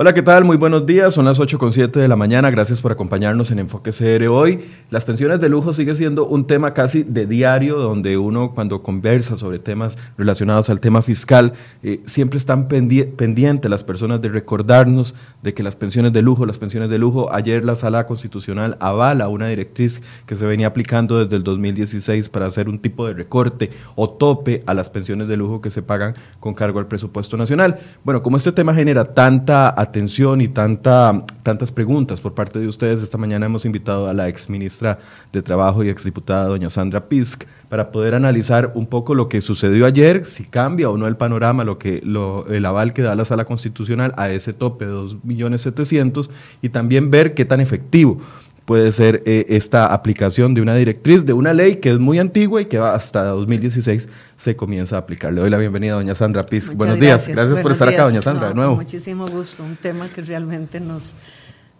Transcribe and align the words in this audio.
Hola, 0.00 0.14
¿qué 0.14 0.22
tal? 0.22 0.44
Muy 0.44 0.56
buenos 0.56 0.86
días. 0.86 1.12
Son 1.12 1.24
las 1.24 1.40
8 1.40 1.58
con 1.58 1.72
7 1.72 1.98
de 1.98 2.06
la 2.06 2.14
mañana. 2.14 2.52
Gracias 2.52 2.80
por 2.80 2.92
acompañarnos 2.92 3.50
en 3.50 3.58
Enfoque 3.58 3.90
CR 3.90 4.28
hoy. 4.28 4.60
Las 4.90 5.04
pensiones 5.04 5.40
de 5.40 5.48
lujo 5.48 5.72
sigue 5.72 5.92
siendo 5.96 6.24
un 6.24 6.46
tema 6.46 6.72
casi 6.72 7.02
de 7.02 7.26
diario, 7.26 7.78
donde 7.78 8.16
uno 8.16 8.52
cuando 8.54 8.80
conversa 8.80 9.36
sobre 9.36 9.58
temas 9.58 9.98
relacionados 10.16 10.70
al 10.70 10.78
tema 10.78 11.02
fiscal, 11.02 11.54
eh, 11.82 12.00
siempre 12.06 12.36
están 12.36 12.68
pendientes 12.68 13.68
las 13.68 13.82
personas 13.82 14.20
de 14.20 14.28
recordarnos 14.28 15.16
de 15.42 15.52
que 15.52 15.64
las 15.64 15.74
pensiones 15.74 16.12
de 16.12 16.22
lujo, 16.22 16.46
las 16.46 16.60
pensiones 16.60 16.90
de 16.90 16.98
lujo, 16.98 17.32
ayer 17.32 17.64
la 17.64 17.74
Sala 17.74 18.06
Constitucional 18.06 18.76
avala 18.78 19.26
una 19.26 19.48
directriz 19.48 20.00
que 20.26 20.36
se 20.36 20.46
venía 20.46 20.68
aplicando 20.68 21.18
desde 21.18 21.34
el 21.34 21.42
2016 21.42 22.28
para 22.28 22.46
hacer 22.46 22.68
un 22.68 22.78
tipo 22.78 23.04
de 23.04 23.14
recorte 23.14 23.70
o 23.96 24.08
tope 24.08 24.62
a 24.66 24.74
las 24.74 24.90
pensiones 24.90 25.26
de 25.26 25.36
lujo 25.36 25.60
que 25.60 25.70
se 25.70 25.82
pagan 25.82 26.14
con 26.38 26.54
cargo 26.54 26.78
al 26.78 26.86
presupuesto 26.86 27.36
nacional. 27.36 27.78
Bueno, 28.04 28.22
como 28.22 28.36
este 28.36 28.52
tema 28.52 28.72
genera 28.72 29.04
tanta 29.04 29.70
atención 29.70 29.87
y 29.94 30.48
tanta, 30.48 31.24
tantas 31.42 31.72
preguntas 31.72 32.20
por 32.20 32.34
parte 32.34 32.58
de 32.58 32.66
ustedes. 32.66 33.02
Esta 33.02 33.18
mañana 33.18 33.46
hemos 33.46 33.64
invitado 33.64 34.06
a 34.06 34.12
la 34.12 34.28
ex 34.28 34.48
ministra 34.48 34.98
de 35.32 35.42
Trabajo 35.42 35.82
y 35.82 35.88
exdiputada, 35.88 36.44
doña 36.44 36.70
Sandra 36.70 37.08
Pisk, 37.08 37.44
para 37.68 37.90
poder 37.90 38.14
analizar 38.14 38.72
un 38.74 38.86
poco 38.86 39.14
lo 39.14 39.28
que 39.28 39.40
sucedió 39.40 39.86
ayer, 39.86 40.24
si 40.24 40.44
cambia 40.44 40.90
o 40.90 40.96
no 40.96 41.06
el 41.06 41.16
panorama, 41.16 41.64
lo 41.64 41.78
que, 41.78 42.00
lo, 42.04 42.46
el 42.46 42.64
aval 42.64 42.92
que 42.92 43.02
da 43.02 43.14
la 43.14 43.24
Sala 43.24 43.44
Constitucional 43.44 44.14
a 44.16 44.30
ese 44.30 44.52
tope 44.52 44.86
de 44.86 44.92
2.700.000 44.92 46.28
y 46.62 46.68
también 46.68 47.10
ver 47.10 47.34
qué 47.34 47.44
tan 47.44 47.60
efectivo 47.60 48.20
puede 48.68 48.92
ser 48.92 49.22
eh, 49.24 49.46
esta 49.48 49.86
aplicación 49.94 50.52
de 50.52 50.60
una 50.60 50.74
directriz, 50.74 51.24
de 51.24 51.32
una 51.32 51.54
ley 51.54 51.76
que 51.76 51.88
es 51.88 51.98
muy 51.98 52.18
antigua 52.18 52.60
y 52.60 52.66
que 52.66 52.78
va 52.78 52.94
hasta 52.94 53.24
2016 53.24 54.10
se 54.36 54.56
comienza 54.56 54.96
a 54.96 54.98
aplicar. 54.98 55.32
Le 55.32 55.40
doy 55.40 55.48
la 55.48 55.56
bienvenida 55.56 55.94
a 55.94 55.96
doña 55.96 56.14
Sandra 56.14 56.44
Piz. 56.44 56.68
Buenos 56.74 57.00
días, 57.00 57.26
gracias 57.28 57.60
por 57.60 57.72
estar 57.72 57.88
acá, 57.88 58.02
doña 58.02 58.20
Sandra, 58.20 58.48
de 58.50 58.54
nuevo. 58.54 58.76
Muchísimo 58.76 59.26
gusto, 59.26 59.64
un 59.64 59.76
tema 59.76 60.06
que 60.10 60.20
realmente 60.20 60.80
nos, 60.80 61.14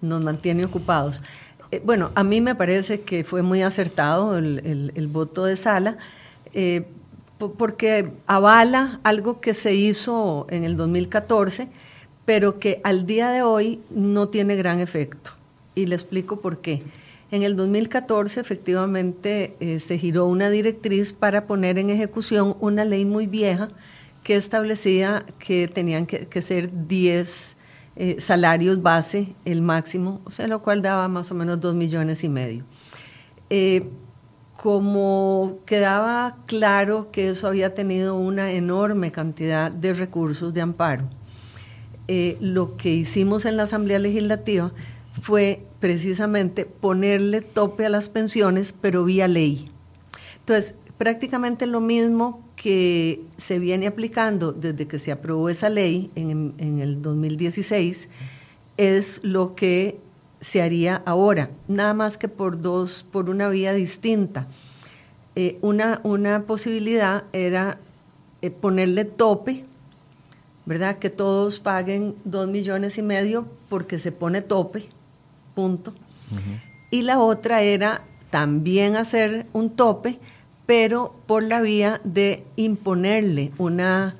nos 0.01 0.23
mantiene 0.23 0.65
ocupados. 0.65 1.21
Eh, 1.73 1.83
bueno, 1.85 2.11
a 2.15 2.25
mí 2.25 2.41
me 2.41 2.55
parece 2.55 3.03
que 3.03 3.23
fue 3.23 3.43
muy 3.43 3.61
acertado 3.61 4.39
el, 4.39 5.09
voto 5.13 5.45
de 5.45 5.57
sala. 5.57 5.99
Eh, 6.55 6.87
porque 7.59 8.13
avala 8.27 8.99
algo 9.03 9.43
que 9.43 9.53
se 9.53 9.75
hizo 9.75 10.47
en 10.49 10.65
el 10.65 10.79
2014, 10.79 11.69
pero 12.25 12.59
que 12.59 12.81
al 12.83 13.05
día 13.05 13.29
de 13.29 13.43
hoy 13.43 13.83
no 13.91 14.31
tiene 14.31 14.57
gran 14.57 14.81
efecto 14.81 15.38
y 15.79 15.87
le 15.87 15.95
explico 15.95 16.41
por 16.41 16.61
qué. 16.61 16.83
En 17.31 17.43
el 17.43 17.57
2014 17.57 18.41
efectivamente 18.41 19.55
eh, 19.61 19.81
se 19.81 19.99
giró 19.99 20.27
una 20.27 20.51
directriz 20.51 21.13
para 21.13 21.47
poner 21.47 21.79
en 21.79 21.91
ejecución 21.91 22.57
una 22.61 22.85
ley 22.85 23.05
muy 23.05 23.27
vieja 23.27 23.69
que 24.25 24.37
establecía 24.37 25.25
que 25.39 25.69
tenían 25.69 26.07
que, 26.07 26.43
ser 26.43 26.89
10 26.89 27.57
eh, 27.97 28.17
salarios 28.19 28.83
base, 28.83 29.35
el 29.45 29.63
máximo, 29.63 30.21
o 30.25 30.31
sea, 30.31 30.49
lo 30.49 30.63
cual 30.63 30.83
daba 30.83 31.07
más 31.09 31.31
o 31.31 31.35
menos 31.35 31.61
2 31.61 31.75
millones 31.75 32.25
y 32.25 32.29
medio. 32.29 32.65
Eh, 33.51 33.89
como 34.57 35.59
quedaba 35.67 36.39
claro 36.47 37.11
que 37.13 37.31
eso 37.31 37.47
había 37.47 37.75
tenido 37.75 38.17
una 38.17 38.51
enorme 38.53 39.13
cantidad 39.13 39.71
de 39.71 39.95
recursos 39.95 40.53
de 40.53 40.63
amparo, 40.63 41.09
lo 42.41 42.77
que 42.77 42.91
hicimos 42.91 43.45
en 43.45 43.57
la 43.57 43.65
Asamblea 43.65 43.99
Legislativa 43.99 44.73
fue 45.21 45.65
precisamente 45.81 46.65
ponerle 46.65 47.41
tope 47.41 47.87
a 47.87 47.89
las 47.89 48.09
pensiones, 48.09 48.75
pero 48.79 49.05
vía 49.05 49.29
ley. 49.29 49.71
Entonces, 50.41 50.75
prácticamente 50.97 51.67
lo 51.67 51.81
mismo 51.81 52.43
que 52.57 53.23
se 53.37 53.59
viene 53.59 53.87
aplicando 53.87 54.53
desde 54.53 54.89
que 54.89 54.99
se 54.99 55.13
aprobó 55.13 55.49
esa 55.49 55.69
ley 55.69 56.11
en, 56.17 56.81
el 56.81 57.01
2016 57.03 58.09
es 58.77 59.21
lo 59.23 59.55
que 59.55 59.99
se 60.41 60.63
haría 60.63 61.03
ahora, 61.05 61.51
nada 61.67 61.95
más 61.95 62.17
que 62.17 62.29
por 62.29 62.61
dos, 62.61 63.05
por 63.11 63.31
una 63.31 63.49
vía 63.49 63.75
distinta. 63.75 64.49
Eh, 65.37 65.59
una, 65.63 66.01
una, 66.03 66.43
posibilidad 66.43 67.25
era 67.33 67.79
eh, 68.43 68.51
ponerle 68.51 69.05
tope, 69.05 69.65
¿verdad? 70.67 70.99
Que 70.99 71.11
todos 71.11 71.61
paguen 71.61 72.17
dos 72.25 72.49
millones 72.49 72.99
y 72.99 73.03
medio 73.03 73.47
porque 73.69 73.99
se 73.99 74.11
pone 74.11 74.43
tope 74.43 74.89
punto. 75.59 75.93
Y 76.93 77.03
la 77.03 77.19
otra 77.19 77.63
era 77.63 78.05
también 78.31 78.95
hacer 78.95 79.47
un 79.53 79.71
tope, 79.71 80.21
pero 80.67 81.17
por 81.27 81.43
la 81.43 81.61
vía 81.61 82.01
de 82.05 82.45
imponerle 82.55 83.51
una, 83.59 84.15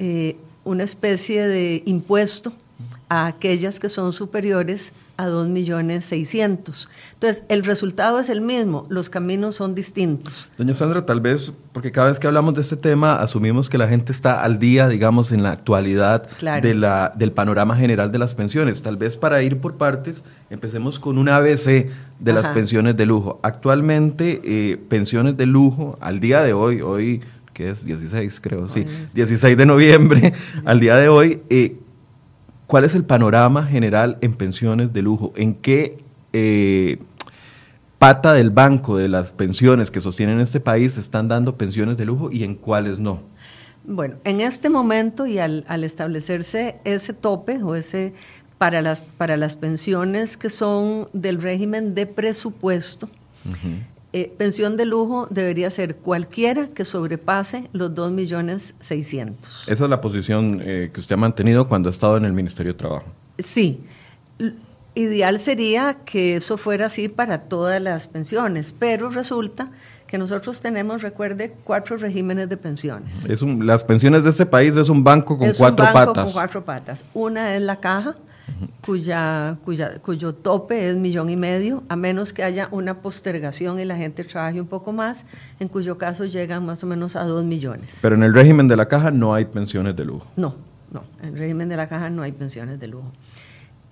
eh, 0.00 0.36
una 0.64 0.82
especie 0.82 1.46
de 1.46 1.84
impuesto 1.86 2.52
a 3.08 3.28
aquellas 3.28 3.78
que 3.78 3.88
son 3.88 4.12
superiores 4.12 4.92
a 5.22 5.28
2.600.000. 5.28 5.48
millones 5.48 6.12
Entonces, 6.12 7.44
el 7.48 7.64
resultado 7.64 8.18
es 8.18 8.28
el 8.28 8.40
mismo, 8.40 8.86
los 8.88 9.08
caminos 9.08 9.56
son 9.56 9.74
distintos. 9.74 10.48
Doña 10.58 10.74
Sandra, 10.74 11.06
tal 11.06 11.20
vez, 11.20 11.52
porque 11.72 11.92
cada 11.92 12.08
vez 12.08 12.18
que 12.18 12.26
hablamos 12.26 12.54
de 12.54 12.60
este 12.60 12.76
tema, 12.76 13.16
asumimos 13.16 13.70
que 13.70 13.78
la 13.78 13.88
gente 13.88 14.12
está 14.12 14.42
al 14.42 14.58
día, 14.58 14.88
digamos, 14.88 15.32
en 15.32 15.42
la 15.42 15.52
actualidad 15.52 16.28
de 16.40 16.74
la, 16.74 17.12
del 17.14 17.32
panorama 17.32 17.76
general 17.76 18.10
de 18.10 18.18
las 18.18 18.34
pensiones. 18.34 18.82
Tal 18.82 18.96
vez 18.96 19.16
para 19.16 19.42
ir 19.42 19.58
por 19.58 19.76
partes, 19.76 20.22
empecemos 20.50 20.98
con 20.98 21.18
un 21.18 21.28
ABC 21.28 21.88
de 22.18 22.32
las 22.32 22.48
pensiones 22.48 22.96
de 22.96 23.06
lujo. 23.06 23.40
Actualmente, 23.42 24.40
eh, 24.44 24.76
pensiones 24.88 25.36
de 25.36 25.46
lujo, 25.46 25.96
al 26.00 26.20
día 26.20 26.42
de 26.42 26.52
hoy, 26.52 26.80
hoy 26.80 27.20
que 27.52 27.70
es 27.70 27.84
16 27.84 28.40
creo, 28.40 28.68
sí, 28.68 28.86
16 29.14 29.56
de 29.56 29.66
noviembre, 29.66 30.32
al 30.64 30.80
día 30.80 30.96
de 30.96 31.08
hoy, 31.08 31.42
eh, 31.50 31.76
¿Cuál 32.72 32.86
es 32.86 32.94
el 32.94 33.04
panorama 33.04 33.66
general 33.66 34.16
en 34.22 34.32
pensiones 34.32 34.94
de 34.94 35.02
lujo? 35.02 35.34
¿En 35.36 35.52
qué 35.56 35.98
eh, 36.32 36.96
pata 37.98 38.32
del 38.32 38.48
banco 38.48 38.96
de 38.96 39.08
las 39.08 39.30
pensiones 39.30 39.90
que 39.90 40.00
sostienen 40.00 40.40
este 40.40 40.58
país 40.58 40.96
están 40.96 41.28
dando 41.28 41.58
pensiones 41.58 41.98
de 41.98 42.06
lujo 42.06 42.32
y 42.32 42.44
en 42.44 42.54
cuáles 42.54 42.98
no? 42.98 43.20
Bueno, 43.84 44.14
en 44.24 44.40
este 44.40 44.70
momento 44.70 45.26
y 45.26 45.38
al, 45.38 45.66
establecerse 45.84 46.76
ese 46.84 47.12
tope 47.12 47.62
o 47.62 47.74
ese 47.74 48.14
para 48.56 48.80
las, 48.80 49.02
para 49.02 49.36
las 49.36 49.54
pensiones 49.54 50.38
que 50.38 50.48
son 50.48 51.10
del 51.12 51.42
régimen 51.42 51.94
de 51.94 52.06
presupuesto, 52.06 53.10
eh, 54.14 54.30
pensión 54.36 54.76
de 54.76 54.84
lujo 54.84 55.26
debería 55.30 55.70
ser 55.70 55.96
cualquiera 55.96 56.68
que 56.68 56.84
sobrepase 56.84 57.70
los 57.72 57.92
2.600.000. 57.92 58.10
millones 58.10 58.74
Esa 59.66 59.84
es 59.84 59.90
la 59.90 60.00
posición 60.02 60.60
eh, 60.62 60.90
que 60.92 61.00
usted 61.00 61.14
ha 61.14 61.18
mantenido 61.18 61.66
cuando 61.66 61.88
ha 61.88 61.90
estado 61.90 62.18
en 62.18 62.26
el 62.26 62.34
Ministerio 62.34 62.74
de 62.74 62.78
Trabajo. 62.78 63.06
Sí. 63.38 63.80
Ideal 64.94 65.38
sería 65.38 65.98
que 66.04 66.36
eso 66.36 66.58
fuera 66.58 66.86
así 66.86 67.08
para 67.08 67.44
todas 67.44 67.80
las 67.80 68.06
pensiones, 68.06 68.74
pero 68.78 69.08
resulta 69.08 69.70
que 70.06 70.18
nosotros 70.18 70.60
tenemos, 70.60 71.00
recuerde, 71.00 71.54
cuatro 71.64 71.96
regímenes 71.96 72.50
de 72.50 72.58
pensiones. 72.58 73.30
Es 73.30 73.40
las 73.40 73.82
pensiones 73.82 74.22
de 74.24 74.28
este 74.28 74.44
país 74.44 74.76
es 74.76 74.90
un 74.90 75.02
banco 75.02 75.38
con 75.38 75.50
cuatro 75.56 75.86
un 75.86 75.94
banco 75.94 76.12
Con 76.12 76.32
cuatro 76.32 76.62
patas. 76.62 77.06
Una 77.14 77.56
es 77.56 77.62
la 77.62 77.80
caja, 77.80 78.16
cuya, 78.84 79.56
cuya, 79.64 79.98
cuyo 80.00 80.34
tope 80.34 80.88
es 80.90 80.96
millón 80.96 81.30
y 81.30 81.36
medio, 81.36 81.82
a 81.88 81.96
menos 81.96 82.32
que 82.32 82.42
haya 82.42 82.68
una 82.70 83.00
postergación 83.00 83.78
y 83.78 83.84
la 83.84 83.96
gente 83.96 84.24
trabaje 84.24 84.60
un 84.60 84.66
poco 84.66 84.92
más, 84.92 85.24
en 85.60 85.68
cuyo 85.68 85.98
caso 85.98 86.24
llegan 86.24 86.66
más 86.66 86.82
o 86.84 86.86
menos 86.86 87.16
a 87.16 87.24
dos 87.24 87.44
millones. 87.44 87.98
Pero 88.02 88.14
en 88.14 88.22
el 88.22 88.34
régimen 88.34 88.68
de 88.68 88.76
la 88.76 88.86
caja 88.86 89.10
no 89.10 89.34
hay 89.34 89.44
pensiones 89.44 89.96
de 89.96 90.04
lujo. 90.04 90.26
No, 90.36 90.54
no, 90.90 91.04
en 91.22 91.30
el 91.30 91.38
régimen 91.38 91.68
de 91.68 91.76
la 91.76 91.88
caja 91.88 92.10
no 92.10 92.22
hay 92.22 92.32
pensiones 92.32 92.80
de 92.80 92.88
lujo. 92.88 93.10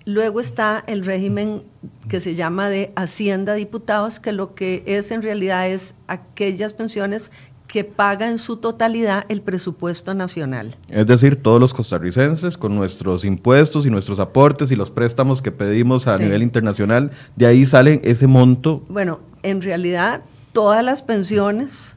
Luego 0.05 0.39
está 0.39 0.83
el 0.87 1.05
régimen 1.05 1.61
que 2.09 2.19
se 2.19 2.33
llama 2.33 2.69
de 2.69 2.91
Hacienda 2.95 3.53
Diputados, 3.53 4.19
que 4.19 4.31
lo 4.31 4.55
que 4.55 4.83
es 4.87 5.11
en 5.11 5.21
realidad 5.21 5.67
es 5.69 5.93
aquellas 6.07 6.73
pensiones 6.73 7.31
que 7.71 7.85
paga 7.85 8.29
en 8.29 8.37
su 8.37 8.57
totalidad 8.57 9.23
el 9.29 9.41
presupuesto 9.41 10.13
nacional. 10.13 10.75
Es 10.89 11.07
decir, 11.07 11.41
todos 11.41 11.57
los 11.57 11.73
costarricenses 11.73 12.57
con 12.57 12.75
nuestros 12.75 13.23
impuestos 13.23 13.85
y 13.85 13.89
nuestros 13.89 14.19
aportes 14.19 14.73
y 14.73 14.75
los 14.75 14.91
préstamos 14.91 15.41
que 15.41 15.53
pedimos 15.53 16.05
a 16.05 16.17
nivel 16.17 16.43
internacional, 16.43 17.11
de 17.37 17.45
ahí 17.45 17.65
salen 17.65 18.01
ese 18.03 18.27
monto. 18.27 18.83
Bueno, 18.89 19.21
en 19.41 19.61
realidad 19.61 20.21
todas 20.51 20.83
las 20.83 21.01
pensiones 21.01 21.95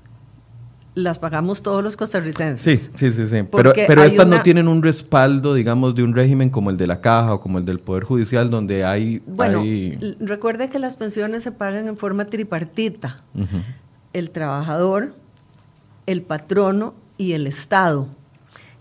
las 0.95 1.19
pagamos 1.19 1.61
todos 1.61 1.83
los 1.83 1.97
costarricenses. 1.97 2.81
Sí, 2.81 2.93
sí, 2.95 3.11
sí, 3.11 3.27
sí. 3.27 3.43
Pero, 3.51 3.73
pero 3.75 4.05
estas 4.05 4.29
no 4.29 4.43
tienen 4.43 4.69
un 4.69 4.81
respaldo, 4.81 5.55
digamos, 5.55 5.97
de 5.97 6.05
un 6.05 6.15
régimen 6.15 6.51
como 6.51 6.71
el 6.71 6.77
de 6.77 6.87
la 6.87 7.01
Caja 7.01 7.35
o 7.35 7.41
como 7.41 7.59
el 7.59 7.65
del 7.65 7.81
Poder 7.81 8.05
Judicial, 8.05 8.49
donde 8.49 8.85
hay... 8.85 9.21
Bueno, 9.27 9.65
recuerde 10.21 10.71
que 10.71 10.79
las 10.79 10.95
pensiones 10.95 11.43
se 11.43 11.51
pagan 11.51 11.89
en 11.89 11.97
forma 11.97 12.27
tripartita. 12.27 13.25
El 14.13 14.31
trabajador, 14.31 15.17
el 16.07 16.23
patrono 16.23 16.95
y 17.19 17.33
el 17.33 17.47
Estado. 17.47 18.09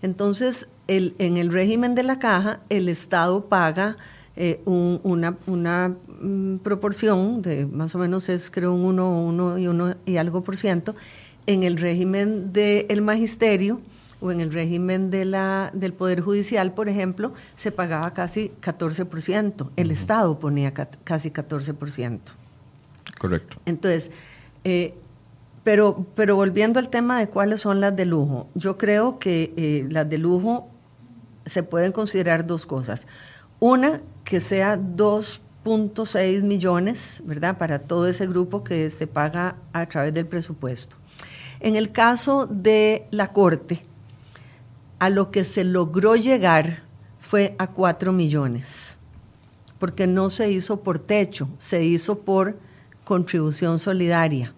Entonces, 0.02 0.68
el, 0.88 1.14
en 1.18 1.36
el 1.36 1.50
régimen 1.50 1.94
de 1.94 2.02
la 2.02 2.18
caja, 2.18 2.60
el 2.68 2.88
Estado 2.88 3.46
paga 3.46 3.96
eh, 4.36 4.60
una, 4.64 5.36
una 5.46 5.94
mm, 6.20 6.56
proporción 6.58 7.40
de 7.40 7.66
más 7.66 7.94
o 7.94 7.98
menos 7.98 8.28
es 8.28 8.50
creo 8.50 8.74
un 8.74 8.98
1, 8.98 9.58
y 9.58 9.68
1 9.68 9.94
y 10.04 10.16
algo 10.16 10.42
por 10.42 10.56
ciento. 10.56 10.94
En 11.46 11.62
el 11.62 11.76
régimen 11.76 12.52
del 12.52 13.02
magisterio 13.02 13.80
o 14.20 14.32
en 14.32 14.40
el 14.40 14.52
régimen 14.52 15.10
de 15.10 15.24
la, 15.26 15.70
del 15.74 15.92
Poder 15.92 16.22
Judicial, 16.22 16.72
por 16.72 16.88
ejemplo, 16.88 17.34
se 17.54 17.70
pagaba 17.70 18.12
casi 18.14 18.50
14%. 18.62 19.70
El 19.76 19.90
Estado 19.90 20.38
ponía 20.38 20.72
casi 20.72 21.30
14%. 21.30 22.20
Correcto. 23.18 23.58
Entonces, 23.66 24.10
eh, 24.64 24.94
pero, 25.64 26.06
pero 26.14 26.36
volviendo 26.36 26.78
al 26.78 26.90
tema 26.90 27.18
de 27.18 27.26
cuáles 27.26 27.62
son 27.62 27.80
las 27.80 27.96
de 27.96 28.04
lujo, 28.04 28.48
yo 28.54 28.76
creo 28.76 29.18
que 29.18 29.52
eh, 29.56 29.86
las 29.90 30.08
de 30.08 30.18
lujo 30.18 30.68
se 31.46 31.62
pueden 31.62 31.92
considerar 31.92 32.46
dos 32.46 32.66
cosas. 32.66 33.06
Una, 33.60 34.02
que 34.24 34.40
sea 34.40 34.78
2.6 34.78 36.42
millones, 36.42 37.22
¿verdad? 37.24 37.56
Para 37.56 37.78
todo 37.78 38.06
ese 38.08 38.26
grupo 38.26 38.62
que 38.62 38.90
se 38.90 39.06
paga 39.06 39.56
a 39.72 39.86
través 39.86 40.12
del 40.12 40.26
presupuesto. 40.26 40.96
En 41.60 41.76
el 41.76 41.92
caso 41.92 42.46
de 42.46 43.06
la 43.10 43.32
Corte, 43.32 43.84
a 44.98 45.08
lo 45.08 45.30
que 45.30 45.44
se 45.44 45.64
logró 45.64 46.14
llegar 46.14 46.82
fue 47.18 47.54
a 47.58 47.68
4 47.68 48.12
millones, 48.12 48.98
porque 49.78 50.06
no 50.06 50.28
se 50.28 50.50
hizo 50.50 50.80
por 50.80 50.98
techo, 50.98 51.48
se 51.56 51.82
hizo 51.84 52.18
por 52.18 52.58
contribución 53.04 53.78
solidaria. 53.78 54.54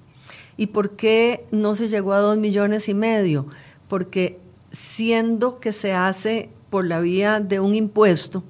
¿Y 0.56 0.69
por 0.69 0.97
qué 0.97 1.47
no 1.50 1.75
se 1.75 1.88
llegó 1.88 2.12
a 2.12 2.20
2 2.20 2.38
millones 2.38 2.88
y 2.88 2.94
medio? 2.94 3.47
Porque 3.88 4.38
siendo 4.73 5.61
que 5.61 5.73
se 5.73 5.93
hace 5.93 6.50
por 6.70 6.87
la 6.87 7.00
vía 7.00 7.41
de 7.41 7.61
un 7.61 7.75
impuesto, 7.75 8.43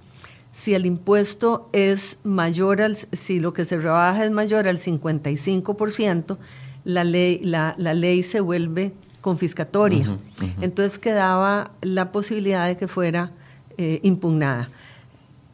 si 0.53 0.75
el 0.75 0.87
impuesto 0.87 1.69
es 1.73 2.19
mayor 2.25 2.81
al, 2.81 2.97
si 2.97 3.41
lo 3.41 3.53
que 3.53 3.65
se 3.65 3.77
rebaja 3.79 4.25
es 4.25 4.31
mayor 4.31 4.69
al 4.69 4.79
55%, 4.79 6.39
la 6.85 7.05
ley, 7.05 7.41
la, 7.43 7.75
ley 7.77 8.23
se 8.23 8.41
vuelve 8.41 8.93
confiscatoria. 9.21 10.19
Entonces 10.61 10.99
quedaba 10.99 11.73
la 11.83 12.13
posibilidad 12.13 12.67
de 12.67 12.77
que 12.77 12.89
fuera 12.89 13.33
eh, 13.77 14.01
impugnada. 14.03 14.71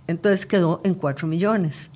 Entonces 0.07 0.47
quedó 0.47 0.81
en 0.85 0.95
4 0.95 1.27
millones. 1.27 1.91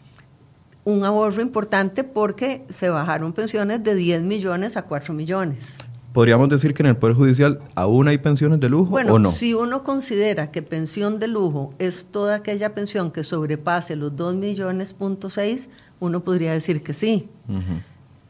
Un 0.86 1.02
ahorro 1.02 1.42
importante 1.42 2.04
porque 2.04 2.64
se 2.68 2.88
bajaron 2.88 3.32
pensiones 3.32 3.82
de 3.82 3.96
10 3.96 4.22
millones 4.22 4.76
a 4.76 4.82
4 4.82 5.12
millones. 5.12 5.76
¿Podríamos 6.12 6.48
decir 6.48 6.74
que 6.74 6.84
en 6.84 6.90
el 6.90 6.96
Poder 6.96 7.16
Judicial 7.16 7.58
aún 7.74 8.06
hay 8.06 8.18
pensiones 8.18 8.60
de 8.60 8.68
lujo 8.68 8.94
o 8.94 9.18
no? 9.18 9.32
Si 9.32 9.52
uno 9.52 9.82
considera 9.82 10.52
que 10.52 10.62
pensión 10.62 11.18
de 11.18 11.26
lujo 11.26 11.74
es 11.80 12.06
toda 12.06 12.36
aquella 12.36 12.72
pensión 12.72 13.10
que 13.10 13.24
sobrepase 13.24 13.96
los 13.96 14.14
2 14.14 14.36
millones 14.36 14.92
punto 14.94 15.26
uno 15.98 16.22
podría 16.22 16.52
decir 16.52 16.84
que 16.84 16.92
sí, 16.92 17.28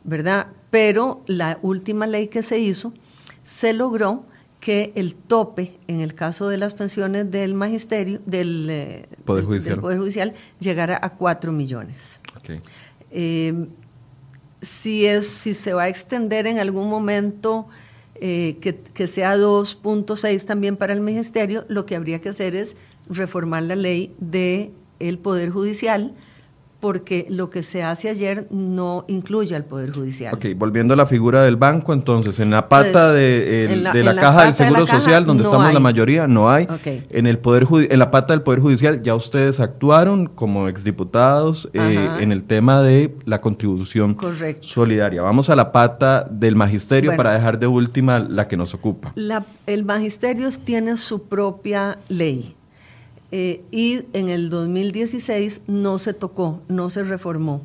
¿verdad? 0.02 0.46
Pero 0.70 1.22
la 1.26 1.58
última 1.60 2.06
ley 2.06 2.28
que 2.28 2.42
se 2.42 2.58
hizo 2.58 2.94
se 3.42 3.74
logró 3.74 4.24
que 4.60 4.92
el 4.94 5.14
tope, 5.14 5.78
en 5.88 6.00
el 6.00 6.14
caso 6.14 6.48
de 6.48 6.56
las 6.56 6.72
pensiones 6.72 7.30
del 7.30 7.52
magisterio, 7.52 8.20
del, 8.24 8.66
eh, 8.70 9.08
Poder, 9.26 9.44
Judicial. 9.44 10.32
llegara 10.58 10.98
a 11.00 11.10
4 11.10 11.52
millones. 11.52 12.20
Eh, 13.10 13.66
si, 14.60 15.06
es, 15.06 15.26
si 15.26 15.54
se 15.54 15.72
va 15.72 15.84
a 15.84 15.88
extender 15.88 16.46
en 16.46 16.58
algún 16.58 16.88
momento 16.88 17.66
eh, 18.16 18.56
que, 18.60 18.76
que, 18.76 19.06
sea 19.06 19.36
2.6 19.36 20.44
también 20.44 20.76
para 20.76 20.92
el 20.92 21.00
ministerio, 21.00 21.64
lo 21.68 21.86
que 21.86 21.96
habría 21.96 22.20
que 22.20 22.30
hacer 22.30 22.56
es 22.56 22.76
reformar 23.08 23.62
la 23.64 23.76
ley 23.76 24.14
del 24.18 24.72
el 24.98 25.18
Poder 25.18 25.50
Judicial 25.50 26.14
porque 26.86 27.26
lo 27.28 27.50
que 27.50 27.64
se 27.64 27.82
hace 27.82 28.08
ayer 28.08 28.46
no 28.48 29.04
incluye 29.08 29.56
al 29.56 29.64
Poder 29.64 29.90
Judicial. 29.92 30.32
Ok, 30.32 30.46
volviendo 30.54 30.94
a 30.94 30.96
la 30.96 31.06
figura 31.06 31.42
del 31.42 31.56
banco, 31.56 31.92
entonces, 31.92 32.38
en 32.38 32.52
la 32.52 32.68
pata 32.68 33.12
de, 33.12 33.76
la, 33.82 34.14
caja 34.14 34.44
del 34.44 34.54
Seguro 34.54 34.86
Social, 34.86 35.24
donde 35.24 35.42
estamos 35.42 35.74
la 35.74 35.80
mayoría, 35.80 36.28
no 36.28 36.48
hay. 36.48 36.68
En, 37.10 37.26
el 37.26 37.40
poder, 37.40 37.66
en 37.90 37.98
la 37.98 38.12
pata 38.12 38.34
del 38.34 38.42
Poder 38.42 38.60
Judicial 38.60 39.02
ya 39.02 39.16
ustedes 39.16 39.58
actuaron 39.58 40.26
como 40.26 40.68
exdiputados 40.68 41.68
eh, 41.72 42.08
en 42.20 42.30
el 42.30 42.44
tema 42.44 42.80
de 42.82 43.16
la 43.24 43.40
contribución 43.40 44.16
solidaria. 44.60 45.22
Vamos 45.22 45.50
a 45.50 45.56
la 45.56 45.72
pata 45.72 46.24
del 46.30 46.54
magisterio 46.54 47.16
para 47.16 47.32
dejar 47.32 47.58
de 47.58 47.66
última 47.66 48.20
la 48.20 48.46
que 48.46 48.56
nos 48.56 48.74
ocupa. 48.74 49.12
el 49.66 49.84
magisterio 49.84 50.48
tiene 50.64 50.96
su 50.98 51.24
propia 51.24 51.98
ley 52.08 52.55
eh, 53.32 53.62
y 53.72 54.04
en 54.12 54.28
el 54.28 54.50
2016 54.50 55.62
no 55.66 55.98
se 55.98 56.14
tocó, 56.14 56.62
no 56.68 56.90
se 56.90 57.02
reformó. 57.02 57.60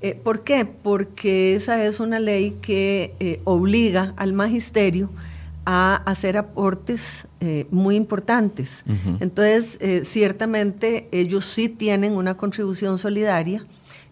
Eh, 0.00 0.14
¿Por 0.14 0.42
qué? 0.42 0.64
Porque 0.64 1.54
esa 1.54 1.84
es 1.84 2.00
una 2.00 2.20
ley 2.20 2.56
que 2.62 3.14
eh, 3.20 3.40
obliga 3.44 4.14
al 4.16 4.32
magisterio 4.32 5.10
a 5.68 5.96
hacer 5.96 6.36
aportes 6.36 7.26
muy 7.72 7.96
importantes. 7.96 8.84
Entonces, 9.18 9.80
ciertamente 10.08 11.08
ellos 11.10 11.44
sí 11.44 11.68
tienen 11.68 12.12
una 12.12 12.36
contribución 12.36 12.98
solidaria 12.98 13.66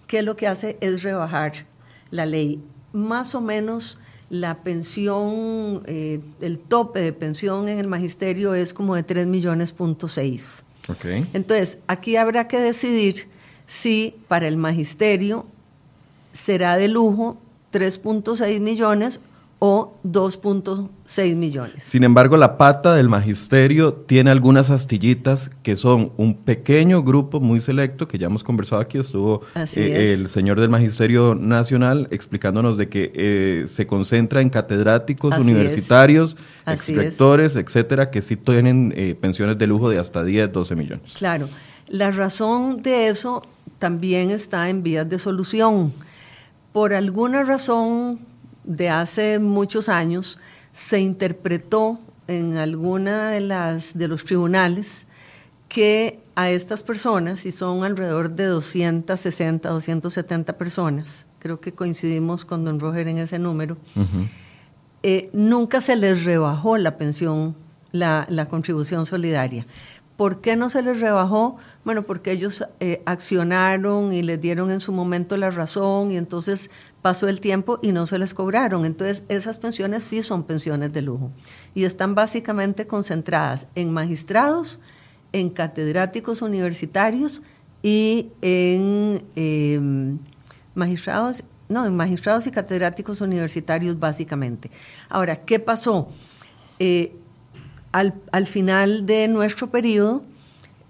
que 0.09 0.23
lo 0.23 0.35
que 0.35 0.49
hace 0.49 0.77
es 0.81 1.05
rebajar 1.05 1.67
la 2.11 2.27
ley. 2.27 2.61
Más 2.93 3.37
o 3.37 3.41
menos 3.41 4.01
la 4.31 4.65
pensión, 4.65 5.85
el 5.87 6.59
tope 6.59 6.99
de 6.99 7.13
pensión 7.13 7.69
en 7.69 7.79
el 7.79 7.87
magisterio 7.87 8.55
es 8.55 8.75
como 8.75 8.97
de 8.97 9.05
3 9.05 9.29
millones 9.29 9.71
punto 9.71 10.09
entonces, 11.33 11.79
aquí 11.87 12.17
habrá 12.17 12.47
que 12.47 12.61
decidir 12.61 13.29
si 13.67 14.17
para 14.29 14.47
el 14.47 14.57
magisterio 14.57 15.47
será 16.33 16.77
de 16.77 16.89
lujo 16.89 17.39
3.6 17.73 18.61
millones 18.61 19.21
o 19.59 19.99
2.6 20.05 21.37
millones. 21.37 21.83
Sin 21.83 22.05
embargo, 22.05 22.37
la 22.37 22.59
pata 22.59 22.95
del 22.95 23.09
magisterio 23.09 23.95
tiene 23.95 24.31
algunas 24.31 24.71
astillitas 24.71 25.51
que 25.63 25.77
son 25.77 26.13
un 26.17 26.35
pequeño 26.35 27.03
grupo 27.03 27.41
muy 27.41 27.61
selecto, 27.61 28.07
que 28.07 28.19
ya 28.19 28.27
hemos 28.27 28.45
conversado 28.45 28.83
aquí, 28.83 28.99
estuvo 28.99 29.43
eh, 29.55 30.13
el 30.13 30.29
señor 30.29 30.61
del 30.61 30.69
Magisterio 30.69 31.35
Nacional 31.35 32.09
explicándonos 32.11 32.77
de 32.77 32.89
que 32.89 33.13
eh, 33.15 33.65
se 33.69 33.87
concentra 33.87 34.41
en 34.41 34.51
catedráticos 34.51 35.39
universitarios, 35.39 36.37
exrectores, 36.67 37.57
etcétera, 37.57 38.11
que 38.11 38.23
sí 38.23 38.37
tienen 38.37 38.93
eh, 38.97 39.17
pensiones 39.19 39.57
de 39.57 39.67
lujo 39.67 39.89
de 39.89 39.99
hasta 39.99 40.23
10, 40.23 40.53
12 40.53 40.77
millones. 40.77 41.13
Claro, 41.15 41.49
la 41.89 42.11
razón 42.11 42.83
de 42.83 43.09
eso 43.09 43.43
también 43.79 44.31
está 44.31 44.69
en 44.69 44.83
vías 44.83 45.09
de 45.09 45.19
solución. 45.19 45.93
Por 46.73 46.93
alguna 46.93 47.45
razón 47.45 48.34
de 48.65 48.89
hace 48.89 49.39
muchos 49.39 49.89
años 49.89 50.41
se 50.73 51.01
interpretó 51.01 52.01
en 52.27 52.57
alguna 52.57 53.31
de 53.31 53.41
las 53.41 53.97
de 53.97 54.09
los 54.09 54.25
tribunales 54.25 55.07
que 55.69 56.21
a 56.37 56.51
estas 56.51 56.83
personas, 56.83 57.47
y 57.47 57.53
son 57.53 57.85
alrededor 57.85 58.31
de 58.31 58.47
260, 58.47 59.69
270 59.69 60.57
personas, 60.59 61.27
creo 61.39 61.61
que 61.61 61.73
coincidimos 61.73 62.45
con 62.45 62.65
don 62.65 62.81
Roger 62.81 63.09
en 63.09 63.19
ese 63.19 63.39
número, 63.39 63.77
eh, 65.03 65.31
nunca 65.33 65.81
se 65.81 65.97
les 65.97 66.25
rebajó 66.25 66.79
la 66.79 66.97
pensión, 66.97 67.57
la, 67.93 68.27
la 68.29 68.47
contribución 68.47 69.07
solidaria. 69.07 69.67
¿Por 70.17 70.41
qué 70.41 70.55
no 70.55 70.69
se 70.69 70.81
les 70.83 71.01
rebajó? 71.01 71.57
Bueno, 71.85 72.05
porque 72.05 72.31
ellos 72.31 72.65
eh, 72.79 73.03
accionaron 73.05 74.13
y 74.13 74.23
les 74.23 74.41
dieron 74.41 74.71
en 74.71 74.81
su 74.81 74.93
momento 74.93 75.37
la 75.37 75.51
razón 75.51 76.13
y 76.13 76.17
entonces 76.17 76.71
pasó 77.03 77.29
el 77.29 77.41
tiempo 77.41 77.81
y 77.83 77.91
no 77.91 78.07
se 78.07 78.19
les 78.19 78.33
cobraron. 78.33 78.85
Entonces, 78.85 79.25
esas 79.29 79.59
pensiones 79.59 80.05
sí 80.05 80.23
son 80.23 80.45
pensiones 80.45 80.93
de 80.93 81.03
lujo 81.03 81.33
y 81.75 81.85
están 81.85 82.15
básicamente 82.15 82.87
concentradas 82.87 83.67
en 83.75 83.93
magistrados, 83.93 84.79
en 85.33 85.51
catedráticos 85.51 86.43
universitarios 86.43 87.43
y 87.83 88.31
en 88.41 89.25
em, 89.35 90.19
magistrados, 90.77 91.43
no, 91.69 91.87
en 91.87 91.97
magistrados 91.97 92.47
y 92.47 92.53
catedráticos 92.53 93.21
universitarios 93.21 93.99
básicamente. 93.99 94.71
Ahora, 95.09 95.37
¿qué 95.37 95.59
pasó? 95.59 96.09
Eh, 96.79 97.17
al, 97.95 98.47
final 98.47 99.07
de 99.07 99.29
nuestro 99.29 99.71
periodo, 99.71 100.25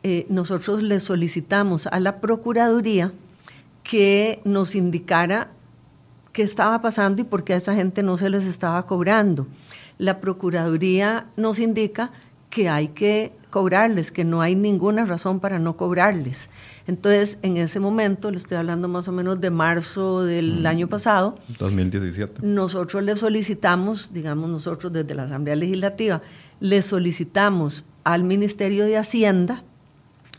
eh, 0.03 0.25
nosotros 0.31 0.83
le 0.83 1.01
solicitamos 1.01 1.87
a 1.87 2.01
la 2.01 2.19
Procuraduría 2.21 3.13
que 3.83 4.41
nos 4.45 4.75
indicara 4.75 5.51
qué 6.33 6.43
estaba 6.43 6.81
pasando 6.81 7.21
y 7.21 7.25
por 7.25 7.45
qué 7.45 7.53
a 7.53 7.57
esa 7.57 7.75
gente 7.75 8.03
no 8.03 8.17
se 8.17 8.31
les 8.31 8.47
estaba 8.47 8.87
cobrando. 8.87 9.47
La 9.99 10.19
Procuraduría 10.21 11.27
nos 11.37 11.59
indica 11.59 12.11
que 12.49 12.71
hay 12.71 12.89
que 12.89 13.33
cobrarles, 13.51 14.11
que 14.11 14.25
no 14.25 14.41
hay 14.41 14.55
ninguna 14.55 15.05
razón 15.05 15.41
para 15.41 15.59
no 15.59 15.77
cobrarles. 15.77 16.49
Entonces, 16.87 17.39
en 17.43 17.57
ese 17.57 17.81
momento, 17.81 18.31
le 18.31 18.39
estoy 18.39 18.57
hablando 18.57 18.89
más 18.89 19.09
o 19.09 19.13
menos 19.13 19.41
de 19.41 19.51
marzo 19.51 20.25
del 20.25 20.63
mm. 20.63 20.67
año 20.67 20.89
pasado, 20.89 21.39
2017, 21.59 22.41
nosotros 22.43 23.03
le 23.03 23.17
solicitamos, 23.17 24.11
digamos 24.13 24.51
nosotros 24.51 24.93
desde 24.93 25.15
la 25.15 25.25
Asamblea 25.25 25.55
Legislativa, 25.55 26.23
le 26.65 26.81
solicitamos 26.81 27.85
al 28.05 28.25
Ministerio 28.25 28.87
de 28.87 28.97
Hacienda 28.97 29.63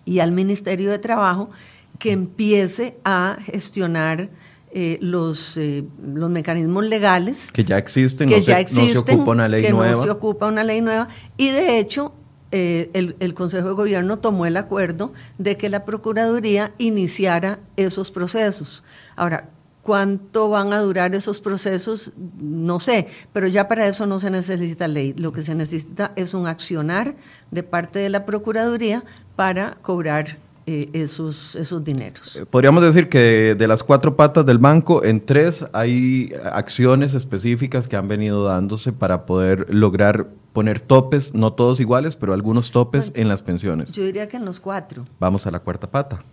y 0.05 0.22
al 0.22 0.32
Ministerio 0.32 0.89
de 0.89 0.98
Trabajo 0.98 1.51
que 2.00 2.13
empiece 2.13 2.98
a 3.03 3.38
gestionar 3.46 4.32
eh, 4.72 4.98
los, 5.01 5.55
eh, 5.58 5.84
los 6.03 6.32
mecanismos 6.32 6.84
legales. 6.86 7.51
Que 7.51 7.63
ya 7.63 7.77
existen, 7.77 8.27
que 8.27 8.38
no, 8.38 8.41
ya 8.41 8.55
se, 8.55 8.62
existen, 8.62 8.86
no 8.86 9.05
se 9.05 9.13
ocupa 9.13 9.32
una 9.34 9.48
ley 9.48 9.62
que 9.62 9.70
nueva. 9.70 9.98
no 9.98 10.01
se 10.03 10.10
ocupa 10.10 10.48
una 10.48 10.63
ley 10.63 10.82
nueva. 10.82 11.10
Y 11.38 11.50
de 11.51 11.77
hecho, 11.77 12.12
eh, 12.51 12.89
el, 12.94 13.15
el, 13.20 13.36
Consejo 13.36 13.67
de 13.67 13.74
Gobierno 13.75 14.17
tomó 14.17 14.48
el 14.48 14.58
acuerdo 14.58 15.13
de 15.38 15.58
que 15.58 15.70
la 15.70 15.86
Procuraduría 15.86 16.74
iniciara 16.79 17.60
esos 17.77 18.10
procesos. 18.10 18.84
Ahora, 19.15 19.51
¿cuánto 19.86 20.50
van 20.50 20.74
a 20.74 20.80
durar 20.80 21.13
esos 21.13 21.39
procesos? 21.39 22.12
No 22.42 22.80
sé, 22.80 23.06
pero 23.32 23.46
ya 23.46 23.68
para 23.68 23.88
eso 23.88 24.08
no 24.08 24.18
se 24.18 24.32
necesita 24.32 24.88
ley. 24.88 25.13
Lo 25.15 25.32
que 25.32 25.44
se 25.44 25.54
necesita 25.54 26.12
es 26.15 26.34
un 26.34 26.48
accionar 26.48 27.15
de 27.51 27.62
parte 27.62 28.00
de 28.00 28.10
la 28.10 28.25
Procuraduría 28.25 29.04
para 29.36 29.77
cobrar 29.84 30.39
eh, 30.65 30.89
esos, 30.94 31.56
esos 31.56 31.84
dineros. 31.84 32.36
Eh, 32.36 32.48
podríamos 32.48 32.82
decir 32.82 33.10
que 33.10 33.20
de, 33.20 33.56
de, 33.56 33.68
las 33.68 33.84
cuatro 33.84 34.15
patas 34.15 34.44
del 34.44 34.58
banco, 34.58 35.04
en 35.04 35.24
tres 35.24 35.63
hay 35.72 36.34
acciones 36.51 37.13
específicas 37.13 37.88
que 37.88 37.96
han 37.96 38.08
venido 38.08 38.44
dándose 38.44 38.92
para 38.92 39.27
poder 39.27 39.72
lograr 39.72 40.25
poner 40.51 40.80
topes, 40.80 41.36
no 41.36 41.54
todos 41.54 41.80
iguales, 41.80 42.15
pero 42.15 42.34
algunos 42.34 42.72
topes 42.72 43.12
bueno, 43.12 43.22
en 43.22 43.27
las 43.27 43.44
pensiones. 43.44 43.92
Yo 43.92 44.04
diría 44.04 44.27
que 44.27 44.38
en 44.38 44.46
los 44.46 44.60
cuatro. 44.60 45.06
Vamos 45.20 45.46
a 45.46 45.51
la 45.51 45.60
cuarta 45.60 45.92
pata. 45.92 46.24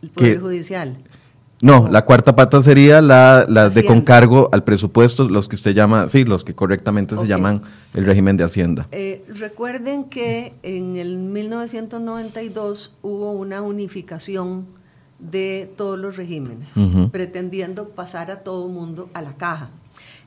El 0.00 0.10
Poder 0.10 0.34
que, 0.34 0.40
Judicial. 0.40 0.96
No, 1.62 1.88
la 1.88 2.04
cuarta 2.04 2.36
pata 2.36 2.60
sería 2.60 3.00
la, 3.00 3.46
la 3.48 3.70
de 3.70 3.84
concargo 3.84 4.50
al 4.52 4.62
presupuesto, 4.62 5.26
los 5.28 5.48
que 5.48 5.56
usted 5.56 5.72
llama, 5.72 6.08
sí, 6.08 6.24
los 6.24 6.44
que 6.44 6.54
correctamente 6.54 7.14
okay. 7.14 7.26
se 7.26 7.28
llaman 7.28 7.62
el 7.94 8.04
régimen 8.04 8.36
de 8.36 8.44
Hacienda. 8.44 8.88
Eh, 8.92 9.24
recuerden 9.28 10.04
que 10.04 10.52
en 10.62 10.96
el 10.96 11.16
1992 11.16 12.92
hubo 13.02 13.32
una 13.32 13.62
unificación 13.62 14.66
de 15.18 15.70
todos 15.76 15.98
los 15.98 16.16
regímenes, 16.16 16.76
uh 16.76 16.80
-huh. 16.80 17.10
pretendiendo 17.10 17.88
pasar 17.88 18.30
a 18.30 18.40
todo 18.40 18.68
mundo 18.68 19.08
a 19.14 19.22
la 19.22 19.32
caja. 19.32 19.70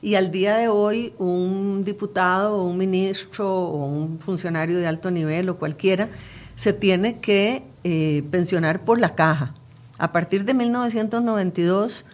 Y 0.02 0.16
al 0.16 0.32
día 0.32 0.56
de 0.56 0.66
hoy 0.66 1.12
un 1.18 1.84
diputado 1.84 2.56
o 2.56 2.64
un 2.64 2.76
ministro 2.76 3.48
o 3.48 3.86
un 3.86 4.18
funcionario 4.18 4.78
de 4.78 4.86
alto 4.86 5.10
nivel 5.12 5.48
o 5.48 5.58
cualquiera 5.58 6.08
se 6.56 6.72
tiene 6.72 7.20
que 7.20 7.62
eh, 7.84 8.24
pensionar 8.30 8.84
por 8.84 8.98
la 8.98 9.14
caja. 9.14 9.54
A 10.00 10.12
partir 10.12 10.46
de 10.46 10.54
1992, 10.54 12.06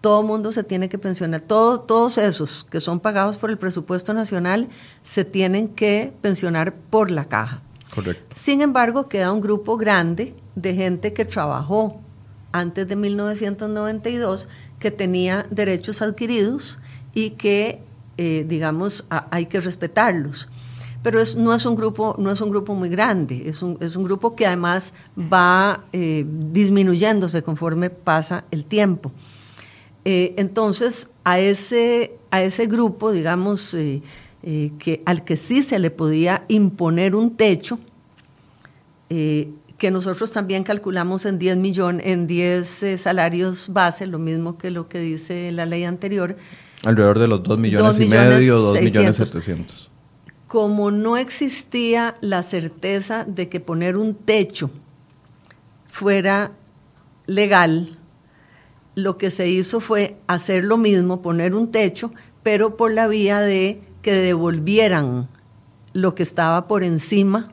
todo 0.00 0.24
mundo 0.24 0.50
se 0.50 0.64
tiene 0.64 0.88
que 0.88 0.98
pensionar. 0.98 1.40
Todo, 1.40 1.78
todos 1.78 2.18
esos 2.18 2.66
que 2.68 2.80
son 2.80 2.98
pagados 2.98 3.36
por 3.36 3.50
el 3.50 3.58
presupuesto 3.58 4.12
nacional 4.12 4.68
se 5.04 5.24
tienen 5.24 5.68
que 5.68 6.12
pensionar 6.20 6.74
por 6.74 7.12
la 7.12 7.26
caja. 7.26 7.62
Correcto. 7.94 8.34
Sin 8.34 8.60
embargo, 8.60 9.08
queda 9.08 9.32
un 9.32 9.40
grupo 9.40 9.76
grande 9.76 10.34
de 10.56 10.74
gente 10.74 11.12
que 11.12 11.24
trabajó 11.24 12.00
antes 12.50 12.88
de 12.88 12.96
1992, 12.96 14.48
que 14.80 14.90
tenía 14.90 15.46
derechos 15.48 16.02
adquiridos 16.02 16.80
y 17.14 17.30
que, 17.30 17.80
eh, 18.16 18.44
digamos, 18.48 19.04
a, 19.10 19.28
hay 19.30 19.46
que 19.46 19.60
respetarlos 19.60 20.48
pero 21.02 21.20
es, 21.20 21.36
no, 21.36 21.54
es 21.54 21.64
un 21.64 21.76
grupo, 21.76 22.16
no 22.18 22.30
es 22.30 22.40
un 22.40 22.50
grupo 22.50 22.74
muy 22.74 22.88
grande, 22.88 23.44
es 23.46 23.62
un, 23.62 23.78
es 23.80 23.94
un 23.94 24.04
grupo 24.04 24.34
que 24.34 24.46
además 24.46 24.94
va 25.16 25.84
eh, 25.92 26.24
disminuyéndose 26.26 27.42
conforme 27.42 27.90
pasa 27.90 28.44
el 28.50 28.64
tiempo. 28.64 29.12
Eh, 30.04 30.34
entonces, 30.36 31.08
a 31.24 31.38
ese, 31.38 32.16
a 32.30 32.42
ese 32.42 32.66
grupo, 32.66 33.12
digamos, 33.12 33.74
eh, 33.74 34.02
que, 34.42 35.02
al 35.04 35.24
que 35.24 35.36
sí 35.36 35.62
se 35.62 35.78
le 35.78 35.90
podía 35.90 36.44
imponer 36.48 37.14
un 37.14 37.36
techo, 37.36 37.78
que 39.08 39.90
nosotros 39.90 40.32
también 40.32 40.64
calculamos 40.64 41.24
en 41.24 41.38
10 41.38 41.56
millones, 41.56 42.06
en 42.06 42.26
10 42.26 42.84
salarios 42.98 43.72
base, 43.72 44.06
lo 44.06 44.18
mismo 44.18 44.58
que 44.58 44.70
lo 44.70 44.88
que 44.88 44.98
dice 45.00 45.50
la 45.52 45.64
ley 45.64 45.84
anterior. 45.84 46.36
Alrededor 46.84 47.18
de 47.18 47.28
los 47.28 47.42
2 47.42 47.58
millones, 47.58 47.96
2 47.96 47.98
millones 48.00 48.26
y 48.26 48.40
medio, 48.40 48.58
2 48.58 48.80
millones 48.82 49.16
700 49.16 49.87
como 50.48 50.90
no 50.90 51.18
existía 51.18 52.16
la 52.22 52.42
certeza 52.42 53.24
de 53.24 53.48
que 53.50 53.60
poner 53.60 53.96
un 53.96 54.14
techo 54.14 54.70
fuera 55.86 56.52
legal, 57.26 57.98
lo 58.94 59.18
que 59.18 59.30
se 59.30 59.48
hizo 59.48 59.80
fue 59.80 60.16
hacer 60.26 60.64
lo 60.64 60.78
mismo, 60.78 61.20
poner 61.20 61.54
un 61.54 61.70
techo, 61.70 62.12
pero 62.42 62.76
por 62.76 62.90
la 62.90 63.06
vía 63.06 63.40
de 63.40 63.82
que 64.00 64.14
devolvieran 64.14 65.28
lo 65.92 66.14
que 66.14 66.22
estaba 66.22 66.66
por 66.66 66.82
encima 66.82 67.52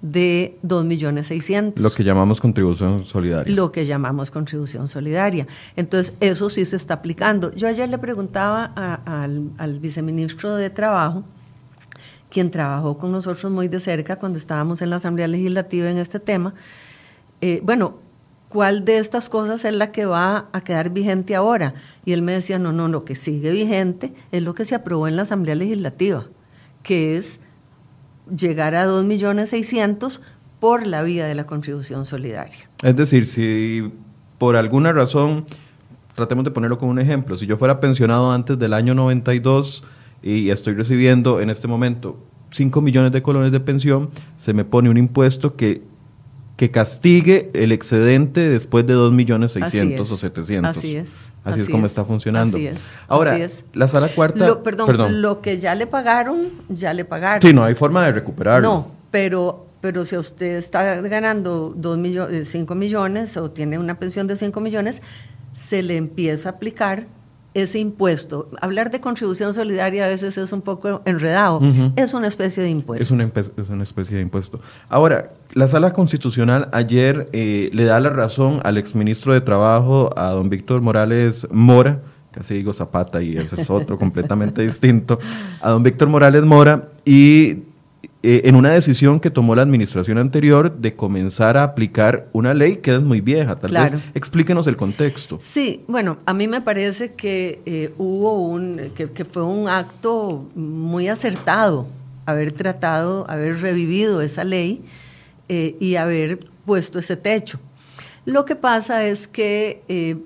de 0.00 0.56
2.600.000. 0.64 1.78
Lo 1.78 1.90
que 1.90 2.04
llamamos 2.04 2.40
contribución 2.40 3.04
solidaria. 3.04 3.54
Lo 3.54 3.70
que 3.70 3.84
llamamos 3.84 4.30
contribución 4.30 4.88
solidaria. 4.88 5.46
Entonces, 5.76 6.14
eso 6.20 6.48
sí 6.48 6.64
se 6.64 6.76
está 6.76 6.94
aplicando. 6.94 7.52
Yo 7.54 7.68
ayer 7.68 7.90
le 7.90 7.98
preguntaba 7.98 8.72
a, 8.74 9.22
al, 9.22 9.50
al 9.58 9.78
viceministro 9.78 10.56
de 10.56 10.70
Trabajo, 10.70 11.24
quien 12.30 12.50
trabajó 12.50 12.96
con 12.96 13.12
nosotros 13.12 13.50
muy 13.50 13.68
de 13.68 13.80
cerca 13.80 14.16
cuando 14.16 14.38
estábamos 14.38 14.82
en 14.82 14.90
la 14.90 14.96
Asamblea 14.96 15.28
Legislativa 15.28 15.90
en 15.90 15.98
este 15.98 16.20
tema, 16.20 16.54
eh, 17.40 17.60
bueno, 17.62 17.98
¿cuál 18.48 18.84
de 18.84 18.98
estas 18.98 19.28
cosas 19.28 19.64
es 19.64 19.74
la 19.74 19.92
que 19.92 20.06
va 20.06 20.48
a 20.52 20.60
quedar 20.62 20.90
vigente 20.90 21.34
ahora? 21.34 21.74
Y 22.04 22.12
él 22.12 22.22
me 22.22 22.32
decía, 22.32 22.58
no, 22.58 22.72
no, 22.72 22.88
lo 22.88 23.04
que 23.04 23.14
sigue 23.14 23.50
vigente 23.50 24.14
es 24.32 24.42
lo 24.42 24.54
que 24.54 24.64
se 24.64 24.74
aprobó 24.74 25.08
en 25.08 25.16
la 25.16 25.22
Asamblea 25.22 25.54
Legislativa, 25.54 26.24
que 26.82 27.16
es 27.16 27.40
llegar 28.34 28.74
a 28.74 28.86
2.600.000 28.86 30.20
por 30.60 30.86
la 30.86 31.02
vía 31.02 31.26
de 31.26 31.34
la 31.34 31.46
contribución 31.46 32.04
solidaria. 32.04 32.68
Es 32.82 32.94
decir, 32.94 33.26
si 33.26 33.92
por 34.38 34.56
alguna 34.56 34.92
razón, 34.92 35.46
tratemos 36.14 36.44
de 36.44 36.50
ponerlo 36.50 36.78
como 36.78 36.90
un 36.90 36.98
ejemplo, 36.98 37.36
si 37.36 37.46
yo 37.46 37.56
fuera 37.56 37.80
pensionado 37.80 38.30
antes 38.30 38.58
del 38.58 38.74
año 38.74 38.94
92, 38.94 39.84
y 40.22 40.50
estoy 40.50 40.74
recibiendo 40.74 41.40
en 41.40 41.50
este 41.50 41.68
momento 41.68 42.18
5 42.50 42.80
millones 42.80 43.12
de 43.12 43.22
colones 43.22 43.52
de 43.52 43.60
pensión, 43.60 44.10
se 44.36 44.52
me 44.52 44.64
pone 44.64 44.90
un 44.90 44.96
impuesto 44.96 45.56
que, 45.56 45.82
que 46.56 46.70
castigue 46.70 47.50
el 47.54 47.72
excedente 47.72 48.40
después 48.40 48.86
de 48.86 48.94
2 48.94 49.12
millones 49.12 49.52
600 49.52 50.10
o 50.10 50.16
700. 50.16 50.76
Así 50.76 50.96
es. 50.96 51.08
Así, 51.08 51.32
así 51.44 51.60
es 51.60 51.68
como 51.70 51.86
es, 51.86 51.92
está 51.92 52.04
funcionando. 52.04 52.56
Así 52.56 52.66
es. 52.66 52.94
Ahora, 53.08 53.32
así 53.32 53.42
es. 53.42 53.64
la 53.72 53.88
sala 53.88 54.08
cuarta... 54.08 54.46
Lo, 54.46 54.62
perdón, 54.62 54.86
perdón, 54.86 55.22
lo 55.22 55.40
que 55.40 55.58
ya 55.58 55.74
le 55.74 55.86
pagaron, 55.86 56.50
ya 56.68 56.92
le 56.92 57.04
pagaron. 57.04 57.40
Sí, 57.40 57.54
no 57.54 57.64
hay 57.64 57.74
forma 57.74 58.04
de 58.04 58.12
recuperarlo. 58.12 58.68
No, 58.68 58.86
pero, 59.10 59.66
pero 59.80 60.04
si 60.04 60.16
usted 60.16 60.56
está 60.56 61.00
ganando 61.02 61.72
2 61.76 61.98
millones, 61.98 62.48
5 62.48 62.74
millones 62.74 63.36
o 63.36 63.50
tiene 63.50 63.78
una 63.78 63.98
pensión 63.98 64.26
de 64.26 64.36
5 64.36 64.60
millones, 64.60 65.02
se 65.52 65.82
le 65.82 65.96
empieza 65.96 66.50
a 66.50 66.52
aplicar 66.52 67.06
ese 67.54 67.78
impuesto. 67.78 68.48
Hablar 68.60 68.90
de 68.90 69.00
contribución 69.00 69.52
solidaria 69.54 70.04
a 70.04 70.08
veces 70.08 70.38
es 70.38 70.52
un 70.52 70.62
poco 70.62 71.02
enredado. 71.04 71.58
Uh 71.58 71.62
-huh. 71.62 71.92
Es 71.96 72.14
una 72.14 72.28
especie 72.28 72.62
de 72.62 72.70
impuesto. 72.70 73.04
Es 73.04 73.10
una, 73.10 73.24
es 73.24 73.68
una, 73.68 73.82
especie 73.82 74.16
de 74.16 74.22
impuesto. 74.22 74.60
Ahora, 74.88 75.30
la 75.52 75.66
Sala 75.66 75.92
Constitucional 75.92 76.68
ayer 76.72 77.28
eh, 77.32 77.70
le 77.72 77.84
da 77.84 77.98
la 78.00 78.10
razón 78.10 78.60
al 78.62 78.78
exministro 78.78 79.32
de 79.32 79.40
Trabajo, 79.40 80.10
a 80.16 80.30
don 80.30 80.48
Víctor 80.48 80.80
Morales 80.80 81.46
Mora, 81.50 82.00
casi 82.30 82.54
digo 82.54 82.72
Zapata 82.72 83.20
y 83.20 83.36
ese 83.36 83.60
es 83.60 83.68
otro 83.70 83.98
completamente 84.04 84.62
distinto, 84.62 85.18
a 85.60 85.70
don 85.70 85.82
Víctor 85.82 86.08
Morales 86.08 86.44
Mora, 86.44 86.88
y 87.04 87.69
eh, 88.22 88.42
en 88.44 88.54
una 88.54 88.70
decisión 88.70 89.18
que 89.18 89.30
tomó 89.30 89.54
la 89.54 89.62
administración 89.62 90.18
anterior 90.18 90.76
de 90.76 90.94
comenzar 90.94 91.56
a 91.56 91.62
aplicar 91.62 92.28
una 92.32 92.52
ley 92.52 92.76
que 92.76 92.94
es 92.94 93.00
muy 93.00 93.22
vieja. 93.22 93.56
Tal 93.56 93.70
claro. 93.70 93.92
vez 93.92 94.02
explíquenos 94.14 94.66
el 94.66 94.76
contexto. 94.76 95.38
Sí, 95.40 95.84
bueno, 95.88 96.18
a 96.26 96.34
mí 96.34 96.46
me 96.46 96.60
parece 96.60 97.14
que 97.14 97.62
eh, 97.64 97.94
hubo 97.96 98.46
un, 98.46 98.90
que, 98.94 99.10
que, 99.10 99.24
fue 99.24 99.42
un 99.42 99.68
acto 99.68 100.50
muy 100.54 101.08
acertado 101.08 101.86
haber 102.26 102.52
tratado, 102.52 103.24
haber 103.28 103.62
revivido 103.62 104.20
esa 104.20 104.44
ley 104.44 104.82
eh, 105.48 105.76
y 105.80 105.96
haber 105.96 106.46
puesto 106.66 106.98
ese 106.98 107.16
techo. 107.16 107.58
Lo 108.26 108.44
que 108.44 108.54
pasa 108.54 109.06
es 109.06 109.26
que 109.26 110.20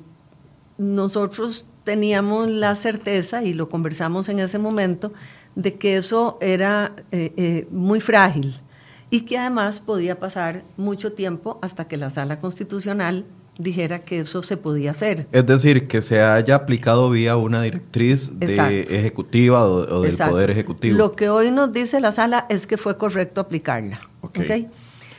nosotros 0.77 1.67
teníamos 1.85 2.51
la 2.51 2.75
certeza, 2.75 3.45
y 3.45 3.53
lo 3.53 3.69
conversamos 3.69 4.29
en 4.29 4.41
ese 4.41 4.59
momento, 4.59 5.13
de 5.55 5.75
que 5.75 5.97
eso 5.97 6.39
era 6.41 6.93
eh, 7.13 7.33
eh, 7.37 7.67
muy 7.71 8.01
frágil 8.01 8.55
y 9.11 9.23
que 9.23 9.39
además 9.39 9.81
podía 9.81 10.19
pasar 10.19 10.65
mucho 10.77 11.13
tiempo 11.13 11.59
hasta 11.63 11.87
que 11.87 11.97
la 11.97 12.11
sala 12.11 12.41
constitucional 12.41 13.25
dijera 13.59 14.01
que 14.01 14.21
eso 14.21 14.43
se 14.43 14.57
podía 14.57 14.91
hacer. 14.91 15.29
Es 15.31 15.47
decir, 15.47 15.87
que 15.87 16.03
se 16.03 16.21
haya 16.21 16.57
aplicado 16.57 17.09
vía 17.11 17.37
una 17.37 17.63
directriz 17.63 18.33
de 18.39 18.83
ejecutiva 18.83 19.65
o, 19.65 19.99
o 19.99 20.01
del 20.01 20.11
Exacto. 20.11 20.33
Poder 20.33 20.51
Ejecutivo. 20.51 20.99
Lo 20.99 21.13
que 21.13 21.29
hoy 21.29 21.53
nos 21.53 21.73
dice 21.73 22.01
la 22.01 22.11
sala 22.11 22.47
es 22.49 22.67
que 22.67 22.77
fue 22.77 22.99
correcto 22.99 23.41
aplicarla. 23.41 24.01
Okay. 24.23 24.45
¿okay? 24.45 24.69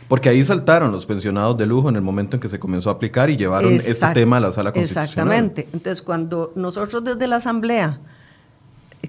Porque 0.08 0.30
ahí 0.30 0.44
saltaron 0.44 0.92
los 0.92 1.06
pensionados 1.06 1.58
de 1.58 1.66
lujo 1.66 1.90
en 1.90 1.96
el 1.96 2.02
momento 2.02 2.36
en 2.36 2.42
que 2.42 2.48
se 2.48 2.60
comenzó 2.60 2.90
a 2.90 2.94
aplicar 2.94 3.30
y 3.30 3.38
llevaron 3.38 3.74
ese 3.74 4.06
tema 4.14 4.38
a 4.38 4.40
la 4.40 4.52
sala 4.52 4.72
constitucional. 4.72 5.08
Exactamente. 5.08 5.68
Entonces, 5.74 6.02
cuando 6.02 6.52
nosotros 6.56 7.04
desde 7.04 7.28
la 7.28 7.38
Asamblea 7.38 8.00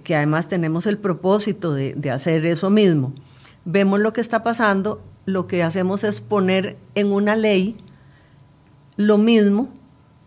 que 0.06 0.14
además 0.14 0.46
tenemos 0.46 0.86
el 0.86 0.98
propósito 0.98 1.74
de, 1.74 1.92
de, 1.94 2.12
hacer 2.12 2.46
eso 2.46 2.70
mismo. 2.70 3.12
Vemos 3.64 3.98
lo 3.98 4.12
que 4.12 4.20
está 4.20 4.44
pasando, 4.44 5.02
lo 5.24 5.48
que 5.48 5.64
hacemos 5.64 6.04
es 6.04 6.20
poner 6.20 6.76
en 6.94 7.10
una 7.10 7.34
ley 7.34 7.74
lo 8.96 9.18
mismo 9.18 9.68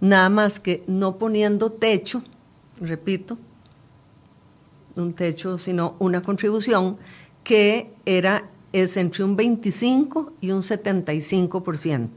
nada 0.01 0.27
más 0.27 0.59
que 0.59 0.83
no 0.87 1.17
poniendo 1.17 1.71
techo, 1.71 2.21
repito, 2.81 3.37
un 4.97 5.13
techo, 5.13 5.57
sino 5.57 5.95
una 5.99 6.21
contribución 6.21 6.97
que 7.45 7.89
era 8.05 8.49
es 8.73 8.97
entre 8.97 9.23
un 9.23 9.37
25 9.37 10.33
y 10.41 10.51
un 10.51 10.59
75%, 10.59 12.09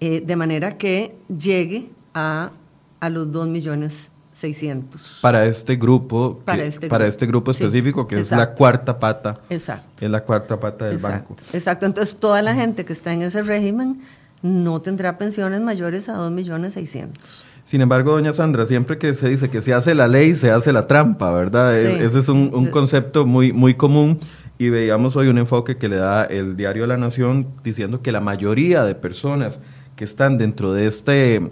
eh, 0.00 0.22
de 0.24 0.36
manera 0.36 0.78
que 0.78 1.14
llegue 1.28 1.90
a, 2.14 2.52
a 3.00 3.10
los 3.10 3.30
2 3.30 3.48
millones 3.48 4.10
600. 4.36 5.20
Para 5.22 5.46
este 5.46 5.76
grupo, 5.76 6.40
para, 6.44 6.64
este, 6.64 6.88
para 6.88 7.04
grupo. 7.04 7.08
este 7.08 7.26
grupo 7.26 7.50
específico, 7.52 8.06
que 8.06 8.20
es 8.20 8.30
la 8.30 8.52
cuarta 8.52 8.98
pata. 8.98 9.38
Exacto. 9.48 10.04
Es 10.04 10.10
la 10.10 10.22
cuarta 10.22 10.60
pata 10.60 10.86
del 10.86 10.98
banco. 10.98 11.36
Exacto. 11.54 11.86
Entonces, 11.86 12.16
toda 12.16 12.42
la 12.42 12.54
gente 12.54 12.84
que 12.84 12.92
está 12.92 13.14
en 13.14 13.22
ese 13.22 13.42
régimen 13.42 14.02
no 14.42 14.82
tendrá 14.82 15.16
pensiones 15.16 15.62
mayores 15.62 16.10
a 16.10 16.14
2 16.14 16.30
millones 16.30 16.74
600. 16.74 17.44
Sin 17.64 17.80
embargo, 17.80 18.12
doña 18.12 18.32
Sandra, 18.34 18.66
siempre 18.66 18.98
que 18.98 19.14
se 19.14 19.28
dice 19.28 19.48
que 19.48 19.62
se 19.62 19.72
hace 19.72 19.94
la 19.94 20.06
ley, 20.06 20.34
se 20.34 20.50
hace 20.50 20.70
la 20.70 20.86
trampa, 20.86 21.32
¿verdad? 21.32 21.76
Ese 21.76 22.18
es 22.18 22.28
un, 22.28 22.50
un, 22.54 22.66
concepto 22.66 23.26
muy, 23.26 23.52
muy 23.52 23.74
común 23.74 24.20
y 24.58 24.68
veíamos 24.68 25.16
hoy 25.16 25.28
un 25.28 25.38
enfoque 25.38 25.76
que 25.76 25.88
le 25.88 25.96
da 25.96 26.24
el 26.24 26.56
diario 26.56 26.86
La 26.86 26.96
Nación 26.96 27.48
diciendo 27.64 28.02
que 28.02 28.12
la 28.12 28.20
mayoría 28.20 28.84
de 28.84 28.94
personas 28.94 29.60
que 29.96 30.04
están 30.04 30.38
dentro 30.38 30.72
de 30.72 30.86
este 30.86 31.50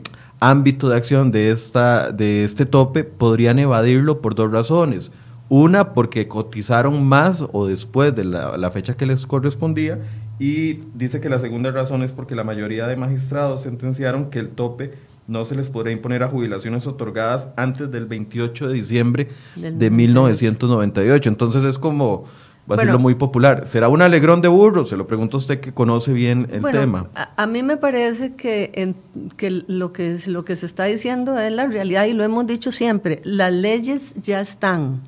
ámbito 0.50 0.88
de 0.88 0.96
acción, 0.96 1.30
de, 1.30 1.50
esta, 1.50 2.12
de 2.12 2.44
este 2.44 2.66
tope, 2.66 3.04
podrían 3.04 3.58
evadirlo 3.58 4.20
por 4.20 4.34
dos 4.34 4.50
razones. 4.50 5.12
Una, 5.48 5.92
porque 5.92 6.28
cotizaron 6.28 7.04
más 7.04 7.44
o 7.52 7.66
después 7.66 8.14
de 8.14 8.24
la, 8.24 8.56
la 8.56 8.70
fecha 8.70 8.96
que 8.96 9.06
les 9.06 9.26
correspondía 9.26 10.00
y 10.38 10.80
dice 10.94 11.20
que 11.20 11.28
la 11.28 11.38
segunda 11.38 11.70
razón 11.70 12.02
es 12.02 12.12
porque 12.12 12.34
la 12.34 12.44
mayoría 12.44 12.86
de 12.86 12.96
magistrados 12.96 13.62
sentenciaron 13.62 14.30
que 14.30 14.40
el 14.40 14.50
tope 14.50 14.92
no 15.26 15.44
se 15.44 15.54
les 15.54 15.70
podrá 15.70 15.90
imponer 15.90 16.22
a 16.22 16.28
jubilaciones 16.28 16.86
otorgadas 16.86 17.48
antes 17.56 17.90
del 17.90 18.06
28 18.06 18.68
de 18.68 18.74
diciembre 18.74 19.28
de 19.56 19.90
1998. 19.90 21.28
Entonces 21.28 21.64
es 21.64 21.78
como, 21.78 22.24
va 22.70 22.74
a 22.74 22.78
decirlo 22.78 22.98
muy 22.98 23.14
popular, 23.14 23.66
¿será 23.66 23.88
un 23.88 24.02
alegrón 24.02 24.40
de 24.40 24.48
burro? 24.48 24.84
Se 24.84 24.96
lo 24.96 25.06
pregunto 25.06 25.36
a 25.36 25.38
usted 25.38 25.60
que 25.60 25.72
conoce 25.72 26.12
bien 26.12 26.48
el 26.50 26.62
tema. 26.62 27.08
A, 27.14 27.46
mí 27.46 27.62
me 27.62 27.76
parece 27.76 28.34
que, 28.34 28.70
en, 28.74 28.96
que, 29.36 29.50
lo 29.66 29.92
que 29.92 30.18
lo 30.26 30.44
que 30.44 30.56
se 30.56 30.66
está 30.66 30.84
diciendo 30.84 31.38
es 31.38 31.52
la 31.52 31.66
realidad 31.66 32.06
y 32.06 32.14
lo 32.14 32.24
hemos 32.24 32.46
dicho 32.46 32.72
siempre, 32.72 33.20
las 33.24 33.52
leyes 33.52 34.14
ya 34.22 34.40
están. 34.40 35.02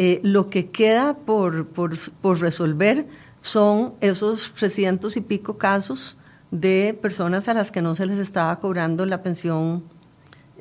Eh, 0.00 0.20
lo 0.22 0.48
que 0.48 0.70
queda 0.70 1.14
por, 1.14 1.66
por, 1.66 1.96
por 2.20 2.40
resolver 2.40 3.06
son 3.40 3.94
esos 4.00 4.52
300 4.54 5.16
y 5.16 5.20
pico 5.20 5.58
casos 5.58 6.16
de 6.50 6.96
personas 7.00 7.48
a 7.48 7.54
las 7.54 7.70
que 7.70 7.82
no 7.82 7.94
se 7.94 8.06
les 8.06 8.18
estaba 8.18 8.58
cobrando 8.60 9.04
la 9.06 9.22
pensión, 9.22 9.82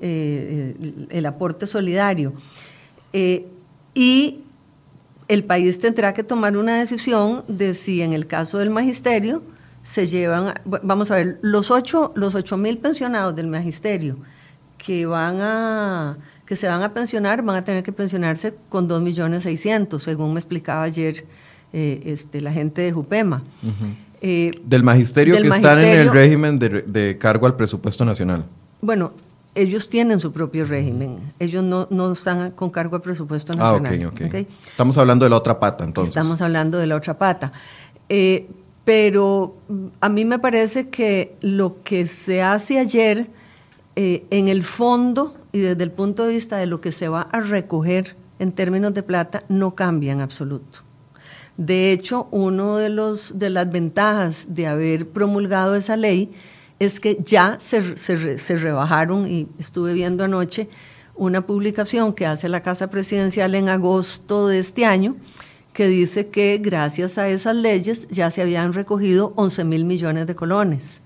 eh, 0.02 0.76
el, 1.10 1.26
aporte 1.26 1.66
solidario. 1.66 2.34
Eh, 3.14 3.48
y 3.94 4.42
el 5.28 5.44
país 5.44 5.80
tendrá 5.80 6.14
que 6.14 6.24
tomar 6.24 6.58
una 6.58 6.80
decisión 6.80 7.44
de 7.48 7.74
si 7.74 8.02
en 8.02 8.14
el 8.14 8.28
caso 8.28 8.58
del 8.58 8.70
magisterio 8.70 9.42
se 9.84 10.08
llevan, 10.08 10.54
vamos 10.66 11.12
a 11.12 11.16
ver, 11.16 11.40
los 11.42 11.72
ocho, 11.72 12.12
los 12.16 12.36
ocho 12.36 12.58
mil 12.58 12.78
pensionados 12.78 13.36
del 13.36 13.48
magisterio 13.48 14.18
que 14.78 15.06
van 15.06 15.38
a 15.42 16.18
que 16.46 16.56
se 16.56 16.68
van 16.68 16.82
a 16.82 16.94
pensionar 16.94 17.42
van 17.44 17.58
a 17.58 17.66
tener 17.66 17.84
que 17.84 17.92
pensionarse 17.92 18.54
con 18.70 18.88
2 18.88 19.02
millones 19.02 19.44
600, 19.44 20.02
según 20.02 20.34
me 20.34 20.40
explicaba 20.40 20.84
ayer 20.84 21.26
eh, 21.74 22.02
este, 22.06 22.42
la 22.42 22.54
gente 22.54 22.82
de 22.82 22.94
Jupema. 22.94 23.44
Eh, 24.22 24.52
del 24.64 24.82
magisterio 24.82 25.36
que 25.36 25.48
están 25.48 25.84
en 25.84 26.00
el 26.00 26.10
régimen 26.10 26.58
de, 26.58 27.18
cargo 27.20 27.46
al 27.46 27.56
presupuesto 27.56 28.06
nacional. 28.06 28.46
Bueno, 28.82 29.12
ellos 29.58 29.90
tienen 29.90 30.20
su 30.20 30.32
propio 30.32 30.66
régimen. 30.66 31.20
Ellos 31.40 31.64
no, 31.64 31.88
no 31.90 32.12
están 32.12 32.52
con 32.52 32.70
cargo 32.70 32.96
al 32.96 33.02
presupuesto 33.02 33.54
ah, 33.54 33.80
nacional. 33.80 34.14
Estamos 34.70 34.98
hablando 34.98 35.26
de 35.26 35.30
la 35.30 35.36
otra 35.36 35.60
pata, 35.60 35.84
entonces. 35.84 36.16
Estamos 36.16 36.42
hablando 36.42 36.78
de 36.78 36.88
la 36.88 36.96
otra 36.96 37.18
pata. 37.18 37.52
Eh, 38.08 38.48
pero 38.86 39.58
a 40.00 40.10
mí 40.10 40.26
me 40.26 40.40
parece 40.40 40.90
que 40.90 41.36
lo 41.42 41.82
que 41.84 42.06
se 42.06 42.42
hace 42.42 42.80
ayer, 42.80 43.28
eh, 43.96 44.26
en 44.30 44.48
el 44.48 44.64
fondo 44.64 45.36
y 45.52 45.60
desde 45.60 45.84
el 45.84 45.92
punto 45.92 46.26
de 46.26 46.36
vista 46.36 46.58
de 46.58 46.68
lo 46.68 46.80
que 46.80 46.92
se 46.92 47.10
va 47.10 47.22
a 47.32 47.42
recoger 47.42 48.16
en 48.40 48.52
términos 48.52 48.94
de 48.94 49.04
plata, 49.04 49.44
no 49.50 49.76
cambia 49.76 50.14
en 50.14 50.22
absoluto. 50.22 50.80
De 51.58 51.92
hecho, 51.92 52.28
una 52.30 52.78
de, 52.78 52.90
los, 52.90 53.40
de 53.40 53.50
las 53.50 53.70
ventajas 53.70 54.46
de 54.50 54.68
haber 54.68 55.10
promulgado 55.10 55.76
esa 55.76 55.98
ley 55.98 56.32
es 56.80 57.00
que 57.00 57.18
ya 57.24 57.58
se, 57.60 57.98
se, 57.98 58.56
rebajaron, 58.56 59.28
y 59.28 59.48
estuve 59.58 59.94
viendo 59.94 60.24
anoche 60.24 60.70
una 61.16 61.46
publicación 61.46 62.14
que 62.14 62.26
hace 62.26 62.50
la 62.50 62.62
Casa 62.62 62.90
Presidencial 62.90 63.56
en 63.56 63.70
agosto 63.70 64.48
de 64.48 64.60
este 64.60 64.86
año, 64.86 65.16
que 65.74 65.88
dice 65.88 66.28
que 66.28 66.60
gracias 66.62 67.18
a 67.18 67.28
esas 67.30 67.56
leyes 67.56 68.08
ya 68.10 68.32
se 68.32 68.42
habían 68.42 68.74
recogido 68.74 69.34
11 69.36 69.64
mil 69.64 69.86
millones 69.86 70.28
de 70.28 70.36
colones. 70.36 71.02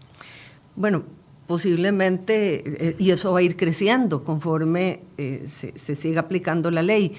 Bueno, 0.75 1.03
posiblemente, 1.47 2.63
eh, 2.65 2.95
y 2.97 3.11
eso 3.11 3.33
va 3.33 3.39
a 3.39 3.41
ir 3.41 3.57
creciendo 3.57 4.23
conforme 4.23 5.01
eh, 5.17 5.43
se, 5.47 5.95
siga 5.95 6.21
aplicando 6.21 6.71
la 6.71 6.81
ley. 6.81 7.13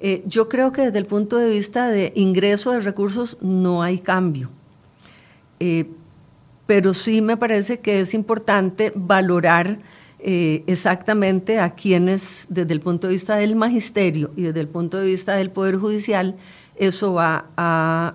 Eh, 0.00 0.22
yo 0.26 0.48
creo 0.48 0.72
que 0.72 0.82
desde 0.82 0.98
el 0.98 1.06
punto 1.06 1.38
de 1.38 1.48
vista 1.48 1.88
de 1.88 2.12
ingreso 2.16 2.72
de 2.72 2.80
recursos 2.80 3.38
no 3.40 3.82
hay 3.82 3.98
cambio, 3.98 4.50
pero 6.66 6.94
sí 6.94 7.22
me 7.22 7.36
parece 7.36 7.80
que 7.80 8.00
es 8.00 8.14
importante 8.14 8.92
valorar 8.94 9.78
eh, 10.18 10.64
exactamente 10.66 11.60
a 11.60 11.70
quienes 11.70 12.46
desde 12.48 12.72
el 12.72 12.80
punto 12.80 13.06
de 13.06 13.14
vista 13.14 13.36
del 13.36 13.54
magisterio 13.54 14.32
y 14.36 14.42
desde 14.42 14.60
el 14.60 14.68
punto 14.68 14.98
de 14.98 15.06
vista 15.06 15.34
del 15.34 15.50
Poder 15.50 15.76
Judicial 15.76 16.36
eso 16.76 17.14
va 17.14 17.46
a, 17.56 18.14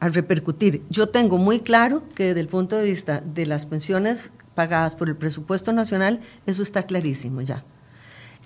a 0.00 0.08
repercutir. 0.08 0.82
Yo 0.90 1.08
tengo 1.08 1.38
muy 1.38 1.60
claro 1.60 2.02
que 2.14 2.28
desde 2.28 2.40
el 2.40 2.48
punto 2.48 2.76
de 2.76 2.84
vista 2.84 3.22
de 3.24 3.46
las 3.46 3.66
pensiones 3.66 4.32
pagadas 4.54 4.94
por 4.94 5.08
el 5.08 5.16
presupuesto 5.16 5.72
nacional, 5.72 6.20
eso 6.46 6.62
está 6.62 6.82
clarísimo 6.84 7.40
ya. 7.40 7.64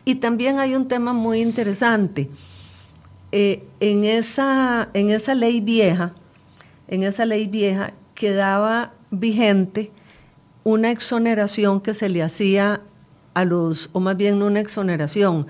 Y 0.04 0.16
también 0.16 0.58
hay 0.58 0.74
un 0.74 0.88
tema 0.88 1.12
muy 1.12 1.40
interesante. 1.40 2.30
Eh, 3.30 3.64
en, 3.80 4.04
esa, 4.04 4.88
en 4.94 5.10
esa 5.10 5.34
ley 5.34 5.60
vieja, 5.60 6.14
en 6.88 7.02
esa 7.02 7.26
ley 7.26 7.46
vieja 7.46 7.92
quedaba 8.14 8.92
vigente 9.10 9.92
una 10.64 10.90
exoneración 10.90 11.80
que 11.80 11.94
se 11.94 12.08
le 12.08 12.22
hacía 12.22 12.80
a 13.34 13.44
los, 13.44 13.90
o 13.92 14.00
más 14.00 14.16
bien 14.16 14.42
una 14.42 14.60
exoneración, 14.60 15.46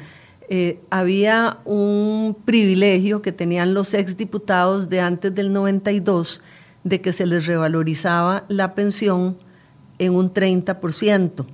eh, 0.50 0.80
había 0.90 1.58
un 1.64 2.36
privilegio 2.44 3.20
que 3.22 3.32
tenían 3.32 3.74
los 3.74 3.94
exdiputados 3.94 4.88
de 4.88 5.00
antes 5.00 5.34
del 5.34 5.52
92 5.52 6.42
de 6.84 7.00
que 7.00 7.12
se 7.12 7.26
les 7.26 7.46
revalorizaba 7.46 8.44
la 8.48 8.74
pensión 8.74 9.36
en 9.98 10.14
un 10.14 10.32
30%. 10.32 11.44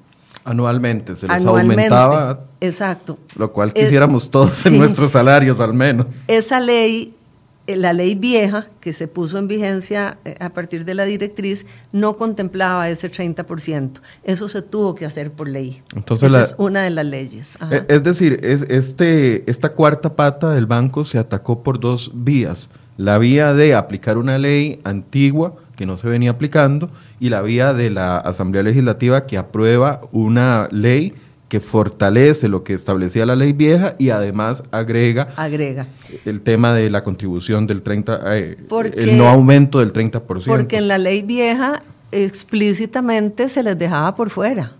Anualmente, 0.44 1.16
se 1.16 1.26
les 1.26 1.44
aumentaba. 1.44 2.44
Exacto. 2.60 3.18
Lo 3.34 3.52
cual 3.52 3.72
quisiéramos 3.72 4.30
todos 4.30 4.66
en 4.66 4.78
nuestros 4.78 5.12
salarios 5.12 5.58
al 5.58 5.72
menos. 5.72 6.06
Esa 6.28 6.60
ley, 6.60 7.14
eh, 7.14 7.23
la 7.66 7.92
ley 7.92 8.14
vieja 8.14 8.66
que 8.80 8.92
se 8.92 9.08
puso 9.08 9.38
en 9.38 9.48
vigencia 9.48 10.18
eh, 10.24 10.36
a 10.40 10.50
partir 10.50 10.84
de 10.84 10.94
la 10.94 11.04
directriz, 11.04 11.66
no 11.92 12.16
contemplaba 12.16 12.88
ese 12.90 13.10
30%. 13.10 14.00
Eso 14.22 14.48
se 14.48 14.62
tuvo 14.62 14.94
que 14.94 15.06
hacer 15.06 15.32
por 15.32 15.48
ley. 15.48 15.82
Entonces, 15.94 16.32
es 16.32 16.54
una 16.58 16.82
de 16.82 16.90
las 16.90 17.06
leyes. 17.06 17.58
Eh, 17.70 17.84
es 17.88 18.02
decir, 18.02 18.40
es, 18.42 18.62
este, 18.68 19.48
esta 19.50 19.70
cuarta 19.70 20.14
pata 20.14 20.50
del 20.50 20.66
banco 20.66 21.04
se 21.04 21.18
atacó 21.18 21.62
por 21.62 21.80
dos 21.80 22.10
vías. 22.14 22.68
La 22.96 23.18
vía 23.18 23.54
de 23.54 23.74
aplicar 23.74 24.18
una 24.18 24.38
ley 24.38 24.80
antigua 24.84 25.56
que 25.76 25.86
no 25.86 25.96
se 25.96 26.08
venía 26.08 26.30
aplicando, 26.30 26.90
y 27.20 27.28
la 27.30 27.42
vía 27.42 27.74
de 27.74 27.90
la 27.90 28.18
Asamblea 28.18 28.62
Legislativa 28.62 29.26
que 29.26 29.38
aprueba 29.38 30.00
una 30.12 30.68
ley 30.70 31.14
que 31.48 31.60
fortalece 31.60 32.48
lo 32.48 32.64
que 32.64 32.74
establecía 32.74 33.26
la 33.26 33.36
ley 33.36 33.52
vieja 33.52 33.96
y 33.98 34.10
además 34.10 34.62
agrega, 34.70 35.28
agrega. 35.36 35.88
el 36.24 36.40
tema 36.40 36.74
de 36.74 36.90
la 36.90 37.02
contribución 37.04 37.66
del 37.66 37.82
30, 37.82 38.36
eh, 38.36 38.56
el 38.94 39.18
no 39.18 39.28
aumento 39.28 39.80
del 39.80 39.92
30%. 39.92 40.46
Porque 40.46 40.78
en 40.78 40.88
la 40.88 40.98
ley 40.98 41.22
vieja 41.22 41.82
explícitamente 42.12 43.48
se 43.48 43.62
les 43.62 43.78
dejaba 43.78 44.14
por 44.16 44.30
fuera. 44.30 44.72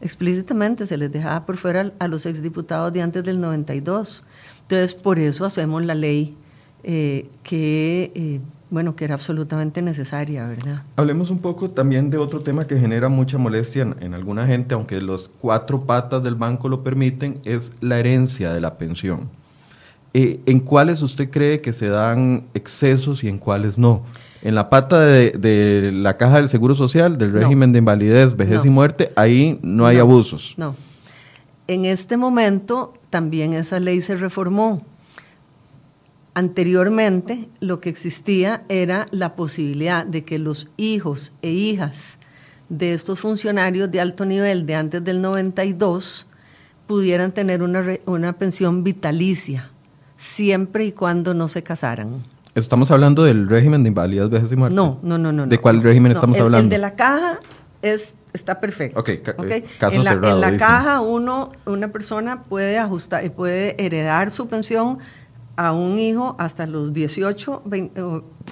Explícitamente 0.00 0.86
se 0.86 0.96
les 0.96 1.12
dejaba 1.12 1.44
por 1.44 1.58
fuera 1.58 1.92
a 1.98 2.08
los 2.08 2.24
exdiputados 2.24 2.92
de 2.92 3.02
antes 3.02 3.22
del 3.22 3.40
92. 3.40 4.24
Entonces, 4.62 4.94
por 4.94 5.18
eso 5.18 5.44
hacemos 5.44 5.84
la 5.84 5.94
ley 5.94 6.36
eh, 6.82 7.28
que... 7.42 8.12
Eh, 8.14 8.40
bueno, 8.70 8.94
que 8.94 9.04
era 9.04 9.14
absolutamente 9.14 9.82
necesaria, 9.82 10.46
¿verdad? 10.46 10.82
Hablemos 10.96 11.30
un 11.30 11.40
poco 11.40 11.70
también 11.70 12.08
de 12.08 12.18
otro 12.18 12.40
tema 12.40 12.66
que 12.66 12.78
genera 12.78 13.08
mucha 13.08 13.36
molestia 13.36 13.82
en, 14.00 14.14
alguna 14.14 14.46
gente, 14.46 14.74
aunque 14.74 15.00
los 15.00 15.28
cuatro 15.28 15.82
patas 15.82 16.22
del 16.22 16.36
banco 16.36 16.68
lo 16.68 16.84
permiten, 16.84 17.40
es 17.44 17.72
la 17.80 17.98
herencia 17.98 18.52
de 18.52 18.60
la 18.60 18.78
pensión. 18.78 19.28
Eh, 20.14 20.40
¿En 20.46 20.60
cuáles 20.60 21.02
usted 21.02 21.30
cree 21.30 21.60
que 21.60 21.72
se 21.72 21.88
dan 21.88 22.44
excesos 22.54 23.24
y 23.24 23.28
en 23.28 23.38
cuáles 23.38 23.76
no? 23.76 24.02
En 24.42 24.54
la 24.54 24.70
pata 24.70 25.00
de, 25.00 25.90
la 25.92 26.16
caja 26.16 26.36
del 26.36 26.48
Seguro 26.48 26.74
Social, 26.74 27.18
del 27.18 27.32
régimen 27.32 27.72
de 27.72 27.80
invalidez, 27.80 28.36
vejez 28.36 28.64
y 28.64 28.70
muerte, 28.70 29.12
ahí 29.16 29.58
no 29.62 29.86
hay 29.86 29.98
abusos. 29.98 30.54
No. 30.56 30.74
En 31.66 31.84
este 31.84 32.16
momento 32.16 32.94
también 33.10 33.52
esa 33.52 33.78
ley 33.78 34.00
se 34.00 34.16
reformó. 34.16 34.82
Anteriormente 36.40 37.50
lo 37.60 37.80
que 37.80 37.90
existía 37.90 38.62
era 38.70 39.08
la 39.10 39.36
posibilidad 39.36 40.06
de 40.06 40.24
que 40.24 40.38
los 40.38 40.70
hijos 40.78 41.34
e 41.42 41.50
hijas 41.50 42.18
de 42.70 42.94
estos 42.94 43.20
funcionarios 43.20 43.90
de 43.90 44.00
alto 44.00 44.24
nivel 44.24 44.64
de 44.64 44.74
antes 44.74 45.04
del 45.04 45.20
92 45.20 46.26
pudieran 46.86 47.32
tener 47.32 47.62
una, 47.62 47.84
una 48.06 48.38
pensión 48.38 48.82
vitalicia, 48.82 49.68
siempre 50.16 50.86
y 50.86 50.92
cuando 50.92 51.34
no 51.34 51.46
se 51.46 51.62
casaran. 51.62 52.24
¿Estamos 52.54 52.90
hablando 52.90 53.22
del 53.22 53.46
régimen 53.46 53.82
de 53.82 53.88
invalidez, 53.88 54.30
vejez 54.30 54.50
y 54.50 54.56
muerte? 54.56 54.74
No, 54.74 54.98
no, 55.02 55.18
no. 55.18 55.32
no 55.32 55.46
¿De 55.46 55.58
cuál 55.58 55.82
régimen 55.82 56.12
estamos 56.12 56.40
hablando? 56.40 56.64
El 56.64 56.70
de 56.70 56.78
la 56.78 56.94
caja 56.94 57.38
es, 57.82 58.16
está 58.32 58.60
perfecto. 58.60 58.98
Ok, 58.98 59.10
okay. 59.36 59.62
Caso 59.78 59.94
en 59.94 60.04
la, 60.04 60.12
cerrado, 60.12 60.36
en 60.36 60.40
la 60.40 60.56
caja 60.56 61.02
uno, 61.02 61.52
una 61.66 61.88
persona 61.88 62.40
puede 62.40 62.78
ajustar, 62.78 63.26
y 63.26 63.28
puede 63.28 63.76
heredar 63.84 64.30
su 64.30 64.48
pensión 64.48 65.00
a 65.60 65.72
un 65.72 65.98
hijo 65.98 66.36
hasta 66.38 66.66
los 66.66 66.94
18 66.94 67.62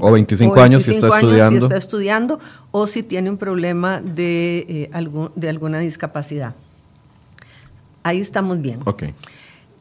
o 0.01 0.13
25, 0.13 0.61
años, 0.61 0.83
si, 0.83 0.91
está 0.91 1.09
estudiando. 1.09 1.59
si 1.59 1.65
está 1.65 1.77
estudiando 1.79 2.39
o 2.71 2.87
si 2.87 3.03
tiene 3.03 3.31
un 3.31 3.39
problema 3.39 4.03
de, 4.03 4.67
eh, 4.69 4.91
algún, 4.93 5.31
de 5.35 5.49
alguna 5.49 5.79
discapacidad. 5.79 6.55
Ahí 8.03 8.21
estamos 8.21 8.61
bien. 8.61 8.81
Okay. 8.85 9.15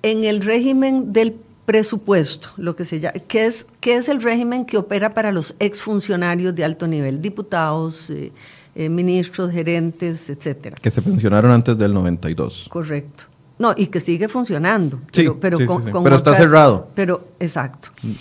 En 0.03 0.23
el 0.23 0.41
régimen 0.41 1.11
del 1.11 1.35
presupuesto, 1.65 2.51
lo 2.55 2.77
que 2.77 2.85
se 2.85 3.01
llama, 3.01 3.19
¿qué 3.27 3.45
es, 3.45 3.67
qué 3.81 3.97
es 3.97 4.07
el 4.07 4.21
régimen 4.21 4.63
que 4.63 4.77
opera 4.77 5.13
para 5.13 5.33
los 5.33 5.53
exfuncionarios 5.59 6.55
de 6.55 6.63
alto 6.63 6.87
nivel, 6.87 7.21
diputados, 7.21 8.09
eh, 8.09 8.31
eh, 8.73 8.87
ministros, 8.87 9.51
gerentes, 9.51 10.29
etcétera? 10.29 10.77
Que 10.81 10.89
se 10.89 11.01
pensionaron 11.01 11.51
antes 11.51 11.77
del 11.77 11.93
92. 11.93 12.67
Correcto. 12.69 13.25
No, 13.59 13.73
y 13.75 13.87
que 13.87 13.99
sigue 13.99 14.27
funcionando. 14.27 15.01
pero, 15.11 15.39
pero, 15.39 15.57
pero 16.03 16.15
está 16.15 16.35
cerrado. 16.35 16.89
Pero, 16.93 17.27
exacto. 17.39 17.89
Mm. 18.03 18.11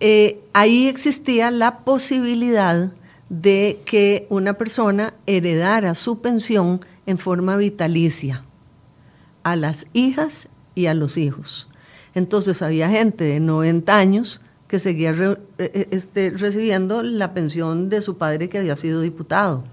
Eh, 0.00 0.40
ahí 0.52 0.86
existía 0.86 1.50
la 1.50 1.78
posibilidad 1.78 2.92
de 3.28 3.80
que 3.84 4.26
una 4.28 4.54
persona 4.54 5.14
heredara 5.26 5.94
su 5.94 6.20
pensión 6.20 6.80
en 7.06 7.18
forma 7.18 7.56
vitalicia 7.56 8.44
a 9.42 9.56
las 9.56 9.86
hijas 9.92 10.48
y 10.74 10.86
a 10.86 10.94
los 10.94 11.16
hijos. 11.16 11.68
Entonces 12.14 12.62
había 12.62 12.88
gente 12.88 13.24
de 13.24 13.40
90 13.40 13.96
años 13.96 14.40
que 14.68 14.78
seguía 14.78 15.10
eh, 15.10 15.36
eh, 15.58 15.88
este, 15.90 16.30
recibiendo 16.30 17.02
la 17.02 17.34
pensión 17.34 17.88
de 17.88 18.00
su 18.00 18.16
padre 18.16 18.48
que 18.48 18.58
había 18.58 18.76
sido 18.76 19.00
diputado. 19.00 19.64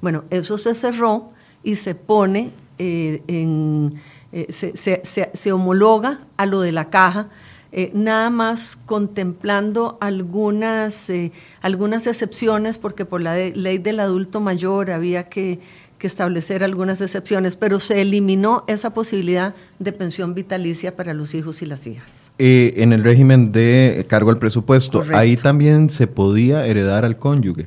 Bueno, 0.00 0.24
eso 0.30 0.58
se 0.58 0.74
cerró 0.74 1.30
y 1.62 1.76
se 1.76 1.94
pone 1.94 2.52
en 2.78 4.00
eh, 4.32 4.52
se, 4.52 5.52
homologa 5.52 6.20
a 6.36 6.44
lo 6.44 6.60
de 6.60 6.70
la 6.70 6.90
caja, 6.90 7.28
eh, 7.72 7.90
nada 7.94 8.28
más 8.28 8.76
contemplando 8.76 9.96
algunas, 10.00 11.08
eh, 11.08 11.32
algunas 11.62 12.06
excepciones, 12.06 12.76
porque 12.76 13.06
por 13.06 13.22
la 13.22 13.34
ley 13.34 13.78
del 13.78 13.98
adulto 13.98 14.40
mayor 14.40 14.90
había 14.90 15.24
que, 15.24 15.58
establecer 16.06 16.62
algunas 16.62 17.00
excepciones, 17.00 17.56
pero 17.56 17.80
se 17.80 18.00
eliminó 18.00 18.62
esa 18.68 18.94
posibilidad 18.94 19.56
de 19.80 19.90
pensión 19.90 20.34
vitalicia 20.34 20.94
para 20.94 21.14
los 21.14 21.34
hijos 21.34 21.62
y 21.62 21.66
las 21.66 21.84
hijas. 21.88 22.30
en 22.38 22.92
el 22.92 23.02
régimen 23.02 23.50
de 23.50 24.06
cargo 24.08 24.30
al 24.30 24.38
presupuesto, 24.38 25.02
ahí 25.14 25.36
también 25.36 25.90
se 25.90 26.06
podía 26.06 26.64
heredar 26.64 27.04
al 27.04 27.18
cónyuge. 27.18 27.66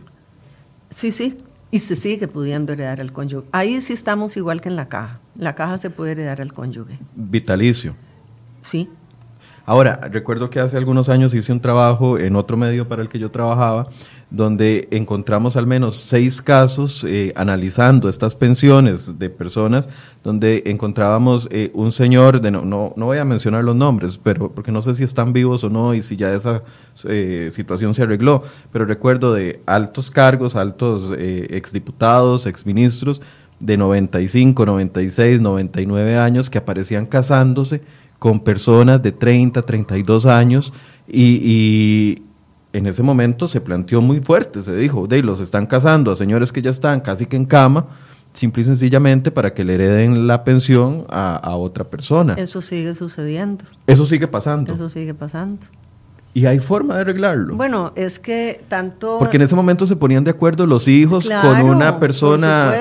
Sí, 0.89 1.11
sí, 1.11 1.35
y 1.71 1.79
se 1.79 1.95
sigue 1.95 2.27
pudiendo 2.27 2.73
heredar 2.73 3.01
al 3.01 3.11
cónyuge. 3.11 3.47
Ahí 3.51 3.81
sí 3.81 3.93
estamos 3.93 4.35
igual 4.37 4.61
que 4.61 4.69
en 4.69 4.75
la 4.75 4.89
caja. 4.89 5.19
La 5.35 5.55
caja 5.55 5.77
se 5.77 5.89
puede 5.89 6.13
heredar 6.13 6.41
al 6.41 6.53
cónyuge. 6.53 6.99
Vitalicio. 7.15 7.95
Sí. 8.61 8.89
Ahora, 9.65 9.99
recuerdo 10.11 10.49
que 10.49 10.59
hace 10.59 10.77
algunos 10.77 11.09
años 11.09 11.33
hice 11.33 11.51
un 11.51 11.61
trabajo 11.61 12.17
en 12.17 12.35
otro 12.35 12.57
medio 12.57 12.87
para 12.87 13.03
el 13.03 13.09
que 13.09 13.19
yo 13.19 13.29
trabajaba 13.29 13.87
donde 14.31 14.87
encontramos 14.91 15.55
al 15.55 15.65
menos 15.65 15.95
seis 15.95 16.41
casos 16.41 17.03
eh, 17.07 17.33
analizando 17.35 18.07
estas 18.09 18.35
pensiones 18.35 19.17
de 19.17 19.29
personas, 19.29 19.89
donde 20.23 20.63
encontrábamos 20.67 21.47
eh, 21.51 21.71
un 21.73 21.91
señor, 21.91 22.39
de 22.39 22.51
no, 22.51 22.63
no, 22.63 22.93
voy 22.95 23.17
a 23.17 23.25
mencionar 23.25 23.63
los 23.63 23.75
nombres, 23.75 24.19
pero 24.21 24.51
porque 24.51 24.71
no 24.71 24.83
sé 24.83 24.93
si 24.93 25.03
están 25.03 25.33
vivos 25.33 25.63
o 25.63 25.69
no 25.69 25.95
y 25.95 26.03
si 26.03 26.15
ya 26.15 26.31
esa 26.33 26.61
eh, 27.05 27.49
situación 27.51 27.95
se 27.95 28.03
arregló, 28.03 28.43
pero 28.71 28.85
recuerdo 28.85 29.33
de 29.33 29.61
altos 29.65 30.11
cargos, 30.11 30.55
altos 30.55 31.11
exdiputados, 31.17 32.45
exministros 32.45 33.21
de 33.59 33.77
95, 33.77 34.65
96, 34.65 35.41
99 35.41 36.17
años 36.17 36.49
que 36.49 36.59
aparecían 36.59 37.07
casándose 37.07 37.81
con 38.19 38.41
personas 38.41 39.01
de 39.01 39.11
30, 39.11 39.63
32 39.63 40.25
años 40.27 40.71
y 41.07 42.21
en 42.73 42.87
ese 42.87 43.03
momento 43.03 43.47
se 43.47 43.61
planteó 43.61 44.01
muy 44.01 44.19
fuerte, 44.19 44.61
se 44.61 44.75
dijo, 44.75 45.07
de 45.07 45.23
los 45.23 45.39
están 45.39 45.65
casando 45.65 46.11
a 46.11 46.15
señores 46.15 46.51
que 46.51 46.61
ya 46.61 46.69
están 46.69 47.01
casi 47.01 47.25
que 47.25 47.35
en 47.35 47.45
cama, 47.45 47.87
simple 48.33 48.61
y 48.61 48.65
sencillamente 48.65 49.31
para 49.31 49.53
que 49.53 49.63
le 49.63 49.75
hereden 49.75 50.27
la 50.27 50.43
pensión 50.43 51.05
a, 51.09 51.55
otra 51.55 51.83
persona. 51.83 52.35
Eso 52.35 52.61
sigue 52.61 52.93
sucediendo. 52.95 53.65
Eso 53.87 54.05
sigue 54.05 54.27
pasando. 54.27 54.73
Eso 54.73 54.87
sigue 54.89 55.13
pasando. 55.13 55.65
¿Y 56.31 56.45
hay 56.45 56.59
forma 56.59 56.93
de 56.93 57.01
arreglarlo? 57.01 57.55
Bueno, 57.55 57.91
es 57.95 58.19
que 58.19 58.61
tanto... 58.67 59.17
Porque 59.17 59.37
en 59.37 59.41
ese 59.41 59.55
momento 59.55 59.87
se 59.87 59.95
ponían 59.95 60.23
de 60.23 60.29
acuerdo 60.29 60.67
los 60.67 60.87
hijos 60.87 61.27
con 61.41 61.63
una 61.63 61.99
persona, 61.99 62.71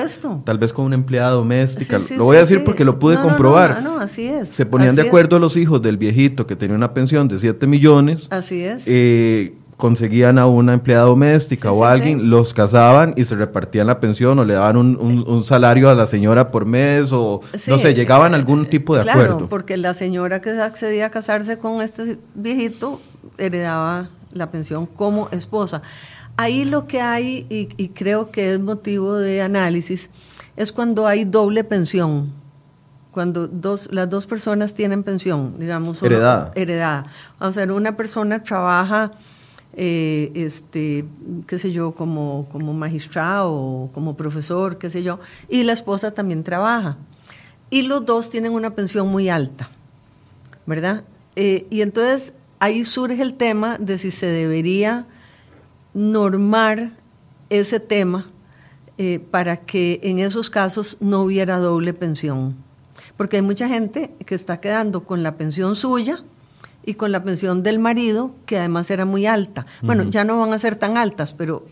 tal 0.43 0.59
vez 0.59 0.71
con 0.71 0.85
una 0.85 0.93
empleada 0.93 1.31
doméstica. 1.31 1.99
lo 2.15 2.25
voy 2.25 2.37
a 2.37 2.41
decir 2.41 2.63
porque 2.63 2.85
lo 2.85 2.99
pude 2.99 3.19
comprobar. 3.19 3.81
No, 3.81 3.99
así 3.99 4.27
es. 4.27 4.49
Se 4.49 4.67
ponían 4.67 4.95
de 4.95 5.01
acuerdo 5.01 5.39
los 5.39 5.57
hijos 5.57 5.81
del 5.81 5.97
viejito 5.97 6.45
que 6.45 6.55
tenía 6.55 6.75
una 6.75 6.93
pensión 6.93 7.27
de 7.27 7.39
7 7.39 7.65
millones. 7.65 8.27
Así 8.29 8.63
es. 8.63 8.83
Eh, 8.85 9.55
conseguían 9.79 10.37
a 10.37 10.45
una 10.45 10.73
empleada 10.73 11.05
doméstica 11.05 11.71
o 11.71 11.85
alguien, 11.85 12.29
los 12.29 12.53
casaban 12.53 13.13
y 13.15 13.23
se 13.23 13.35
repartían 13.35 13.87
la 13.87 14.01
pensión 14.01 14.37
o 14.37 14.43
le 14.43 14.55
daban 14.55 14.75
un, 14.75 15.43
salario 15.45 15.89
a 15.89 15.95
la 15.95 16.05
señora 16.05 16.51
por 16.51 16.65
mes 16.65 17.13
o 17.13 17.39
no 17.65 17.77
sé, 17.77 17.93
llegaban 17.93 18.33
a 18.33 18.35
algún 18.35 18.65
tipo 18.65 18.97
de 18.97 19.03
claro, 19.03 19.21
acuerdo. 19.21 19.47
porque 19.47 19.77
la 19.77 19.93
señora 19.93 20.41
que 20.41 20.49
accedía 20.49 21.05
a 21.05 21.09
casarse 21.11 21.57
con 21.59 21.81
este 21.81 22.17
viejito 22.35 22.99
heredaba 23.37 24.09
la 24.33 24.51
pensión 24.51 24.85
como 24.85 25.29
esposa. 25.31 25.81
Ahí 26.35 26.65
lo 26.65 26.85
que 26.85 26.99
hay, 26.99 27.45
y, 27.49 27.87
creo 27.89 28.31
que 28.31 28.53
es 28.53 28.59
motivo 28.59 29.15
de 29.15 29.41
análisis, 29.41 30.09
es 30.57 30.73
cuando 30.73 31.07
hay 31.07 31.23
doble 31.23 31.63
pensión 31.63 32.33
cuando 33.11 33.47
dos, 33.47 33.89
las 33.91 34.09
dos 34.09 34.27
personas 34.27 34.73
tienen 34.73 35.03
pensión, 35.03 35.55
digamos, 35.57 36.03
heredada. 36.03 36.51
heredada. 36.53 37.05
O 37.39 37.51
sea, 37.51 37.63
una 37.73 37.97
persona 37.97 38.43
trabaja 38.43 39.13
eh, 39.73 40.31
este, 40.35 41.05
qué 41.47 41.59
sé 41.59 41.71
yo, 41.71 41.93
como, 41.93 42.47
como 42.51 42.73
magistrado 42.73 43.53
o 43.53 43.91
como 43.93 44.17
profesor, 44.17 44.77
qué 44.77 44.89
sé 44.89 45.03
yo, 45.03 45.19
y 45.47 45.63
la 45.63 45.73
esposa 45.73 46.11
también 46.11 46.43
trabaja. 46.43 46.97
Y 47.69 47.83
los 47.83 48.05
dos 48.05 48.29
tienen 48.29 48.53
una 48.53 48.75
pensión 48.75 49.07
muy 49.07 49.29
alta, 49.29 49.69
¿verdad? 50.65 51.03
Eh, 51.35 51.67
y 51.69 51.81
entonces 51.81 52.33
ahí 52.59 52.83
surge 52.83 53.21
el 53.21 53.35
tema 53.35 53.77
de 53.77 53.97
si 53.97 54.11
se 54.11 54.25
debería 54.25 55.05
normar 55.93 56.91
ese 57.49 57.79
tema 57.79 58.29
eh, 58.97 59.19
para 59.31 59.57
que 59.57 59.99
en 60.03 60.19
esos 60.19 60.49
casos 60.49 60.97
no 60.99 61.21
hubiera 61.21 61.57
doble 61.57 61.93
pensión. 61.93 62.55
Porque 63.17 63.37
hay 63.37 63.41
mucha 63.41 63.67
gente 63.67 64.13
que 64.25 64.35
está 64.35 64.59
quedando 64.59 65.03
con 65.03 65.23
la 65.23 65.37
pensión 65.37 65.75
suya, 65.75 66.23
y 66.85 66.93
con 66.95 67.11
la 67.11 67.23
pensión 67.23 67.63
del 67.63 67.79
marido, 67.79 68.31
que 68.45 68.57
además 68.57 68.89
era 68.91 69.05
muy 69.05 69.25
alta. 69.25 69.65
Bueno, 69.81 70.03
ya 70.03 70.23
no 70.23 70.39
van 70.39 70.53
a 70.53 70.59
ser 70.59 70.75
tan 70.75 70.97
altas, 70.97 71.33
pero... 71.33 71.65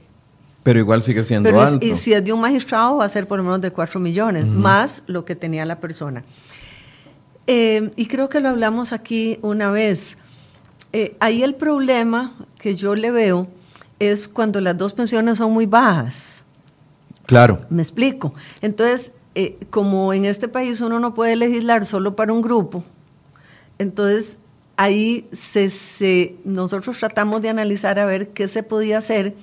Pero 0.64 0.80
igual 0.80 1.02
sigue 1.02 1.24
siendo 1.24 1.60
alto. 1.60 1.86
y 1.86 1.96
si 1.96 2.14
es 2.14 2.24
de 2.24 2.34
un 2.34 2.42
magistrado, 2.42 2.98
va 2.98 3.06
a 3.06 3.10
ser 3.10 3.28
por 3.28 3.38
lo 3.38 3.44
menos 3.44 3.62
de 3.62 3.72
4 3.72 4.00
millones, 4.00 4.46
más 4.46 5.04
lo 5.08 5.24
que 5.24 5.36
tenía 5.36 5.66
la 5.66 5.80
persona. 5.80 6.24
Eh, 7.48 7.92
y 7.96 8.08
creo 8.08 8.28
que 8.28 8.42
lo 8.42 8.50
hablamos 8.50 8.92
aquí 8.92 9.40
una 9.42 9.72
vez. 9.72 10.18
Eh, 10.92 11.16
ahí 11.22 11.42
el 11.44 11.56
problema 11.56 12.34
que 12.60 12.76
yo 12.76 12.96
le 12.96 13.12
veo 13.12 13.48
es 14.00 14.28
cuando 14.28 14.60
las 14.60 14.78
dos 14.78 14.94
pensiones 14.94 15.38
son 15.38 15.54
muy 15.54 15.66
bajas. 15.66 16.44
Claro. 17.26 17.62
Me 17.70 17.82
explico. 17.82 18.34
Entonces, 18.62 19.12
eh, 19.36 19.58
como 19.70 20.14
en 20.14 20.26
este 20.26 20.48
país 20.48 20.82
uno 20.82 21.00
no 21.00 21.14
puede 21.14 21.36
legislar 21.36 21.86
solo 21.86 22.16
para 22.16 22.34
un 22.34 22.42
grupo, 22.42 22.84
entonces 23.78 24.40
ahí 24.78 25.28
se, 25.34 26.38
nosotros 26.46 26.98
tratamos 26.98 27.42
de 27.42 27.50
analizar 27.50 28.00
a 28.00 28.06
ver 28.06 28.30
qué 28.30 28.48
se 28.48 28.64
podía 28.64 29.00
hacer 29.00 29.36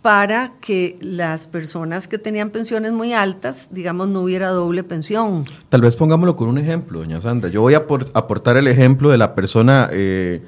para 0.00 0.52
que 0.60 0.96
las 1.00 1.48
personas 1.48 2.06
que 2.06 2.18
tenían 2.18 2.50
pensiones 2.50 2.92
muy 2.92 3.12
altas, 3.12 3.68
digamos, 3.72 4.08
no 4.08 4.22
hubiera 4.22 4.48
doble 4.50 4.84
pensión. 4.84 5.44
Tal 5.68 5.80
vez 5.80 5.96
pongámoslo 5.96 6.36
con 6.36 6.48
un 6.48 6.58
ejemplo, 6.58 7.00
doña 7.00 7.20
Sandra. 7.20 7.50
Yo 7.50 7.60
voy 7.62 7.74
a 7.74 7.84
aportar 8.14 8.56
el 8.56 8.68
ejemplo 8.68 9.10
de 9.10 9.18
la 9.18 9.34
persona 9.34 9.88
eh, 9.92 10.42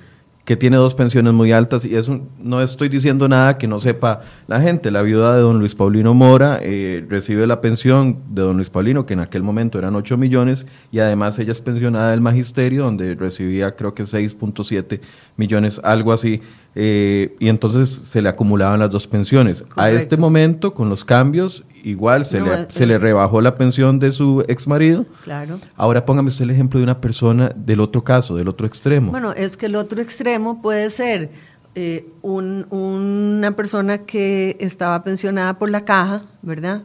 que 0.51 0.57
tiene 0.57 0.79
dos 0.79 0.97
pensiones 0.97 1.33
muy 1.33 1.53
altas 1.53 1.85
y 1.85 1.95
eso 1.95 2.23
no 2.41 2.61
estoy 2.61 2.89
diciendo 2.89 3.29
nada 3.29 3.57
que 3.57 3.69
no 3.69 3.79
sepa 3.79 4.23
la 4.49 4.61
gente. 4.61 4.91
La 4.91 5.01
viuda 5.01 5.37
de 5.37 5.43
don 5.43 5.61
Luis 5.61 5.77
Paulino 5.77 6.13
Mora 6.13 6.59
eh, 6.61 7.07
recibe 7.09 7.47
la 7.47 7.61
pensión 7.61 8.19
de 8.31 8.43
don 8.43 8.57
Luis 8.57 8.69
Paulino, 8.69 9.07
que 9.07 9.15
en 9.15 9.21
aquel 9.21 9.45
momento 9.45 9.79
eran 9.79 9.95
8 9.95 10.17
millones, 10.17 10.67
y 10.91 10.99
además 10.99 11.39
ella 11.39 11.53
es 11.53 11.61
pensionada 11.61 12.11
del 12.11 12.21
magisterio, 12.21 12.83
donde 12.83 13.15
recibía 13.15 13.77
creo 13.77 13.95
que 13.95 14.03
6.7 14.03 14.99
millones, 15.37 15.81
algo 15.85 16.13
así. 16.13 16.43
Eh, 16.75 17.37
y 17.41 17.49
entonces 17.49 17.89
se 18.05 18.23
le 18.23 18.29
acumulaban 18.29 18.79
las 18.81 18.91
dos 18.91 19.09
pensiones. 19.09 19.65
A 19.75 19.91
este 19.91 20.17
momento, 20.17 20.73
con 20.73 20.89
los 20.89 21.05
cambios, 21.05 21.65
igual 21.83 22.25
se, 22.25 22.41
le, 22.41 22.71
se 22.71 22.87
le 22.87 22.99
rebajó 22.99 23.41
la 23.41 23.57
pensión 23.57 23.99
de 23.99 24.13
su 24.13 24.45
ex 24.47 24.69
marido. 24.69 25.05
Claro. 25.25 25.59
Ahora 25.77 26.05
póngame 26.05 26.29
usted 26.29 26.45
el 26.45 26.51
ejemplo 26.51 26.79
de 26.79 26.85
una 26.85 27.01
persona 27.01 27.53
del 27.57 27.81
otro 27.81 28.05
caso, 28.05 28.37
del 28.37 28.49
otro 28.49 28.67
extremo. 28.67 29.11
Bueno, 29.11 29.33
es 29.33 29.57
que 29.57 29.67
el 29.67 29.75
otro 29.75 30.01
extremo 30.01 30.63
puede 30.63 30.91
ser 30.91 31.31
eh, 31.75 32.07
una 32.23 33.57
persona 33.57 33.99
que 33.99 34.57
estaba 34.61 35.03
pensionada 35.03 35.59
por 35.59 35.71
la 35.71 35.85
caja, 35.85 36.23
¿verdad? 36.43 36.83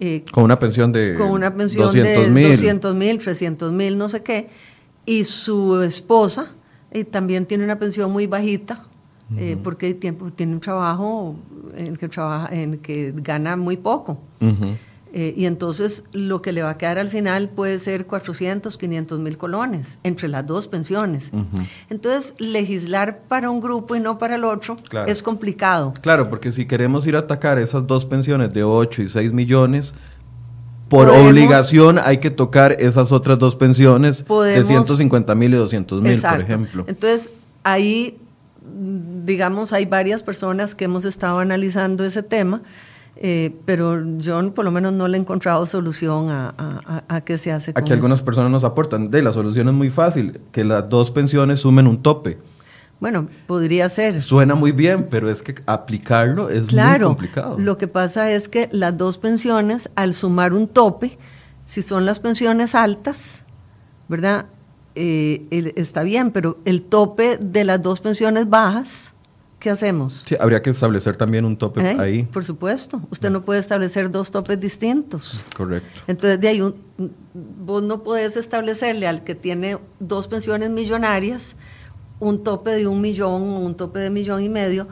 Eh, 0.00 0.24
con 0.32 0.42
una 0.42 0.58
pensión 0.58 0.92
de 0.92 1.14
con 1.16 1.30
una 1.30 1.54
pensión 1.54 1.86
200 1.86 2.34
de 2.34 2.42
200 2.50 2.94
mil, 2.94 3.18
300 3.18 3.72
mil, 3.72 3.96
no 3.96 4.08
sé 4.08 4.24
qué, 4.24 4.48
y 5.06 5.22
su 5.22 5.80
esposa 5.82 6.48
también 7.10 7.46
tiene 7.46 7.64
una 7.64 7.78
pensión 7.78 8.12
muy 8.12 8.28
bajita, 8.28 8.84
eh, 9.36 9.56
porque 9.62 9.94
tiempo, 9.94 10.30
tiene 10.30 10.54
un 10.54 10.60
trabajo 10.60 11.36
en 11.76 11.86
el 11.88 11.98
que, 11.98 12.08
trabaja, 12.08 12.54
en 12.54 12.78
que 12.78 13.12
gana 13.16 13.56
muy 13.56 13.76
poco. 13.76 14.18
Eh, 15.16 15.32
y 15.36 15.44
entonces 15.44 16.02
lo 16.12 16.42
que 16.42 16.50
le 16.50 16.64
va 16.64 16.70
a 16.70 16.76
quedar 16.76 16.98
al 16.98 17.08
final 17.08 17.48
puede 17.48 17.78
ser 17.78 18.04
400, 18.04 18.76
500 18.76 19.20
mil 19.20 19.38
colones 19.38 19.98
entre 20.02 20.26
las 20.26 20.44
dos 20.44 20.66
pensiones. 20.66 21.30
Entonces, 21.88 22.34
legislar 22.38 23.20
para 23.28 23.48
un 23.48 23.60
grupo 23.60 23.94
y 23.94 24.00
no 24.00 24.18
para 24.18 24.34
el 24.34 24.42
otro 24.42 24.76
es 25.06 25.22
complicado. 25.22 25.94
Claro, 26.00 26.28
porque 26.28 26.50
si 26.50 26.66
queremos 26.66 27.06
ir 27.06 27.14
a 27.14 27.20
atacar 27.20 27.60
esas 27.60 27.86
dos 27.86 28.04
pensiones 28.04 28.52
de 28.52 28.64
8 28.64 29.02
y 29.02 29.08
6 29.08 29.32
millones, 29.32 29.94
por 30.88 31.08
obligación 31.08 32.00
hay 32.00 32.18
que 32.18 32.30
tocar 32.30 32.72
esas 32.72 33.12
otras 33.12 33.38
dos 33.38 33.54
pensiones 33.54 34.24
de 34.26 34.64
150 34.64 35.34
mil 35.36 35.54
y 35.54 35.56
200 35.56 36.02
mil, 36.02 36.20
por 36.20 36.40
ejemplo. 36.40 36.84
Entonces, 36.88 37.30
ahí 37.62 38.18
digamos, 38.74 39.72
hay 39.72 39.86
varias 39.86 40.22
personas 40.22 40.74
que 40.74 40.84
hemos 40.84 41.04
estado 41.04 41.38
analizando 41.38 42.04
ese 42.04 42.22
tema, 42.22 42.62
eh, 43.16 43.54
pero 43.64 44.04
yo 44.18 44.52
por 44.54 44.64
lo 44.64 44.70
menos 44.70 44.92
no 44.92 45.06
le 45.06 45.16
he 45.16 45.20
encontrado 45.20 45.64
solución 45.66 46.30
a, 46.30 47.04
a, 47.08 47.20
qué 47.20 47.38
se 47.38 47.52
hace. 47.52 47.72
Aquí 47.74 47.92
algunas 47.92 48.22
personas 48.22 48.50
nos 48.50 48.64
aportan, 48.64 49.10
de 49.10 49.22
la 49.22 49.32
solución 49.32 49.68
es 49.68 49.74
muy 49.74 49.90
fácil, 49.90 50.40
que 50.50 50.64
las 50.64 50.88
dos 50.88 51.10
pensiones 51.10 51.60
sumen 51.60 51.86
un 51.86 52.02
tope. 52.02 52.38
Bueno, 53.00 53.28
podría 53.46 53.88
ser. 53.88 54.22
Suena 54.22 54.54
muy 54.54 54.72
bien, 54.72 55.08
pero 55.10 55.30
es 55.30 55.42
que 55.42 55.54
aplicarlo 55.66 56.48
es 56.48 56.72
muy 56.72 56.98
complicado. 57.00 57.56
Lo 57.58 57.76
que 57.76 57.88
pasa 57.88 58.30
es 58.30 58.48
que 58.48 58.68
las 58.72 58.96
dos 58.96 59.18
pensiones, 59.18 59.90
al 59.94 60.14
sumar 60.14 60.52
un 60.52 60.66
tope, 60.66 61.18
si 61.66 61.82
son 61.82 62.06
las 62.06 62.18
pensiones 62.18 62.74
altas, 62.74 63.44
¿verdad? 64.08 64.46
Eh, 64.94 65.72
está 65.76 66.02
bien, 66.02 66.30
pero 66.30 66.58
el 66.64 66.82
tope 66.82 67.38
de 67.38 67.64
las 67.64 67.82
dos 67.82 68.00
pensiones 68.00 68.48
bajas, 68.48 69.14
¿qué 69.58 69.70
hacemos? 69.70 70.24
Sí, 70.26 70.36
habría 70.38 70.62
que 70.62 70.70
establecer 70.70 71.16
también 71.16 71.44
un 71.44 71.56
tope 71.56 71.80
¿Eh? 71.80 71.96
ahí. 71.98 72.22
Por 72.24 72.44
supuesto, 72.44 73.00
usted 73.10 73.30
no 73.30 73.42
puede 73.42 73.60
establecer 73.60 74.10
dos 74.10 74.30
topes 74.30 74.60
distintos. 74.60 75.42
Correcto. 75.56 76.00
Entonces, 76.06 76.40
de 76.40 76.48
ahí 76.48 76.60
un, 76.60 76.76
vos 77.32 77.82
no 77.82 78.02
podés 78.02 78.36
establecerle 78.36 79.06
al 79.06 79.24
que 79.24 79.34
tiene 79.34 79.78
dos 79.98 80.28
pensiones 80.28 80.70
millonarias 80.70 81.56
un 82.20 82.42
tope 82.42 82.70
de 82.70 82.86
un 82.86 83.00
millón 83.00 83.42
o 83.42 83.58
un 83.60 83.74
tope 83.74 83.98
de 83.98 84.10
millón 84.10 84.42
y 84.42 84.48
medio, 84.48 84.88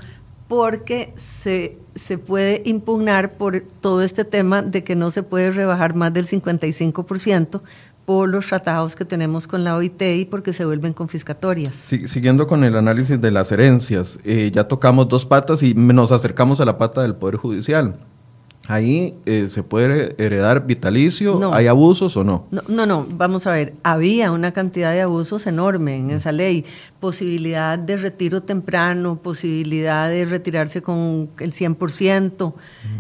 porque 0.49 1.12
se, 1.17 1.79
se 1.95 2.19
puede 2.19 2.62
impugnar 2.67 3.35
por 3.35 3.61
todo 3.81 4.03
este 4.03 4.25
tema 4.25 4.62
de 4.62 4.85
que 4.85 4.95
no 4.95 5.11
se 5.11 5.23
puede 5.23 5.51
rebajar 5.51 5.95
más 5.95 6.12
del 6.12 6.27
55%, 6.27 7.62
por 8.05 8.29
los 8.29 8.47
tratados 8.47 8.97
que 8.97 9.05
tenemos 9.05 9.47
con 9.47 9.65
la 9.65 9.77
OIT 9.77 10.03
y 10.03 10.25
porque 10.25 10.53
se 10.53 10.65
vuelven 10.65 10.93
confiscatorias. 10.93 11.75
siguiendo 11.75 12.47
con 12.47 12.65
el 12.65 12.77
análisis 12.77 13.21
de 13.21 13.31
las 13.31 13.53
herencias, 13.53 14.19
eh, 14.25 14.51
ya 14.53 14.69
tocamos 14.69 15.09
dos 15.09 15.25
patas 15.25 15.62
y 15.62 15.75
nos 15.75 16.12
acercamos 16.12 16.61
a 16.61 16.65
la 16.65 16.79
pata 16.79 17.03
del 17.03 17.15
Poder 17.15 17.37
Judicial. 17.37 17.97
Ahí 18.69 19.15
eh, 19.27 19.49
se 19.49 19.65
puede 19.65 20.15
heredar 20.25 20.67
vitalicio, 20.67 21.53
¿hay 21.53 21.67
abusos 21.67 22.17
o 22.17 22.23
no? 22.23 22.47
no? 22.53 22.62
No, 22.69 22.87
no, 22.87 23.07
vamos 23.11 23.49
a 23.49 23.53
ver, 23.53 23.75
había 23.83 24.31
una 24.31 24.53
cantidad 24.53 24.93
de 24.93 25.01
abusos 25.01 25.49
enorme 25.49 25.97
en 25.97 26.11
esa 26.12 26.31
ley, 26.31 26.65
posibilidad 27.01 27.77
de 27.77 27.97
retiro 27.97 28.41
temprano, 28.45 29.17
posibilidad 29.21 30.09
de 30.09 30.27
retirarse 30.27 30.81
con 30.81 31.31
el 31.41 31.53
100%, 31.53 32.55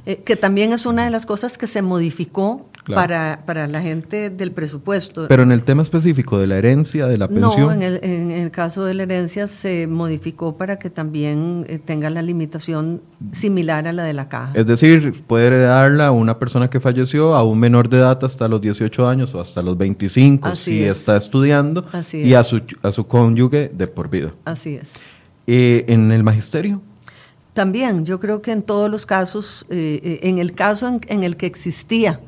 eh, 0.04 0.16
que 0.24 0.34
también 0.34 0.72
es 0.72 0.84
una 0.84 1.04
de 1.04 1.10
las 1.10 1.26
cosas 1.26 1.56
que 1.56 1.68
se 1.68 1.80
modificó 1.80 2.66
para, 2.84 3.42
para 3.46 3.66
la 3.66 3.80
gente 3.80 4.30
del 4.30 4.52
presupuesto. 4.52 5.28
Pero 5.28 5.42
en 5.42 5.52
el 5.52 5.64
tema 5.64 5.82
específico 5.82 6.38
de 6.38 6.46
la 6.46 6.58
herencia, 6.58 7.06
de 7.06 7.18
la 7.18 7.28
pensión. 7.28 7.66
No, 7.66 7.72
en 7.72 7.82
el, 7.82 8.00
en 8.02 8.30
el 8.30 8.50
caso 8.50 8.84
de 8.84 8.94
la 8.94 9.04
herencia 9.04 9.46
se 9.46 9.86
modificó 9.86 10.56
para 10.56 10.78
que 10.78 10.90
también 10.90 11.64
eh, 11.68 11.78
tenga 11.78 12.10
la 12.10 12.22
limitación 12.22 13.02
similar 13.32 13.86
a 13.86 13.92
la 13.92 14.04
de 14.04 14.14
la 14.14 14.28
caja. 14.28 14.52
Es 14.54 14.66
decir, 14.66 15.22
puede 15.26 15.46
heredarla 15.46 16.10
una 16.10 16.38
persona 16.38 16.68
que 16.68 16.80
falleció 16.80 17.34
a 17.34 17.44
un 17.44 17.58
menor 17.58 17.88
de 17.88 17.98
edad 17.98 18.22
hasta 18.24 18.48
los 18.48 18.60
18 18.60 19.08
años 19.08 19.34
o 19.34 19.40
hasta 19.40 19.62
los 19.62 19.76
25 19.78 20.56
si 20.56 20.82
está 20.82 21.16
estudiando 21.16 21.84
y 22.12 22.34
a 22.34 22.42
su, 22.42 22.62
a 22.82 22.92
su 22.92 23.06
cónyuge 23.06 23.70
de 23.72 23.86
por 23.86 24.10
vida. 24.10 24.32
Así 24.44 24.74
es. 24.74 24.94
Eh, 25.46 25.84
¿En 25.88 26.10
el 26.12 26.22
magisterio? 26.22 26.80
También, 27.52 28.06
yo 28.06 28.18
creo 28.18 28.40
que 28.40 28.50
en 28.50 28.62
todos 28.62 28.90
los 28.90 29.04
casos, 29.04 29.66
eh, 29.68 30.20
en 30.22 30.38
el 30.38 30.52
caso 30.52 30.88
en, 30.88 31.00
en 31.08 31.22
el 31.22 31.36
que 31.36 31.44
existía 31.44 32.20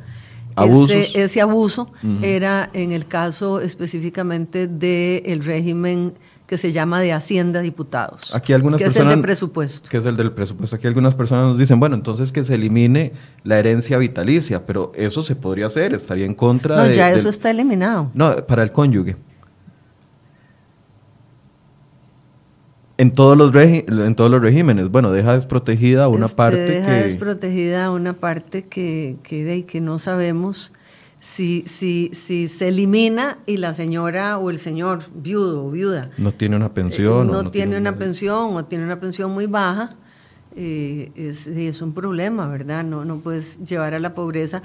ese, 0.57 1.41
abuso 1.41 1.91
era 2.23 2.71
en 2.73 2.93
el 2.93 3.07
caso 3.07 3.61
específicamente 3.61 4.67
del 4.67 5.45
régimen 5.45 6.15
que 6.47 6.59
se 6.59 6.73
llama 6.73 7.01
de 7.01 7.13
Hacienda 7.13 7.61
Diputados. 7.61 8.35
Aquí 8.35 8.53
algunas 8.53 8.79
que 8.79 8.87
es 8.87 8.97
el 8.97 9.09
del 9.09 9.21
presupuesto. 9.23 9.89
Que 9.89 9.97
es 9.97 10.07
el 10.07 10.17
del 10.17 10.33
presupuesto. 10.33 10.77
Aquí 10.77 10.87
algunas 10.87 11.15
personas 11.15 11.47
nos 11.47 11.59
dicen, 11.59 11.81
bueno, 11.81 11.95
entonces 11.97 12.33
que 12.33 12.45
se 12.45 12.55
elimine 12.57 13.13
la 13.45 13.59
herencia 13.59 13.97
vitalicia, 13.97 14.67
pero 14.67 14.93
eso 14.95 15.23
se 15.23 15.37
podría 15.37 15.67
hacer, 15.67 15.95
estaría 15.95 16.27
en 16.27 16.35
contra 16.35 16.83
de... 16.83 16.89
No, 16.91 16.95
ya 16.95 17.11
eso 17.13 17.31
está 17.31 17.51
eliminado. 17.51 18.11
No, 18.13 18.37
para 18.47 18.63
el 18.63 18.73
cónyuge. 18.73 19.17
En 22.97 23.13
todos 23.13 23.37
los 23.37 23.55
en 23.55 24.15
todos 24.15 24.31
los 24.31 24.41
regímenes, 24.41 24.89
bueno, 24.89 25.11
deja 25.11 25.33
desprotegida 25.33 26.07
una 26.09 26.27
este, 26.27 26.37
parte 26.37 26.59
deja 26.59 26.93
desprotegida 26.93 27.91
una 27.91 28.13
parte 28.13 28.67
que, 28.67 29.17
que, 29.25 29.65
que 29.67 29.81
no 29.81 29.99
sabemos 29.99 30.73
si, 31.19 31.65
si, 31.67 32.11
si 32.13 32.49
se 32.49 32.69
elimina 32.69 33.39
y 33.47 33.57
la 33.57 33.73
señora 33.75 34.39
o 34.39 34.51
el 34.51 34.59
señor 34.59 35.01
viudo 35.15 35.65
o 35.65 35.71
viuda 35.71 36.11
no 36.19 36.33
tiene 36.33 36.55
una 36.55 36.75
pensión, 36.75 37.29
eh, 37.29 37.33
no, 37.33 37.51
tiene, 37.51 37.79
una 37.79 37.97
pensión 37.97 38.55
o 38.55 38.65
tiene 38.67 38.85
una 38.85 39.01
pensión 39.01 39.33
muy 39.33 39.47
baja, 39.47 39.97
eh, 40.55 41.11
es, 41.17 41.47
es, 41.47 41.83
un 41.83 41.95
problema, 41.95 42.47
¿verdad? 42.47 42.85
No, 42.85 43.05
no 43.05 43.19
puedes 43.19 43.59
llevar 43.65 43.95
a 43.95 43.99
la 43.99 44.15
pobreza. 44.15 44.63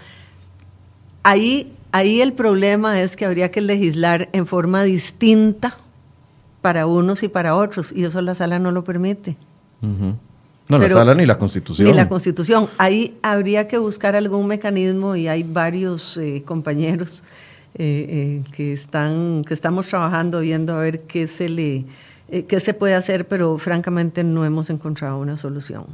Ahí, 1.23 1.73
ahí 1.93 2.21
el 2.21 2.33
problema 2.33 3.01
es 3.01 3.15
que 3.15 3.25
habría 3.25 3.49
que 3.51 3.61
legislar 3.61 4.29
en 4.33 4.45
forma 4.45 4.83
distinta 4.83 5.75
para 6.61 6.85
unos 6.85 7.23
y 7.23 7.29
para 7.29 7.55
otros, 7.55 7.91
y 7.95 8.03
eso 8.03 8.21
la 8.21 8.35
sala 8.35 8.59
no 8.59 8.71
lo 8.71 8.83
permite. 8.83 9.37
No, 9.81 10.77
la 10.77 10.89
sala 10.89 11.15
ni 11.15 11.25
la 11.25 11.37
constitución. 11.39 11.87
Ni 11.87 11.93
la 11.93 12.07
constitución. 12.07 12.67
Ahí 12.77 13.17
habría 13.23 13.67
que 13.67 13.77
buscar 13.77 14.15
algún 14.15 14.45
mecanismo 14.45 15.15
y 15.15 15.27
hay 15.27 15.43
varios 15.43 16.15
eh, 16.17 16.43
compañeros 16.45 17.23
eh, 17.73 18.41
eh, 18.45 18.51
que, 18.55 18.73
están, 18.73 19.43
que 19.47 19.53
estamos 19.53 19.87
trabajando 19.87 20.41
viendo 20.41 20.75
a 20.75 20.79
ver 20.79 21.01
qué 21.01 21.25
se, 21.27 21.49
le, 21.49 21.85
qué 22.47 22.59
se 22.59 22.73
puede 22.73 22.93
hacer, 22.93 23.27
pero 23.27 23.57
francamente 23.57 24.23
no 24.23 24.45
hemos 24.45 24.69
encontrado 24.69 25.17
una 25.17 25.37
solución. 25.37 25.85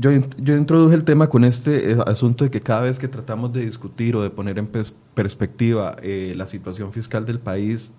Yo, 0.00 0.10
yo, 0.38 0.56
introduje 0.56 0.94
el 0.94 1.04
tema 1.04 1.28
con 1.28 1.44
este 1.44 1.94
asunto 2.06 2.44
de 2.44 2.50
que 2.50 2.60
cada 2.60 2.80
vez 2.80 2.98
que 2.98 3.06
tratamos 3.06 3.52
de 3.52 3.66
discutir 3.66 4.16
o 4.16 4.22
de 4.22 4.30
poner 4.30 4.58
en 4.58 4.66
perspectiva 5.14 5.96
la 6.02 6.46
situación 6.46 6.90
fiscal 6.90 7.26
del 7.26 7.38
país, 7.38 7.92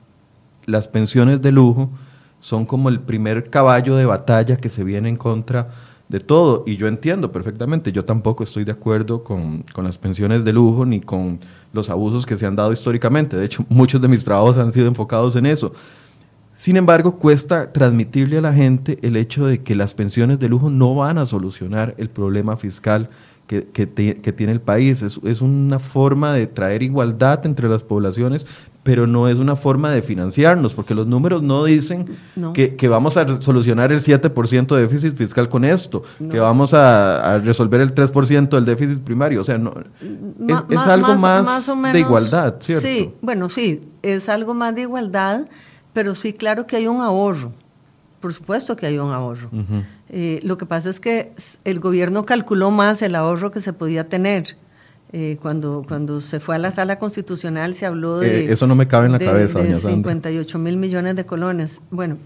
las 0.66 0.88
pensiones 0.88 1.44
de 1.44 1.52
lujo 1.52 1.92
son 2.40 2.66
como 2.66 2.90
el 2.90 3.00
primer 3.00 3.52
caballo 3.52 3.96
de 3.96 4.06
batalla 4.06 4.58
que 4.58 4.68
se 4.68 4.84
viene 4.84 5.10
en 5.10 5.16
contra 5.16 5.70
de 6.10 6.20
todo. 6.20 6.64
Y 6.66 6.76
yo 6.76 6.88
entiendo 6.88 7.32
perfectamente, 7.32 7.92
yo 7.92 8.04
tampoco 8.04 8.44
estoy 8.44 8.64
de 8.64 8.72
acuerdo 8.72 9.24
con, 9.24 9.64
con, 9.72 9.86
las 9.86 10.00
pensiones 10.00 10.44
de 10.44 10.54
lujo 10.54 10.86
ni 10.86 11.02
con 11.02 11.40
los 11.72 11.90
abusos 11.92 12.26
que 12.26 12.36
se 12.36 12.48
han 12.48 12.56
dado 12.56 12.72
históricamente. 12.72 13.38
De 13.38 13.46
hecho, 13.46 13.64
muchos 13.70 14.02
de 14.02 14.08
mis 14.08 14.26
trabajos 14.26 14.58
han 14.58 14.74
sido 14.74 14.88
enfocados 14.88 15.36
en 15.36 15.46
eso. 15.46 15.72
Sin 16.62 16.78
embargo, 16.78 17.18
cuesta 17.18 17.74
transmitirle 17.74 18.38
a 18.38 18.42
la 18.42 18.54
gente 18.54 19.00
el 19.02 19.18
hecho 19.18 19.48
de 19.48 19.64
que 19.64 19.74
las 19.74 19.96
pensiones 19.96 20.38
de 20.38 20.48
lujo 20.48 20.70
no 20.70 20.94
van 20.94 21.18
a 21.18 21.26
solucionar 21.26 21.96
el 21.98 22.08
problema 22.08 22.56
fiscal 22.56 23.10
que, 23.48 23.64
tiene 24.36 24.52
el 24.52 24.62
país. 24.62 25.02
Es, 25.02 25.42
una 25.42 25.80
forma 25.80 26.34
de 26.34 26.46
traer 26.46 26.84
igualdad 26.84 27.48
entre 27.48 27.68
las 27.68 27.82
poblaciones, 27.82 28.46
pero 28.84 29.08
no 29.08 29.28
es 29.28 29.40
una 29.40 29.56
forma 29.56 29.90
de 29.90 30.04
financiarnos, 30.04 30.76
porque 30.76 30.94
los 30.94 31.08
números 31.08 31.42
no 31.42 31.64
dicen 31.64 32.06
Que, 32.54 32.88
vamos 32.88 33.18
a 33.18 33.42
solucionar 33.42 33.92
el 33.92 34.00
7% 34.00 34.76
de 34.76 34.82
déficit 34.84 35.16
fiscal 35.16 35.50
con 35.50 35.66
esto, 35.66 36.04
que 36.30 36.40
vamos 36.40 36.76
a, 36.76 37.40
resolver 37.40 37.82
el 37.82 37.96
3% 37.96 38.50
del 38.50 38.66
déficit 38.66 39.00
primario. 39.00 39.42
O 39.42 39.44
sea, 39.44 39.58
no, 39.58 39.74
es, 40.70 40.78
algo 40.78 41.16
más, 41.16 41.66
de 41.92 42.00
igualdad, 42.00 42.58
¿cierto? 42.60 42.88
Sí, 42.88 43.10
bueno, 43.20 43.50
sí, 43.50 43.82
es 44.04 44.30
algo 44.30 44.54
más 44.54 44.76
de 44.76 44.84
igualdad, 44.84 45.48
pero 45.94 46.16
sí, 46.16 46.34
claro 46.34 46.68
que 46.68 46.78
hay 46.78 46.88
un 46.88 47.02
ahorro. 47.02 47.52
Por 48.20 48.34
supuesto 48.34 48.76
que 48.76 48.86
hay 48.86 49.00
un 49.00 49.12
ahorro. 49.12 49.50
Eh, 50.10 50.40
lo 50.44 50.58
que 50.58 50.66
pasa 50.66 50.90
es 50.90 51.00
que 51.00 51.34
el 51.64 51.80
gobierno 51.80 52.26
calculó 52.26 52.70
más 52.70 53.02
el 53.02 53.16
ahorro 53.16 53.52
que 53.52 53.62
se 53.62 53.74
podía 53.74 54.08
tener. 54.08 54.58
Eh, 55.14 55.38
cuando, 55.42 55.84
cuando 55.86 56.22
se 56.22 56.40
fue 56.40 56.56
a 56.56 56.58
la 56.58 56.72
sala 56.72 56.98
constitucional 56.98 57.74
se 57.74 57.86
habló 57.86 58.20
de... 58.20 58.46
Eh, 58.46 58.54
eso 58.54 58.66
no 58.66 58.76
me 58.76 58.88
cabe 58.88 59.08
en 59.08 59.12
la 59.12 59.20
cabeza, 59.20 59.60
de 59.60 59.76
58 59.76 60.58
mil 60.60 60.78
millones 60.78 61.16
de 61.18 61.26
colones. 61.26 61.82
Bueno. 61.90 62.18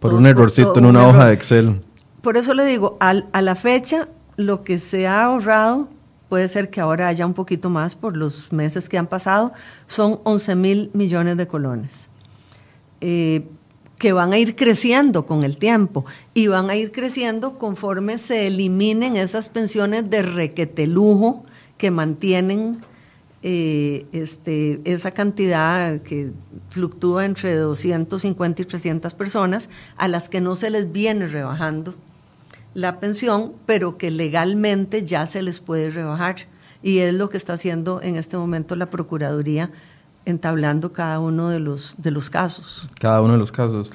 Por 0.00 0.12
un 0.12 0.26
errorcito 0.26 0.76
en 0.76 0.84
una 0.84 1.06
hoja 1.06 1.26
de 1.26 1.32
Excel. 1.32 1.80
Por 2.20 2.36
eso 2.36 2.52
le 2.52 2.66
digo, 2.66 2.98
al, 3.00 3.26
a 3.32 3.40
la 3.40 3.54
fecha, 3.54 4.08
lo 4.36 4.62
que 4.62 4.78
se 4.78 5.06
ha 5.06 5.24
ahorrado, 5.24 5.88
puede 6.28 6.48
ser 6.48 6.68
que 6.68 6.80
ahora 6.80 7.08
haya 7.08 7.24
un 7.24 7.34
poquito 7.34 7.70
más 7.70 7.94
por 7.94 8.16
los 8.16 8.52
meses 8.52 8.88
que 8.88 8.98
han 8.98 9.06
pasado, 9.06 9.52
son 9.86 10.20
11 10.24 10.56
mil 10.56 10.90
millones 10.92 11.36
de 11.36 11.46
colones. 11.46 12.10
Eh, 13.08 13.44
que 13.98 14.12
van 14.12 14.32
a 14.32 14.38
ir 14.38 14.56
creciendo 14.56 15.26
con 15.26 15.44
el 15.44 15.58
tiempo 15.58 16.04
y 16.34 16.48
van 16.48 16.70
a 16.70 16.74
ir 16.74 16.90
creciendo 16.90 17.56
conforme 17.56 18.18
se 18.18 18.48
eliminen 18.48 19.14
esas 19.14 19.48
pensiones 19.48 20.10
de 20.10 20.22
requetelujo 20.22 21.44
que 21.78 21.92
mantienen 21.92 22.82
eh, 23.44 24.06
este, 24.10 24.80
esa 24.84 25.12
cantidad 25.12 26.00
que 26.02 26.32
fluctúa 26.70 27.24
entre 27.24 27.54
250 27.54 28.62
y 28.62 28.64
300 28.64 29.14
personas 29.14 29.70
a 29.96 30.08
las 30.08 30.28
que 30.28 30.40
no 30.40 30.56
se 30.56 30.70
les 30.70 30.90
viene 30.90 31.28
rebajando 31.28 31.94
la 32.74 32.98
pensión, 32.98 33.52
pero 33.66 33.98
que 33.98 34.10
legalmente 34.10 35.04
ya 35.04 35.28
se 35.28 35.42
les 35.42 35.60
puede 35.60 35.90
rebajar. 35.92 36.36
Y 36.82 36.98
es 36.98 37.14
lo 37.14 37.30
que 37.30 37.36
está 37.36 37.52
haciendo 37.52 38.02
en 38.02 38.16
este 38.16 38.36
momento 38.36 38.74
la 38.74 38.90
Procuraduría, 38.90 39.70
entablando 40.26 40.92
cada 40.92 41.18
uno 41.20 41.48
de 41.48 41.60
los, 41.60 41.94
de 41.96 42.10
los 42.10 42.28
casos. 42.28 42.86
Cada 43.00 43.22
uno 43.22 43.32
de 43.32 43.38
los 43.38 43.50
casos. 43.50 43.90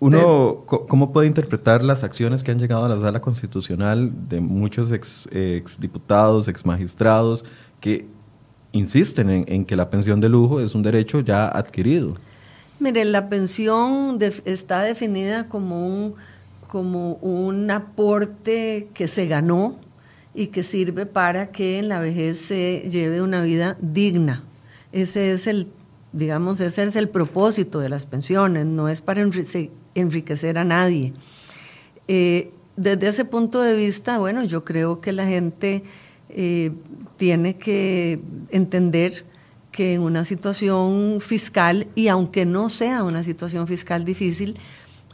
Uno, 0.00 0.64
¿cómo 0.66 1.12
puede 1.12 1.28
interpretar 1.28 1.84
las 1.84 2.02
acciones 2.02 2.42
que 2.42 2.50
han 2.50 2.58
llegado 2.58 2.84
a 2.84 2.88
la 2.88 3.00
sala 3.00 3.20
constitucional 3.20 4.10
de 4.28 4.40
muchos 4.40 4.90
ex, 4.90 5.28
exdiputados, 5.30 6.48
exmagistrados, 6.48 7.44
que 7.78 8.06
insisten 8.72 9.44
en, 9.46 9.64
que 9.64 9.76
la 9.76 9.90
pensión 9.90 10.20
de 10.20 10.28
lujo 10.28 10.60
es 10.60 10.74
un 10.74 10.82
derecho 10.82 11.20
ya 11.20 11.46
adquirido? 11.46 12.14
Mire, 12.80 13.04
la 13.04 13.28
pensión 13.28 14.18
está 14.44 14.82
definida 14.82 15.46
como 15.48 15.86
un, 15.86 16.14
como 16.66 17.14
un 17.16 17.70
aporte 17.70 18.88
que 18.94 19.06
se 19.06 19.28
ganó 19.28 19.76
y 20.34 20.48
que 20.48 20.64
sirve 20.64 21.06
para 21.06 21.52
que 21.52 21.78
en 21.78 21.88
la 21.88 22.00
vejez 22.00 22.40
se 22.40 22.88
lleve 22.90 23.22
una 23.22 23.42
vida 23.42 23.76
digna. 23.80 24.42
Ese 24.92 25.32
es 25.32 25.46
el 25.46 25.68
digamos, 26.12 26.60
ese 26.60 26.84
es 26.84 26.96
el 26.96 27.08
propósito 27.08 27.80
de 27.80 27.88
las 27.88 28.06
pensiones, 28.06 28.66
no 28.66 28.88
es 28.88 29.00
para 29.00 29.26
enriquecer 29.94 30.58
a 30.58 30.64
nadie. 30.64 31.14
Eh, 32.06 32.52
desde 32.76 33.08
ese 33.08 33.24
punto 33.24 33.60
de 33.62 33.74
vista, 33.74 34.18
bueno, 34.18 34.44
yo 34.44 34.64
creo 34.64 35.00
que 35.00 35.12
la 35.12 35.26
gente 35.26 35.82
eh, 36.28 36.72
tiene 37.16 37.56
que 37.56 38.20
entender 38.50 39.24
que 39.70 39.94
en 39.94 40.02
una 40.02 40.24
situación 40.24 41.18
fiscal, 41.20 41.86
y 41.94 42.08
aunque 42.08 42.44
no 42.44 42.68
sea 42.68 43.04
una 43.04 43.22
situación 43.22 43.66
fiscal 43.66 44.04
difícil, 44.04 44.58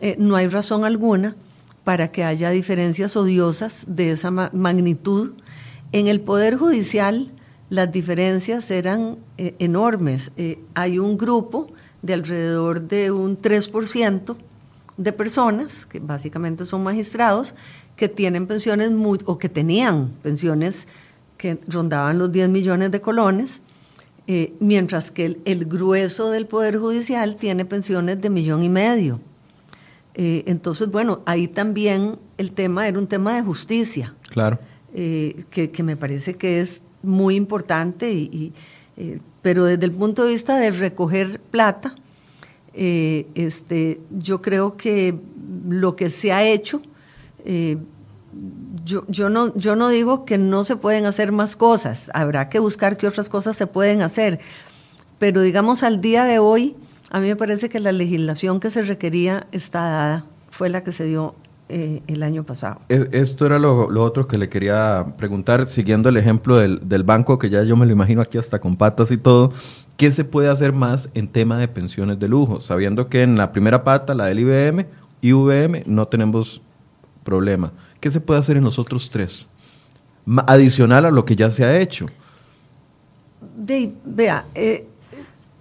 eh, 0.01 0.17
no 0.19 0.35
hay 0.37 0.49
razón 0.49 0.85
alguna 0.85 1.37
para 1.85 2.11
que 2.11 2.25
haya 2.25 2.51
diferencias 2.51 3.17
odiosas 3.17 3.85
de 3.89 4.11
esa 4.11 4.31
magnitud. 4.31 5.33
En 5.93 6.09
el 6.09 6.21
Poder 6.21 6.57
Judicial 6.57 7.33
las 7.71 7.93
diferencias 7.93 8.71
eran 8.71 9.19
enormes. 9.37 10.33
hay 10.75 10.99
un 10.99 11.19
grupo 11.19 11.69
de 12.03 12.15
alrededor 12.15 12.83
de 12.83 13.11
un 13.11 13.41
3% 13.41 14.37
de 14.97 15.13
personas, 15.13 15.87
que 15.87 16.01
básicamente 16.01 16.65
son 16.65 16.83
magistrados, 16.83 17.55
que 17.97 18.09
tienen 18.09 18.47
pensiones 18.47 18.91
muy, 18.91 19.19
o 19.25 19.39
que 19.39 19.49
tenían 19.49 20.11
pensiones 20.23 20.87
que 21.37 21.59
rondaban 21.69 22.19
los 22.19 22.31
10 22.33 22.49
millones 22.49 22.91
de 22.91 23.01
colones, 23.01 23.63
eh, 24.27 24.53
mientras 24.61 25.11
que 25.11 25.41
el, 25.45 25.65
grueso 25.65 26.31
del 26.31 26.47
Poder 26.47 26.79
Judicial 26.79 27.37
tiene 27.37 27.65
pensiones 27.65 28.21
de 28.21 28.29
millón 28.29 28.63
y 28.63 28.69
medio. 28.69 29.21
Eh, 30.15 30.43
entonces, 30.47 30.91
bueno, 30.91 31.23
ahí 31.25 31.49
también 31.49 32.19
el 32.37 32.53
tema 32.53 32.89
era 32.89 32.99
un 32.99 33.07
tema 33.07 33.35
de 33.37 33.43
justicia. 33.43 34.15
Claro. 34.29 34.59
Eh, 34.95 35.45
que, 35.51 35.83
me 35.83 35.97
parece 35.97 36.35
que 36.35 36.61
es 36.61 36.83
muy 37.09 37.37
importante, 37.37 38.13
y, 38.13 38.53
pero 39.43 39.65
desde 39.65 39.87
el 39.87 39.93
punto 39.93 40.25
de 40.25 40.31
vista 40.31 40.59
de 40.59 40.71
recoger 40.71 41.41
plata, 41.41 41.95
eh, 42.75 43.27
este, 43.35 44.01
yo 44.11 44.43
creo 44.43 44.77
que 44.77 45.19
lo 45.69 45.97
que 45.97 46.11
se 46.11 46.33
ha 46.33 46.45
hecho, 46.45 46.83
eh, 47.45 47.79
yo, 48.85 49.05
yo, 49.09 49.31
no, 49.31 49.57
yo 49.57 49.75
no 49.75 49.89
digo 49.89 50.25
que 50.25 50.39
no 50.39 50.65
se 50.65 50.77
pueden 50.77 51.07
hacer 51.07 51.33
más 51.33 51.57
cosas, 51.57 52.11
habrá 52.15 52.49
que 52.49 52.59
buscar 52.59 52.97
qué 52.97 53.07
otras 53.07 53.29
cosas 53.29 53.57
se 53.57 53.67
pueden 53.67 54.03
hacer, 54.03 54.39
pero 55.19 55.41
digamos 55.41 55.83
al 55.83 56.01
día 56.01 56.25
de 56.25 56.39
hoy, 56.39 56.77
a 57.11 57.21
mí 57.21 57.29
me 57.29 57.37
parece 57.37 57.69
que 57.69 57.81
la 57.81 57.93
legislación 57.93 58.61
que 58.61 58.71
se 58.71 58.83
requería 58.83 59.47
está 59.51 59.81
dada, 59.81 60.27
fue 60.51 60.69
la 60.69 60.85
que 60.85 60.93
se 60.93 61.05
dio 61.05 61.35
eh, 61.69 62.03
el 62.07 62.23
año 62.23 62.45
pasado. 62.45 62.81
E, 62.89 63.09
esto 63.13 63.45
era 63.47 63.59
lo, 63.59 63.89
otro 64.03 64.27
que 64.27 64.39
le 64.39 64.49
quería 64.49 65.15
preguntar, 65.19 65.67
siguiendo 65.67 66.09
el 66.09 66.17
ejemplo 66.17 66.57
del, 66.57 66.81
del, 66.89 67.03
banco, 67.03 67.39
que 67.39 67.51
ya 67.51 67.63
yo 67.63 67.77
me 67.77 67.85
lo 67.85 67.93
imagino 67.93 68.23
aquí 68.23 68.39
hasta 68.39 68.59
con 68.59 68.77
patas 68.77 69.11
y 69.11 69.19
todo. 69.19 69.53
¿Qué 69.99 70.13
se 70.13 70.25
puede 70.25 70.49
hacer 70.49 70.73
más 70.73 71.11
en 71.15 71.29
tema 71.29 71.59
de 71.59 71.69
pensiones 71.69 72.19
de 72.19 72.29
lujo? 72.29 72.61
Sabiendo 72.61 73.09
que 73.09 73.23
en 73.23 73.37
la 73.37 73.53
primera 73.53 73.85
pata, 73.85 74.15
la 74.15 74.27
del 74.27 74.39
IBM, 74.39 74.87
IVM, 75.23 75.83
no 75.87 76.07
tenemos 76.09 76.63
problema. 77.25 77.73
¿Qué 78.01 78.11
se 78.11 78.21
puede 78.21 78.41
hacer 78.41 78.57
en 78.57 78.65
los 78.65 78.79
otros 78.79 79.11
tres? 79.11 79.49
Adicional 80.47 81.05
a 81.05 81.11
lo 81.11 81.25
que 81.25 81.37
ya 81.37 81.51
se 81.51 81.65
ha 81.65 81.79
hecho. 81.79 82.07
vea, 84.05 84.45
eh, 84.55 84.87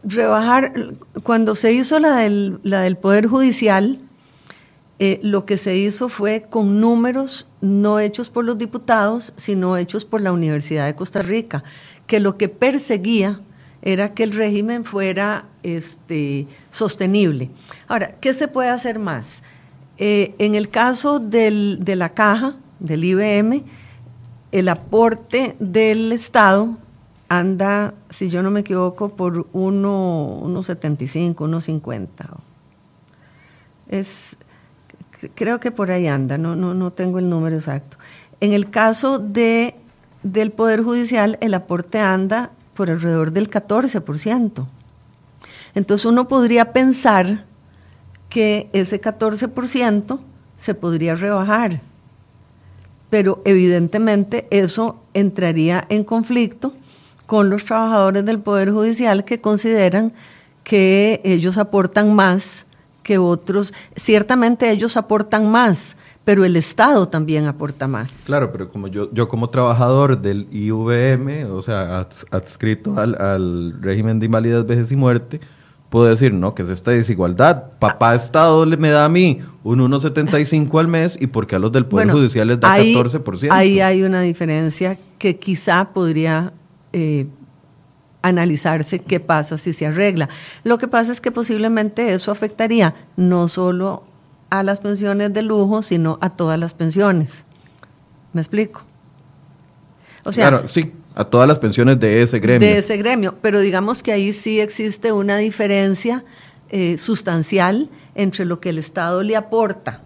rebajar, 0.03 0.93
cuando 1.23 1.55
se 1.55 1.73
hizo 1.73 1.99
la 1.99 2.17
del, 2.17 2.59
la 2.63 2.81
del 2.81 2.95
Poder 2.95 3.27
Judicial, 3.27 3.99
eh, 4.99 5.19
lo 5.21 5.45
que 5.45 5.57
se 5.57 5.77
hizo 5.77 6.09
fue 6.09 6.45
con 6.49 6.79
números 6.79 7.47
no 7.61 7.99
hechos 7.99 8.29
por 8.29 8.45
los 8.45 8.57
diputados, 8.57 9.33
sino 9.35 9.77
hechos 9.77 10.05
por 10.05 10.21
la 10.21 10.31
Universidad 10.31 10.85
de 10.85 10.95
Costa 10.95 11.21
Rica, 11.21 11.63
que 12.07 12.19
lo 12.19 12.37
que 12.37 12.49
perseguía 12.49 13.41
era 13.81 14.13
que 14.13 14.23
el 14.23 14.31
régimen 14.31 14.83
fuera 14.83 15.45
este, 15.63 16.47
sostenible. 16.71 17.51
Ahora, 17.87 18.15
¿qué 18.19 18.33
se 18.33 18.47
puede 18.47 18.69
hacer 18.69 18.97
más? 18.97 19.43
Eh, 19.97 20.35
en 20.39 20.55
el 20.55 20.69
caso 20.69 21.19
de 21.19 21.95
la 21.95 22.09
caja, 22.09 22.55
del 22.79 23.03
IBM, 23.03 23.63
el 24.51 24.69
aporte 24.69 25.55
del 25.59 26.11
Estado 26.11 26.77
anda, 27.29 27.93
si 28.09 28.29
yo 28.29 28.41
no 28.41 28.51
me 28.51 28.61
equivoco, 28.61 29.09
por 29.09 29.51
1,75, 29.51 31.35
1,50. 31.35 32.07
Es, 33.89 34.37
creo 35.35 35.59
que 35.59 35.71
por 35.71 35.91
ahí 35.91 36.07
anda, 36.07 36.37
no, 36.37 36.55
no, 36.55 36.73
no 36.73 36.91
tengo 36.91 37.19
el 37.19 37.29
número 37.29 37.55
exacto. 37.55 37.97
En 38.39 38.53
el 38.53 38.69
caso 38.69 39.19
de, 39.19 39.75
del 40.23 40.51
Poder 40.51 40.83
Judicial, 40.83 41.37
el 41.41 41.53
aporte 41.53 41.99
anda 41.99 42.51
por 42.73 42.89
alrededor 42.91 43.31
del 43.31 43.49
14%. 43.49 44.67
Entonces 45.73 46.05
uno 46.05 46.27
podría 46.27 46.71
pensar 46.71 47.45
que 48.29 48.69
ese 48.73 49.01
14% 49.01 50.19
se 50.57 50.73
podría 50.75 51.15
rebajar, 51.15 51.81
pero 53.09 53.41
evidentemente 53.45 54.47
eso 54.51 55.01
entraría 55.13 55.85
en 55.89 56.03
conflicto 56.03 56.73
con 57.25 57.49
los 57.49 57.65
trabajadores 57.65 58.25
del 58.25 58.39
Poder 58.39 58.71
Judicial 58.71 59.23
que 59.23 59.41
consideran 59.41 60.13
que 60.63 61.21
ellos 61.23 61.57
aportan 61.57 62.13
más 62.13 62.66
que 63.07 63.17
otros. 63.17 63.73
Ciertamente 63.95 64.69
ellos 64.69 64.97
aportan 64.97 65.49
más, 65.49 65.95
pero 66.25 66.43
el 66.43 66.57
Estado 66.57 67.07
también 67.07 67.47
aporta 67.47 67.87
más. 67.87 68.23
Claro, 68.25 68.51
pero 68.51 68.69
como 68.69 68.89
yo, 68.89 69.09
yo 69.13 69.29
como 69.29 69.49
trabajador 69.49 70.21
del 70.21 70.45
IVM, 70.51 71.49
o 71.49 71.61
sea, 71.61 72.05
adscrito 72.31 72.99
al, 72.99 73.81
régimen 73.81 74.19
de 74.19 74.25
invalidez, 74.25 74.67
vejez 74.67 74.91
y 74.91 74.97
muerte, 74.97 75.39
puedo 75.89 76.05
decir, 76.07 76.33
no, 76.33 76.53
que 76.53 76.63
es 76.63 76.69
esta 76.69 76.91
desigualdad. 76.91 77.63
Papá 77.79 78.13
Estado 78.13 78.65
me 78.65 78.89
da 78.89 79.05
a 79.05 79.09
mí 79.09 79.39
un 79.63 79.79
1,75 79.79 80.77
al 80.77 80.89
mes 80.89 81.17
y 81.17 81.27
porque 81.27 81.55
a 81.55 81.59
los 81.59 81.71
del 81.71 81.85
Poder 81.85 82.11
Judicial 82.11 82.49
les 82.49 82.59
da 82.59 82.73
ahí, 82.73 82.93
14%. 82.93 83.47
Ahí 83.51 83.79
hay 83.79 84.03
una 84.03 84.19
diferencia 84.19 84.99
que 85.17 85.37
quizá 85.37 85.93
podría 85.93 86.51
eh, 86.91 87.27
analizarse 88.27 88.99
qué 88.99 89.19
pasa 89.19 89.57
si 89.57 89.73
se 89.73 89.85
arregla. 89.85 90.29
Lo 90.63 90.77
que 90.77 90.87
pasa 90.87 91.11
es 91.11 91.21
que 91.21 91.31
posiblemente 91.31 92.13
eso 92.13 92.31
afectaría 92.31 92.95
no 93.15 93.47
solo 93.47 94.03
a 94.49 94.63
las 94.63 94.79
pensiones 94.79 95.33
de 95.33 95.41
lujo, 95.41 95.81
sino 95.81 96.17
a 96.21 96.31
todas 96.31 96.59
las 96.59 96.73
pensiones. 96.73 97.45
¿Me 98.33 98.41
explico? 98.41 98.83
O 100.23 100.31
sea, 100.31 100.49
claro, 100.49 100.69
sí, 100.69 100.93
a 101.15 101.25
todas 101.25 101.47
las 101.47 101.59
pensiones 101.59 101.99
de 101.99 102.21
ese 102.21 102.39
gremio. 102.39 102.67
De 102.67 102.77
ese 102.77 102.97
gremio, 102.97 103.35
pero 103.41 103.59
digamos 103.59 104.03
que 104.03 104.11
ahí 104.11 104.33
sí 104.33 104.59
existe 104.59 105.11
una 105.11 105.37
diferencia 105.37 106.23
eh, 106.69 106.97
sustancial 106.97 107.89
entre 108.13 108.45
lo 108.45 108.59
que 108.59 108.69
el 108.69 108.77
Estado 108.77 109.23
le 109.23 109.35
aporta 109.35 110.01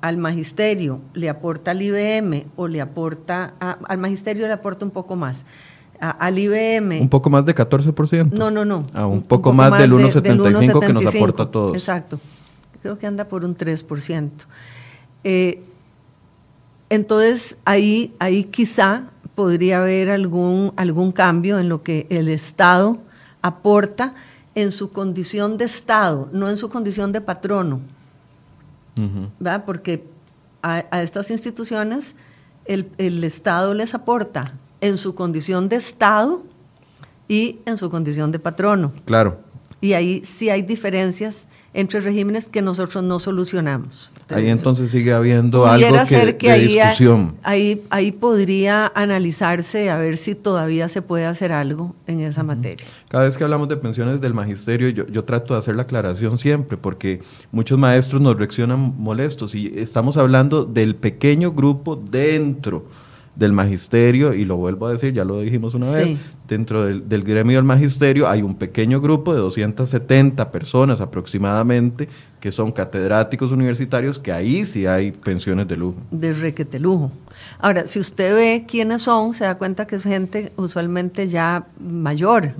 al 0.00 0.16
magisterio, 0.16 1.00
le 1.12 1.28
aporta 1.28 1.72
al 1.72 1.82
IBM 1.82 2.46
o 2.56 2.68
le 2.68 2.80
aporta, 2.80 3.54
al 3.58 3.98
magisterio 3.98 4.46
le 4.46 4.52
aporta 4.52 4.84
un 4.84 4.92
poco 4.92 5.16
más, 5.16 5.44
al 6.00 6.38
IBM. 6.38 7.00
Un 7.00 7.08
poco 7.08 7.30
más 7.30 7.44
de 7.44 7.54
14%. 7.54 8.30
No, 8.32 8.50
no, 8.50 8.64
no. 8.64 8.84
Ah, 8.94 9.06
un, 9.06 9.22
poco, 9.22 9.52
más, 9.52 9.78
del 9.78 9.92
1,75 9.92 10.80
que 10.80 10.92
nos 10.92 11.06
aporta 11.06 11.42
a 11.44 11.50
todos. 11.50 11.74
Exacto. 11.74 12.20
Creo 12.82 12.98
que 12.98 13.06
anda 13.06 13.24
por 13.24 13.44
un 13.44 13.56
3%. 13.56 14.30
Eh, 15.24 15.62
entonces, 16.90 17.56
ahí, 17.64 18.14
ahí 18.18 18.44
quizá 18.44 19.10
podría 19.34 19.80
haber 19.80 20.10
algún, 20.10 20.72
algún 20.76 21.12
cambio 21.12 21.58
en 21.58 21.68
lo 21.68 21.82
que 21.82 22.06
el 22.10 22.28
Estado 22.28 22.98
aporta 23.42 24.14
en 24.54 24.72
su 24.72 24.90
condición 24.90 25.56
de 25.56 25.64
Estado, 25.64 26.28
no 26.32 26.48
en 26.48 26.56
su 26.56 26.68
condición 26.68 27.12
de 27.12 27.20
patrono. 27.20 27.80
Porque 29.64 30.04
a, 30.62 30.80
estas 31.00 31.30
instituciones 31.30 32.16
el, 32.64 32.90
el, 32.98 33.22
Estado 33.22 33.74
les 33.74 33.94
aporta 33.94 34.54
en 34.80 34.98
su 34.98 35.14
condición 35.14 35.68
de 35.68 35.76
Estado 35.76 36.42
y 37.28 37.58
en 37.66 37.78
su 37.78 37.90
condición 37.90 38.32
de 38.32 38.38
patrono. 38.38 38.92
Claro. 39.04 39.38
Y 39.80 39.92
ahí 39.92 40.22
sí 40.24 40.50
hay 40.50 40.62
diferencias 40.62 41.46
entre 41.74 42.00
regímenes 42.00 42.48
que 42.48 42.62
nosotros 42.62 43.04
no 43.04 43.20
solucionamos. 43.20 44.10
ahí 44.30 44.48
entonces 44.48 44.90
sigue 44.90 45.12
habiendo 45.12 45.66
algo 45.66 45.96
que, 46.08 46.36
que 46.36 46.50
de 46.50 46.58
discusión. 46.60 47.36
Ahí, 47.44 47.84
ahí 47.90 48.10
podría 48.10 48.90
analizarse 48.94 49.90
a 49.90 49.98
ver 49.98 50.16
si 50.16 50.34
todavía 50.34 50.88
se 50.88 51.02
puede 51.02 51.26
hacer 51.26 51.52
algo 51.52 51.94
en 52.08 52.20
esa 52.20 52.42
materia. 52.42 52.86
Cada 53.08 53.24
vez 53.24 53.36
que 53.36 53.44
hablamos 53.44 53.68
de 53.68 53.76
pensiones 53.76 54.20
del 54.20 54.34
magisterio, 54.34 54.88
yo, 54.88 55.06
yo 55.06 55.24
trato 55.24 55.54
de 55.54 55.60
hacer 55.60 55.76
la 55.76 55.82
aclaración 55.82 56.38
siempre, 56.38 56.76
porque 56.76 57.20
muchos 57.52 57.78
maestros 57.78 58.20
nos 58.20 58.36
reaccionan 58.36 58.94
molestos 58.98 59.54
y 59.54 59.72
estamos 59.76 60.16
hablando 60.16 60.64
del 60.64 60.96
pequeño 60.96 61.52
grupo 61.52 61.94
dentro 61.94 62.86
del 63.38 63.52
magisterio, 63.52 64.34
y 64.34 64.44
lo 64.44 64.56
vuelvo 64.56 64.88
a 64.88 64.90
decir, 64.90 65.12
ya 65.14 65.24
lo 65.24 65.40
dijimos 65.40 65.72
una 65.74 65.92
vez, 65.92 66.16
dentro 66.48 66.84
del, 66.84 67.22
gremio 67.22 67.56
del 67.56 67.64
magisterio 67.64 68.28
hay 68.28 68.42
un 68.42 68.56
pequeño 68.56 69.00
grupo 69.00 69.32
de 69.32 69.38
270 69.38 70.50
personas 70.50 71.00
aproximadamente 71.00 72.08
que 72.40 72.50
son 72.50 72.72
catedráticos 72.72 73.52
universitarios, 73.52 74.18
que 74.18 74.32
ahí 74.32 74.64
sí 74.64 74.86
hay 74.86 75.12
pensiones 75.12 75.68
de 75.68 75.76
lujo. 75.76 76.00
De 76.10 76.32
requete 76.32 76.80
lujo. 76.80 77.12
Ahora, 77.60 77.86
si 77.86 78.00
usted 78.00 78.34
ve 78.34 78.64
quiénes 78.66 79.02
son, 79.02 79.32
se 79.32 79.44
da 79.44 79.56
cuenta 79.56 79.86
que 79.86 79.96
es 79.96 80.02
gente 80.02 80.52
usualmente 80.56 81.28
ya 81.28 81.66
mayor. 81.78 82.54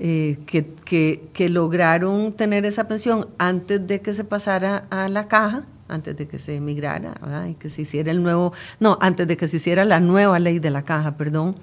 Eh, 0.00 0.38
que, 0.44 1.22
que 1.32 1.48
lograron 1.48 2.32
tener 2.32 2.66
esa 2.66 2.88
pensión 2.88 3.28
antes 3.38 3.86
de 3.86 4.00
que 4.00 4.12
se 4.12 4.24
pasara 4.24 4.84
a 4.90 5.08
la 5.08 5.28
caja 5.28 5.64
antes 5.88 6.16
de 6.16 6.26
que 6.26 6.38
se 6.38 6.56
emigrara 6.56 7.14
y 7.48 7.54
que 7.54 7.68
se 7.70 7.82
hiciera 7.82 8.10
el 8.10 8.22
nuevo, 8.22 8.52
no, 8.80 8.98
antes 9.00 9.26
de 9.28 9.36
que 9.36 9.48
se 9.48 9.58
hiciera 9.58 9.84
la 9.84 10.00
nueva 10.00 10.38
ley 10.38 10.58
de 10.58 10.70
la 10.70 10.82
caja, 10.82 11.16
perdón. 11.16 11.56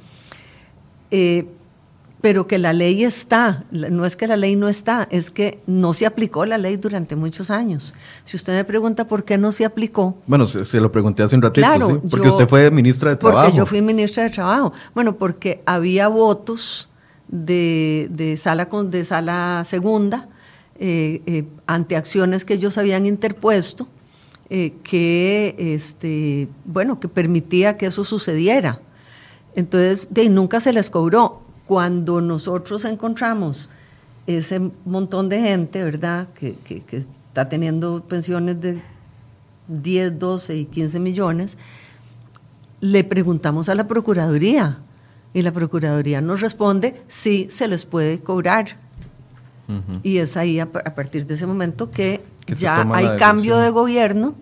Eh, 1.09 1.45
pero 2.21 2.45
que 2.45 2.59
la 2.59 2.71
ley 2.71 3.03
está, 3.03 3.63
no 3.71 4.05
es 4.05 4.15
que 4.15 4.27
la 4.27 4.37
ley 4.37 4.55
no 4.55 4.69
está, 4.69 5.07
es 5.09 5.31
que 5.31 5.59
no 5.65 5.93
se 5.93 6.05
aplicó 6.05 6.45
la 6.45 6.59
ley 6.59 6.77
durante 6.77 7.15
muchos 7.15 7.49
años. 7.49 7.95
Si 8.23 8.37
usted 8.37 8.53
me 8.53 8.63
pregunta 8.63 9.07
por 9.07 9.25
qué 9.25 9.39
no 9.39 9.51
se 9.51 9.65
aplicó. 9.65 10.17
Bueno, 10.27 10.45
se, 10.45 10.79
lo 10.79 10.91
pregunté 10.91 11.23
hace 11.23 11.35
un 11.35 11.41
ratito, 11.41 11.65
claro, 11.65 11.99
porque 12.09 12.29
usted 12.29 12.47
fue 12.47 12.69
ministra 12.69 13.09
de 13.09 13.15
Trabajo. 13.15 13.41
Porque 13.41 13.57
yo 13.57 13.65
fui 13.65 13.81
ministra 13.81 14.23
de 14.23 14.29
Trabajo. 14.29 14.71
Bueno, 14.93 15.15
porque 15.15 15.63
había 15.65 16.07
votos 16.09 16.89
de, 17.27 18.07
de 18.11 18.37
sala, 18.37 18.69
con, 18.69 18.91
de 18.91 19.03
sala 19.03 19.63
segunda 19.65 20.29
eh, 20.79 21.21
eh, 21.25 21.45
ante 21.65 21.95
acciones 21.95 22.45
que 22.45 22.53
ellos 22.53 22.77
habían 22.77 23.07
interpuesto 23.07 23.87
eh, 24.53 24.73
que, 24.83 25.55
este, 25.57 26.49
bueno, 26.65 26.99
que 26.99 27.07
permitía 27.07 27.77
que 27.77 27.85
eso 27.85 28.03
sucediera. 28.03 28.81
Entonces, 29.55 30.09
de, 30.11 30.27
nunca 30.27 30.59
se 30.59 30.73
les 30.73 30.89
cobró. 30.89 31.41
Cuando 31.65 32.19
nosotros 32.19 32.83
encontramos 32.83 33.69
ese 34.27 34.59
montón 34.83 35.29
de 35.29 35.39
gente, 35.39 35.81
¿verdad?, 35.81 36.27
que, 36.37 36.55
que, 36.65 36.81
que 36.81 36.97
está 36.97 37.47
teniendo 37.47 38.03
pensiones 38.03 38.59
de 38.59 38.81
10, 39.69 40.19
12 40.19 40.57
y 40.57 40.65
15 40.65 40.99
millones, 40.99 41.57
le 42.81 43.05
preguntamos 43.05 43.69
a 43.69 43.75
la 43.75 43.87
Procuraduría 43.87 44.79
y 45.33 45.43
la 45.43 45.53
Procuraduría 45.53 46.19
nos 46.19 46.41
responde, 46.41 47.01
sí, 47.07 47.47
se 47.49 47.69
les 47.69 47.85
puede 47.85 48.19
cobrar. 48.19 48.75
Y 50.03 50.17
es 50.17 50.35
ahí 50.35 50.59
a, 50.59 50.69
partir 50.69 51.25
de 51.25 51.35
ese 51.35 51.47
momento 51.47 51.91
que 51.91 52.19
ya 52.47 52.87
hay 52.93 53.17
cambio 53.17 53.57
de 53.57 53.69
gobierno 53.69 54.35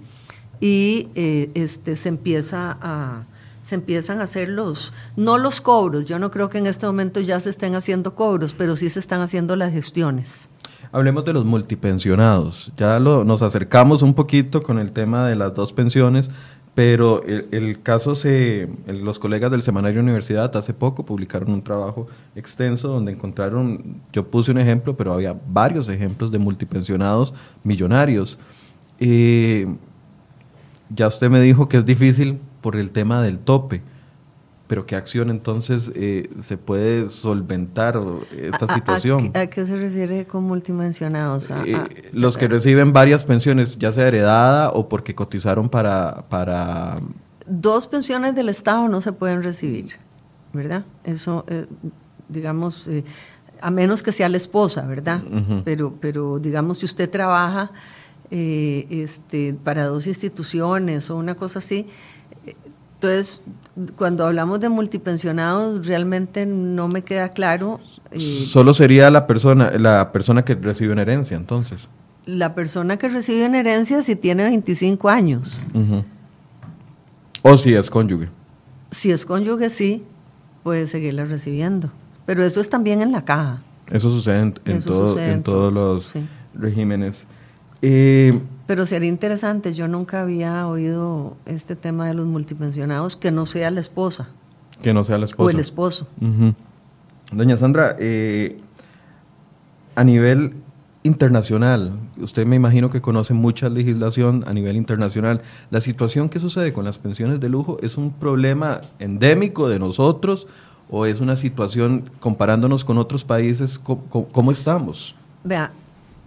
y 0.60 1.10
eh, 1.16 1.52
este, 1.54 1.96
se, 1.96 2.10
empieza 2.10 2.78
a, 2.82 3.24
se 3.64 3.76
empiezan 3.76 4.20
a 4.20 4.24
hacer 4.24 4.50
los, 4.50 4.94
no 5.16 5.38
los 5.38 5.62
cobros, 5.62 6.06
yo 6.06 6.20
no 6.20 6.32
creo 6.32 6.50
que 6.50 6.58
en 6.58 6.68
este 6.68 6.86
momento 6.86 7.20
ya 7.20 7.40
se 7.40 7.50
estén 7.50 7.76
haciendo 7.76 8.16
cobros, 8.16 8.54
pero 8.54 8.76
sí 8.76 8.90
se 8.90 9.00
están 9.00 9.22
haciendo 9.22 9.56
las 9.56 9.72
gestiones. 9.72 10.50
Hablemos 10.92 11.24
de 11.24 11.34
los 11.34 11.46
multipensionados. 11.46 12.72
Ya 12.76 12.98
lo, 12.98 13.24
nos 13.24 13.44
acercamos 13.44 14.02
un 14.02 14.16
poquito 14.16 14.62
con 14.62 14.80
el 14.80 14.92
tema 14.92 15.28
de 15.28 15.36
las 15.36 15.54
dos 15.54 15.72
pensiones, 15.72 16.32
pero 16.80 17.22
el, 17.26 17.82
caso 17.82 18.16
se, 18.16 18.70
los 18.88 19.20
colegas 19.20 19.52
del 19.52 19.62
Semanario 19.62 20.00
Universidad 20.00 20.56
hace 20.56 20.74
poco 20.74 21.06
publicaron 21.06 21.52
un 21.52 21.62
trabajo 21.62 22.08
extenso 22.38 22.88
donde 22.88 23.12
encontraron, 23.12 23.98
yo 24.14 24.26
puse 24.26 24.50
un 24.50 24.60
ejemplo, 24.60 24.96
pero 24.96 25.12
había 25.12 25.36
varios 25.46 25.90
ejemplos 25.90 26.32
de 26.32 26.38
multipensionados 26.38 27.34
millonarios. 27.66 28.40
Eh, 28.98 29.68
ya 30.90 31.08
usted 31.08 31.30
me 31.30 31.42
dijo 31.42 31.68
que 31.68 31.76
es 31.76 31.86
difícil 31.86 32.40
por 32.62 32.78
el 32.78 32.92
tema 32.92 33.22
del 33.22 33.40
tope, 33.40 33.82
pero 34.70 34.86
¿qué 34.86 34.96
acción 34.96 35.32
entonces 35.32 35.92
eh, 35.96 36.30
se 36.40 36.56
puede 36.56 37.10
solventar 37.10 38.00
esta 38.38 38.72
situación? 38.72 39.32
¿A, 39.34 39.48
qué 39.48 39.66
se 39.66 39.76
refiere 39.76 40.28
con 40.28 40.44
multimensionados? 40.44 41.50
Eh, 41.50 42.12
los 42.14 42.38
que 42.38 42.48
reciben 42.48 42.94
varias 42.94 43.26
pensiones, 43.26 43.80
ya 43.80 43.92
sea 43.92 44.08
heredada 44.08 44.70
o 44.70 44.88
porque 44.88 45.16
cotizaron 45.16 45.70
para, 45.70 46.24
para... 46.30 47.00
Dos 47.48 47.88
pensiones 47.88 48.36
del 48.36 48.48
Estado 48.48 48.88
no 48.88 49.02
se 49.02 49.12
pueden 49.12 49.42
recibir, 49.42 49.96
¿verdad? 50.54 50.86
Eso, 51.04 51.46
eh, 51.48 51.66
digamos, 52.28 52.92
a 53.62 53.72
menos 53.72 54.04
que 54.04 54.12
sea 54.12 54.30
la 54.30 54.38
esposa, 54.38 54.86
¿verdad? 54.86 55.24
pero, 55.66 55.96
pero 56.00 56.38
digamos, 56.38 56.78
si 56.78 56.86
usted 56.86 57.10
trabaja 57.10 57.72
este, 58.30 59.56
para 59.64 59.86
dos 59.86 60.06
instituciones 60.06 61.10
o 61.10 61.16
una 61.16 61.34
cosa 61.34 61.58
así, 61.58 61.88
entonces, 63.00 63.42
cuando 63.96 64.26
hablamos 64.26 64.60
de 64.60 64.70
multipensionados, 64.70 65.86
realmente 65.86 66.46
no 66.46 66.88
me 66.88 67.04
queda 67.04 67.30
claro. 67.30 67.80
Eh, 68.12 68.20
Solo 68.20 68.74
sería 68.74 69.10
la 69.10 69.28
persona, 69.28 69.72
la 69.78 70.12
persona 70.12 70.44
que 70.44 70.56
recibe 70.56 70.94
una 70.94 71.04
herencia, 71.04 71.38
entonces. 71.38 71.90
La 72.26 72.54
persona 72.56 72.98
que 72.98 73.08
recibe 73.08 73.46
una 73.48 73.60
herencia 73.60 74.02
si 74.02 74.16
tiene 74.16 74.44
25 74.44 75.10
años. 75.10 75.66
O 77.42 77.58
si 77.58 77.74
es 77.74 77.90
cónyuge. 77.90 78.30
Si 78.92 79.12
es 79.12 79.26
cónyuge, 79.26 79.70
sí, 79.70 80.04
puede 80.64 80.88
seguirla 80.88 81.26
recibiendo. 81.26 81.90
Pero 82.26 82.44
eso 82.44 82.60
es 82.62 82.70
también 82.70 83.02
en 83.02 83.12
la 83.12 83.26
caja. 83.26 83.62
Eso 83.90 84.12
sucede 84.12 84.40
en, 84.40 84.54
en 84.66 85.44
todos 85.44 85.74
los 85.74 86.14
regímenes. 86.54 87.26
Eh, 87.82 88.40
pero 88.68 88.86
sería 88.86 89.10
interesante, 89.10 89.74
yo 89.74 89.88
nunca 89.88 90.22
había 90.22 90.68
oído 90.68 91.36
este 91.46 91.76
tema 91.76 92.08
de 92.08 92.14
los 92.14 92.28
multipensionados, 92.28 93.16
que 93.16 93.32
no 93.32 93.46
sea 93.46 93.72
la 93.72 93.80
esposa. 93.80 94.28
Que 94.82 94.94
no 94.94 95.04
sea 95.04 95.18
la 95.18 95.26
esposa. 95.26 95.48
O 95.48 95.50
el 95.50 95.60
esposo. 95.60 96.08
Doña 97.32 97.58
Sandra, 97.58 97.96
eh, 98.00 98.58
a 99.96 100.04
nivel 100.04 100.54
internacional, 101.04 101.94
usted 102.18 102.46
me 102.46 102.58
imagino 102.58 102.90
que 102.90 103.02
conoce 103.02 103.34
mucha 103.34 103.70
legislación 103.70 104.44
a 104.46 104.54
nivel 104.54 104.76
internacional, 104.76 105.42
la 105.72 105.82
situación 105.82 106.30
que 106.30 106.40
sucede 106.40 106.74
con 106.74 106.86
las 106.86 106.98
pensiones 106.98 107.40
de 107.40 107.50
lujo 107.50 107.78
es 107.82 107.98
un 107.98 108.12
problema 108.12 108.82
endémico 109.00 109.70
de 109.70 109.80
nosotros 109.80 110.48
o 110.90 111.06
es 111.06 111.22
una 111.22 111.36
situación 111.36 112.10
comparándonos 112.20 112.84
con 112.84 112.98
otros 112.98 113.24
países, 113.24 113.80
cómo 113.80 114.52
estamos? 114.52 115.16
Vea, 115.44 115.72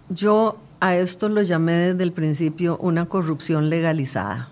yo 0.09 0.57
a 0.83 0.97
esto 0.97 1.29
lo 1.29 1.41
llamé 1.41 1.71
desde 1.71 2.03
el 2.03 2.11
principio 2.11 2.77
una 2.77 3.05
corrupción 3.05 3.69
legalizada. 3.69 4.49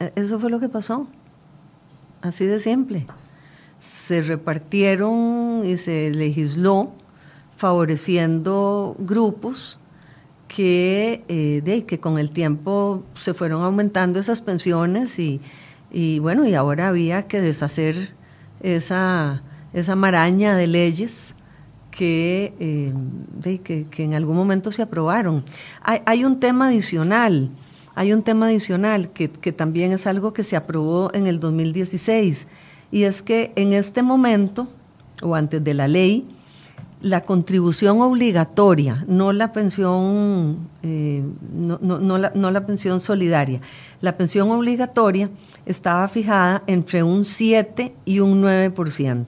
E, 0.00 0.10
eso 0.16 0.38
fue 0.38 0.48
lo 0.48 0.58
que 0.58 0.70
pasó. 0.70 1.06
Así 2.22 2.46
de 2.46 2.58
simple. 2.58 3.06
se 3.78 4.22
repartieron 4.22 5.60
y 5.64 5.76
se 5.76 6.10
legisló 6.10 6.92
favoreciendo 7.56 8.96
grupos 8.98 9.78
que, 10.48 11.22
eh, 11.28 11.60
de, 11.62 11.84
que 11.84 12.00
con 12.00 12.18
el 12.18 12.30
tiempo 12.30 13.04
se 13.14 13.34
fueron 13.34 13.62
aumentando 13.62 14.18
esas 14.18 14.40
pensiones 14.40 15.18
y, 15.18 15.42
y 15.92 16.20
bueno, 16.20 16.46
y 16.46 16.54
ahora 16.54 16.88
había 16.88 17.28
que 17.28 17.42
deshacer 17.42 18.14
esa, 18.60 19.42
esa 19.74 19.94
maraña 19.94 20.56
de 20.56 20.68
leyes 20.68 21.35
que, 21.96 22.54
eh, 22.60 22.92
que, 23.62 23.86
que, 23.90 24.04
en 24.04 24.14
algún 24.14 24.36
momento 24.36 24.70
se 24.70 24.82
aprobaron. 24.82 25.44
Hay, 25.82 26.00
hay, 26.04 26.24
un 26.24 26.38
tema 26.38 26.68
adicional, 26.68 27.50
hay 27.94 28.12
un 28.12 28.22
tema 28.22 28.46
adicional 28.46 29.10
que, 29.12 29.30
que 29.30 29.52
también 29.52 29.92
es 29.92 30.06
algo 30.06 30.32
que 30.32 30.42
se 30.42 30.56
aprobó 30.56 31.10
en 31.14 31.26
el 31.26 31.40
2016, 31.40 32.48
y 32.92 33.04
es 33.04 33.22
que 33.22 33.52
en 33.56 33.72
este 33.72 34.02
momento, 34.02 34.68
o 35.22 35.34
antes 35.34 35.64
de 35.64 35.74
la 35.74 35.88
ley, 35.88 36.28
la 37.00 37.22
contribución 37.22 38.00
obligatoria, 38.00 39.04
no 39.06 39.32
la 39.32 39.52
pensión, 39.52 40.68
eh, 40.82 41.22
no, 41.52 41.78
no, 41.80 41.98
no, 41.98 42.18
la, 42.18 42.32
no, 42.34 42.50
la, 42.50 42.66
pensión 42.66 43.00
solidaria. 43.00 43.60
La 44.00 44.16
pensión 44.16 44.50
obligatoria 44.50 45.30
estaba 45.66 46.08
fijada 46.08 46.62
entre 46.66 47.02
un 47.02 47.24
7 47.24 47.94
y 48.04 48.20
un 48.20 48.42
9%, 48.42 49.26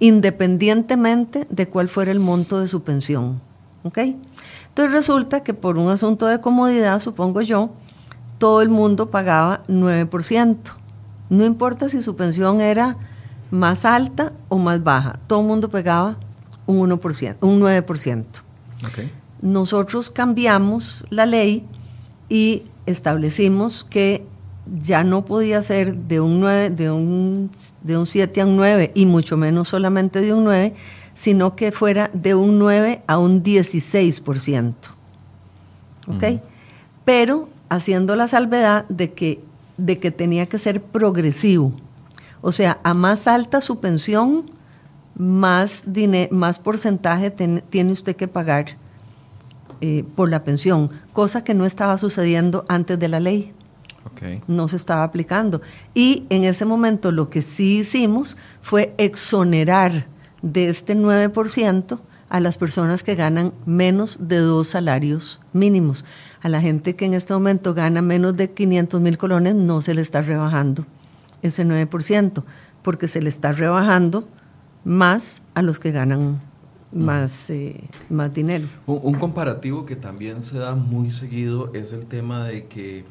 independientemente 0.00 1.46
de 1.50 1.68
cuál 1.68 1.88
fuera 1.88 2.10
el 2.10 2.18
monto 2.18 2.58
de 2.58 2.66
su 2.66 2.82
pensión. 2.82 3.40
¿okay? 3.84 4.20
Entonces 4.68 4.92
resulta 4.92 5.42
que 5.42 5.54
por 5.54 5.78
un 5.78 5.90
asunto 5.90 6.26
de 6.26 6.40
comodidad, 6.40 7.00
supongo 7.00 7.42
yo, 7.42 7.70
todo 8.38 8.62
el 8.62 8.70
mundo 8.70 9.10
pagaba 9.10 9.62
9%. 9.68 10.56
No 11.28 11.44
importa 11.44 11.88
si 11.88 12.02
su 12.02 12.16
pensión 12.16 12.60
era 12.60 12.96
más 13.50 13.84
alta 13.84 14.32
o 14.48 14.58
más 14.58 14.82
baja, 14.82 15.20
todo 15.26 15.40
el 15.40 15.46
mundo 15.46 15.68
pagaba 15.68 16.16
un 16.66 16.90
1%, 16.90 17.36
un 17.40 17.60
9%. 17.60 18.24
Okay. 18.88 19.12
Nosotros 19.42 20.10
cambiamos 20.10 21.04
la 21.10 21.26
ley 21.26 21.66
y 22.28 22.64
establecimos 22.86 23.84
que 23.84 24.26
ya 24.82 25.04
no 25.04 25.24
podía 25.24 25.62
ser 25.62 25.96
de 25.96 26.20
un, 26.20 26.40
9, 26.40 26.70
de 26.70 26.90
un, 26.90 27.50
de 27.82 27.96
un 27.96 28.06
7 28.06 28.40
a 28.40 28.46
un 28.46 28.56
9 28.56 28.90
y 28.94 29.06
mucho 29.06 29.36
menos 29.36 29.68
solamente 29.68 30.20
de 30.20 30.32
un 30.32 30.44
9, 30.44 30.74
sino 31.14 31.56
que 31.56 31.72
fuera 31.72 32.10
de 32.12 32.34
un 32.34 32.58
9 32.58 33.02
a 33.06 33.18
un 33.18 33.42
16%. 33.42 34.74
¿Ok? 36.06 36.08
Uh 36.08 36.16
-huh. 36.16 36.40
Pero 37.04 37.48
haciendo 37.68 38.16
la 38.16 38.28
salvedad 38.28 38.84
de 38.88 39.12
que, 39.12 39.40
de 39.76 39.98
que 39.98 40.10
tenía 40.10 40.46
que 40.46 40.58
ser 40.58 40.82
progresivo. 40.82 41.72
O 42.42 42.52
sea, 42.52 42.78
a 42.82 42.94
más 42.94 43.26
alta 43.26 43.60
su 43.60 43.80
pensión, 43.80 44.46
más, 45.14 45.84
más 46.30 46.58
porcentaje 46.58 47.30
ten, 47.30 47.62
tiene 47.70 47.92
usted 47.92 48.16
que 48.16 48.28
pagar 48.28 48.76
eh, 49.80 50.04
por 50.14 50.30
la 50.30 50.44
pensión, 50.44 50.90
cosa 51.12 51.44
que 51.44 51.54
no 51.54 51.64
estaba 51.64 51.96
sucediendo 51.98 52.64
antes 52.68 52.98
de 52.98 53.08
la 53.08 53.20
ley. 53.20 53.52
Okay. 54.12 54.40
No 54.46 54.68
se 54.68 54.76
estaba 54.76 55.02
aplicando. 55.02 55.60
Y 55.94 56.26
en 56.30 56.44
ese 56.44 56.64
momento 56.64 57.12
lo 57.12 57.28
que 57.30 57.42
sí 57.42 57.78
hicimos 57.78 58.36
fue 58.62 58.94
exonerar 58.98 60.06
de 60.42 60.68
este 60.68 60.96
9% 60.96 62.00
a 62.30 62.40
las 62.40 62.56
personas 62.56 63.02
que 63.02 63.14
ganan 63.14 63.52
menos 63.66 64.18
de 64.20 64.38
dos 64.38 64.68
salarios 64.68 65.40
mínimos. 65.52 66.04
A 66.40 66.48
la 66.48 66.60
gente 66.60 66.96
que 66.96 67.04
en 67.04 67.14
este 67.14 67.34
momento 67.34 67.74
gana 67.74 68.02
menos 68.02 68.36
de 68.36 68.50
500 68.50 69.00
mil 69.00 69.18
colones 69.18 69.54
no 69.54 69.80
se 69.80 69.94
le 69.94 70.00
está 70.00 70.22
rebajando 70.22 70.86
ese 71.42 71.64
9%, 71.64 72.42
porque 72.82 73.08
se 73.08 73.22
le 73.22 73.28
está 73.28 73.52
rebajando 73.52 74.28
más 74.84 75.42
a 75.54 75.62
los 75.62 75.78
que 75.78 75.90
ganan 75.90 76.40
más, 76.92 77.50
eh, 77.50 77.80
más 78.08 78.34
dinero. 78.34 78.66
Un, 78.86 79.00
un, 79.02 79.14
comparativo 79.14 79.86
que 79.86 79.96
también 79.96 80.42
se 80.42 80.58
da 80.58 80.74
muy 80.74 81.10
seguido 81.10 81.72
es 81.72 81.92
el 81.92 82.06
tema 82.06 82.44
de 82.44 82.66
que 82.66 83.04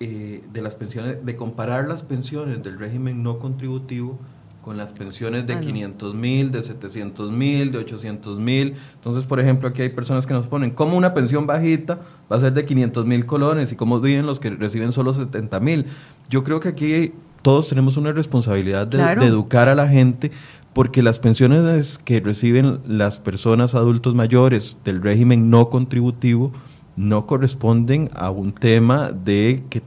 eh, 0.00 0.42
de 0.52 0.62
las 0.62 0.74
pensiones, 0.74 1.24
de 1.24 1.36
comparar 1.36 1.88
las 1.88 2.02
pensiones 2.02 2.62
del 2.62 2.78
régimen 2.78 3.22
no 3.22 3.38
contributivo 3.38 4.18
con 4.66 4.76
las 4.76 4.92
pensiones 4.92 5.46
de 5.46 5.52
ah, 5.52 5.56
no. 5.56 5.62
500 5.62 6.14
mil, 6.14 6.50
de 6.50 6.60
700 6.60 7.30
mil, 7.30 7.70
de 7.70 7.78
800 7.78 8.40
mil. 8.40 8.74
Entonces, 8.94 9.24
por 9.24 9.38
ejemplo, 9.38 9.68
aquí 9.68 9.82
hay 9.82 9.90
personas 9.90 10.26
que 10.26 10.34
nos 10.34 10.48
ponen, 10.48 10.72
¿cómo 10.72 10.96
una 10.96 11.14
pensión 11.14 11.46
bajita 11.46 12.00
va 12.30 12.36
a 12.36 12.40
ser 12.40 12.52
de 12.52 12.64
500 12.64 13.06
mil 13.06 13.26
colones? 13.26 13.70
¿Y 13.70 13.76
cómo 13.76 14.00
viven 14.00 14.26
los 14.26 14.40
que 14.40 14.50
reciben 14.50 14.90
solo 14.90 15.12
70 15.12 15.60
mil? 15.60 15.86
Yo 16.28 16.42
creo 16.42 16.58
que 16.58 16.70
aquí 16.70 17.12
todos 17.42 17.68
tenemos 17.68 17.96
una 17.96 18.10
responsabilidad 18.10 18.88
de, 18.88 18.98
claro. 18.98 19.22
de 19.22 19.28
educar 19.28 19.68
a 19.68 19.76
la 19.76 19.86
gente 19.86 20.32
porque 20.72 21.00
las 21.00 21.20
pensiones 21.20 21.96
que 21.98 22.20
reciben 22.20 22.80
las 22.86 23.18
personas 23.18 23.74
adultos 23.74 24.14
mayores 24.14 24.76
del 24.84 25.00
régimen 25.00 25.48
no 25.48 25.70
contributivo 25.70 26.52
no 26.96 27.26
corresponden 27.26 28.10
a 28.14 28.30
un 28.30 28.52
tema 28.52 29.10
de 29.12 29.64
que 29.68 29.82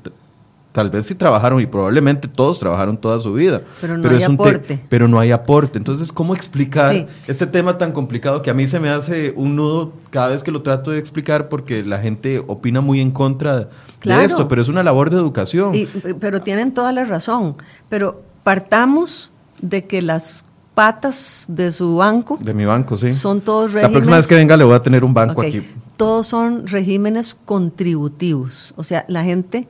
tal 0.72 0.90
vez 0.90 1.08
sí 1.08 1.16
trabajaron 1.16 1.60
y 1.62 1.66
probablemente 1.66 2.28
todos 2.28 2.60
trabajaron 2.60 2.98
toda 2.98 3.20
su 3.20 3.34
vida. 3.34 3.64
Pero 3.82 3.98
no 3.98 4.04
pero 4.04 4.16
hay 4.16 4.24
aporte. 4.24 4.80
pero 4.88 5.08
no 5.08 5.20
hay 5.20 5.32
aporte. 5.32 5.78
Entonces, 5.78 6.12
¿cómo 6.12 6.36
explicar 6.36 6.94
sí. 6.94 7.06
este 7.28 7.48
tema 7.48 7.78
tan 7.78 7.92
complicado 7.92 8.42
que 8.42 8.50
a 8.50 8.54
mí 8.54 8.68
se 8.68 8.80
me 8.80 8.90
hace 8.90 9.34
un 9.36 9.56
nudo 9.56 9.94
cada 10.12 10.28
vez 10.30 10.44
que 10.44 10.52
lo 10.52 10.62
trato 10.62 10.92
de 10.92 11.00
explicar 11.00 11.50
porque 11.50 11.84
la 11.84 12.00
gente 12.00 12.44
opina 12.46 12.82
muy 12.82 13.02
en 13.02 13.12
contra 13.12 13.70
claro. 14.00 14.20
de 14.20 14.26
esto, 14.26 14.48
pero 14.48 14.62
es 14.62 14.68
una 14.68 14.84
labor 14.84 15.10
de 15.10 15.18
educación. 15.18 15.74
Y, 15.74 15.88
pero 16.20 16.42
tienen 16.42 16.74
toda 16.74 16.92
la 16.92 17.04
razón. 17.04 17.56
Pero 17.90 18.22
partamos 18.44 19.32
de 19.62 19.86
que 19.86 20.02
las 20.02 20.46
patas 20.76 21.46
de 21.50 21.72
su 21.72 21.98
banco. 21.98 22.38
De 22.40 22.54
mi 22.54 22.64
banco, 22.64 22.96
sí. 22.96 23.12
Son 23.12 23.42
todos 23.42 23.74
regímenes. 23.74 23.92
La 23.92 23.98
próxima 23.98 24.16
vez 24.18 24.28
que 24.28 24.36
venga 24.36 24.56
le 24.56 24.64
voy 24.64 24.76
a 24.76 24.82
tener 24.82 25.04
un 25.04 25.14
banco 25.14 25.42
okay. 25.42 25.58
aquí. 25.58 25.68
Todos 26.00 26.28
son 26.28 26.66
regímenes 26.66 27.36
contributivos. 27.36 28.74
O 28.78 28.86
sea, 28.86 29.04
la 29.10 29.26
gente 29.26 29.68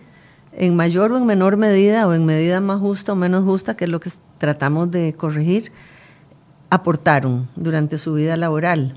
en 0.53 0.75
mayor 0.75 1.11
o 1.11 1.17
en 1.17 1.25
menor 1.25 1.57
medida, 1.57 2.05
o 2.07 2.13
en 2.13 2.23
medida 2.23 2.61
más 2.61 2.79
justa 2.79 3.13
o 3.13 3.15
menos 3.15 3.45
justa, 3.45 3.75
que 3.75 3.85
es 3.85 3.89
lo 3.89 3.99
que 3.99 4.11
tratamos 4.37 4.91
de 4.91 5.13
corregir, 5.13 5.71
aportaron 6.69 7.47
durante 7.55 7.97
su 7.97 8.13
vida 8.13 8.37
laboral. 8.37 8.95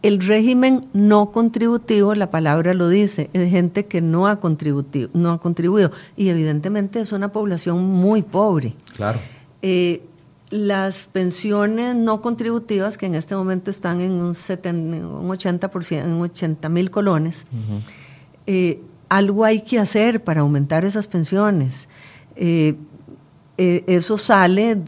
El 0.00 0.22
régimen 0.22 0.80
no 0.94 1.30
contributivo, 1.30 2.14
la 2.14 2.30
palabra 2.30 2.72
lo 2.72 2.88
dice, 2.88 3.28
es 3.34 3.50
gente 3.50 3.84
que 3.84 4.00
no 4.00 4.26
ha, 4.26 4.40
contribuido, 4.40 5.10
no 5.12 5.32
ha 5.32 5.40
contribuido. 5.40 5.92
Y 6.16 6.30
evidentemente 6.30 7.00
es 7.00 7.12
una 7.12 7.32
población 7.32 7.84
muy 7.84 8.22
pobre. 8.22 8.76
Claro. 8.96 9.18
Eh, 9.60 10.06
las 10.52 11.06
pensiones 11.06 11.96
no 11.96 12.20
contributivas, 12.20 12.98
que 12.98 13.06
en 13.06 13.14
este 13.14 13.34
momento 13.34 13.70
están 13.70 14.02
en 14.02 14.12
un, 14.12 14.34
70, 14.34 14.98
un 15.08 15.28
80%, 15.28 16.04
en 16.04 16.20
80 16.20 16.68
mil 16.68 16.90
colones, 16.90 17.46
uh 17.50 17.56
-huh. 17.56 17.80
eh, 18.46 18.82
algo 19.08 19.46
hay 19.46 19.62
que 19.62 19.78
hacer 19.78 20.22
para 20.22 20.42
aumentar 20.42 20.84
esas 20.84 21.06
pensiones. 21.06 21.88
Eh, 22.36 22.74
eh, 23.56 23.82
eso 23.86 24.18
sale 24.18 24.74
del 24.74 24.84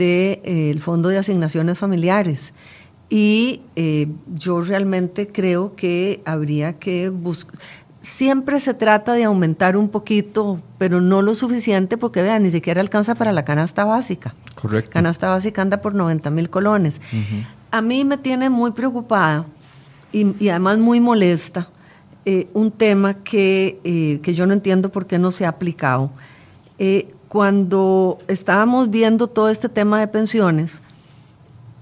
de, 0.75 0.79
Fondo 0.83 1.09
de 1.09 1.17
Asignaciones 1.17 1.79
Familiares. 1.79 2.53
Y 3.09 3.63
yo 4.35 4.63
realmente 4.63 5.29
creo 5.29 5.73
que 5.73 6.21
habría 6.25 6.79
que 6.79 7.11
buscar 7.11 7.55
siempre 8.05 8.61
se 8.61 8.75
trata 8.75 9.15
de 9.15 9.25
aumentar 9.25 9.77
un 9.77 9.89
poquito, 9.89 10.61
pero 10.79 11.01
no 11.01 11.23
lo 11.23 11.35
suficiente 11.35 11.97
porque 11.97 12.23
vean, 12.23 12.43
ni 12.43 12.51
siquiera 12.51 12.81
alcanza 12.81 13.15
para 13.15 13.33
la 13.33 13.45
canasta 13.45 13.85
básica. 13.85 14.35
Correcto. 14.55 14.91
Canasta 14.91 15.31
básica 15.31 15.63
anda 15.63 15.81
por 15.81 15.95
90 15.95 16.31
mil 16.31 16.51
colones. 16.51 17.01
Uh 17.13 17.17
-huh. 17.17 17.47
A 17.71 17.83
mí 17.83 18.05
me 18.05 18.19
tiene 18.19 18.51
muy 18.51 18.73
preocupada 18.73 19.47
y, 20.13 20.37
y 20.39 20.51
además 20.51 20.79
muy 20.79 21.01
molesta 21.01 21.69
eh, 22.27 22.49
un 22.53 22.71
tema 22.71 23.15
que, 23.15 23.81
eh, 23.85 24.21
que, 24.23 24.35
yo 24.35 24.47
no 24.47 24.53
entiendo 24.53 24.91
por 24.91 25.07
qué 25.07 25.19
no 25.19 25.31
se 25.31 25.47
ha 25.47 25.49
aplicado. 25.49 26.11
Eh, 26.79 27.09
cuando 27.29 28.19
estábamos 28.29 28.91
viendo 28.91 29.27
todo 29.27 29.49
este 29.49 29.69
tema 29.69 29.99
de 29.99 30.09
pensiones, 30.09 30.83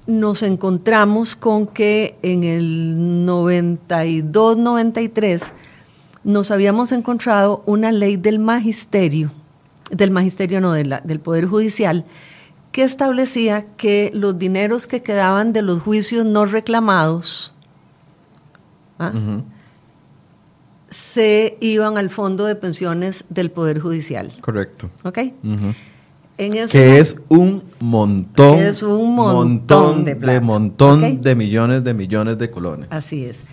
nos 0.07 0.43
encontramos 0.43 1.37
con 1.37 1.67
que 1.67 2.17
en 2.23 2.45
el 2.45 3.27
92-93 3.27 5.53
nos 6.25 6.51
habíamos 6.51 6.93
encontrado 6.93 7.63
una 7.67 7.93
ley 7.93 8.17
del 8.17 8.39
magisterio, 8.39 9.31
del 9.91 10.11
magisterio 10.11 10.61
no, 10.61 10.73
de 10.73 10.85
la, 10.85 11.01
del 11.01 11.21
Poder 11.21 11.47
Judicial, 11.47 12.05
que 12.71 12.83
establecía 12.83 13.67
que 13.77 14.11
los 14.15 14.39
dineros 14.39 14.87
que 14.87 15.03
quedaban 15.03 15.53
de 15.53 15.63
los 15.63 15.83
juicios 15.83 16.25
no 16.25 16.47
reclamados 16.47 17.53
¿ah? 18.99 19.13
uh 19.15 19.19
-huh. 19.19 19.43
se 20.89 21.59
iban 21.61 21.99
al 21.99 22.09
fondo 22.09 22.47
de 22.47 22.57
pensiones 22.57 23.25
del 23.29 23.51
Poder 23.51 23.79
Judicial. 23.81 24.33
Correcto. 24.41 24.91
¿Ok? 25.05 25.19
Uh 25.43 25.49
-huh. 25.49 25.75
En 26.39 26.55
ese 26.55 26.73
que 26.73 26.99
es 26.99 27.21
un 27.29 27.63
montón, 27.79 28.57
que 28.57 28.69
es 28.69 28.83
un 28.83 29.15
montón, 29.15 29.47
montón 29.47 30.05
de, 30.05 30.17
plata, 30.17 30.33
de 30.33 30.41
montón 30.41 30.99
¿okay? 30.99 31.17
de 31.17 31.35
millones 31.35 31.85
de 31.85 31.93
millones 31.93 32.39
de 32.39 32.51
colones. 32.51 32.89
Así 32.91 33.27
es. 33.27 33.45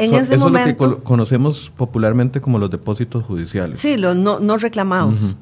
En 0.00 0.10
so, 0.10 0.16
ese 0.16 0.34
eso 0.36 0.44
momento, 0.44 0.84
es 0.84 0.90
lo 0.90 0.96
que 0.98 1.02
conocemos 1.02 1.70
popularmente 1.76 2.40
como 2.40 2.58
los 2.58 2.70
depósitos 2.70 3.22
judiciales. 3.24 3.78
Sí, 3.80 3.96
los 3.98 4.16
no, 4.16 4.40
no 4.40 4.56
reclamados. 4.56 5.22
Uh 5.22 5.26
-huh. 5.26 5.36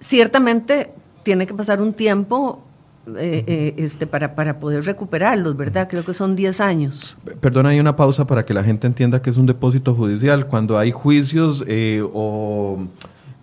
Ciertamente 0.00 0.92
tiene 1.22 1.46
que 1.46 1.54
pasar 1.54 1.80
un 1.80 1.92
tiempo 1.92 2.60
eh, 3.18 3.44
eh, 3.46 3.74
este, 3.76 4.06
para, 4.06 4.34
para 4.34 4.58
poder 4.58 4.84
recuperarlos, 4.84 5.56
¿verdad? 5.56 5.88
Creo 5.90 6.04
que 6.04 6.14
son 6.14 6.34
10 6.34 6.60
años. 6.60 7.18
Perdona, 7.40 7.68
hay 7.68 7.78
una 7.78 7.96
pausa 7.96 8.24
para 8.24 8.46
que 8.46 8.54
la 8.54 8.64
gente 8.64 8.86
entienda 8.86 9.20
que 9.20 9.28
es 9.28 9.36
un 9.36 9.44
depósito 9.44 9.94
judicial. 9.94 10.46
Cuando 10.46 10.78
hay 10.78 10.90
juicios 10.90 11.64
o 12.14 12.78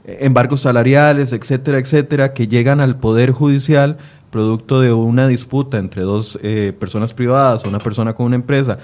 embargos 0.04 0.62
salariales, 0.62 1.32
etcétera, 1.32 1.78
etcétera, 1.78 2.34
que 2.34 2.48
llegan 2.48 2.80
al 2.80 2.98
Poder 2.98 3.32
Judicial 3.32 3.98
producto 4.32 4.82
de 4.82 4.94
una 4.94 5.28
disputa 5.28 5.78
entre 5.78 6.02
dos 6.02 6.40
personas 6.80 7.14
privadas 7.14 7.64
o 7.64 7.70
una 7.70 7.80
persona 7.80 8.14
con 8.14 8.26
una 8.26 8.38
empresa 8.38 8.80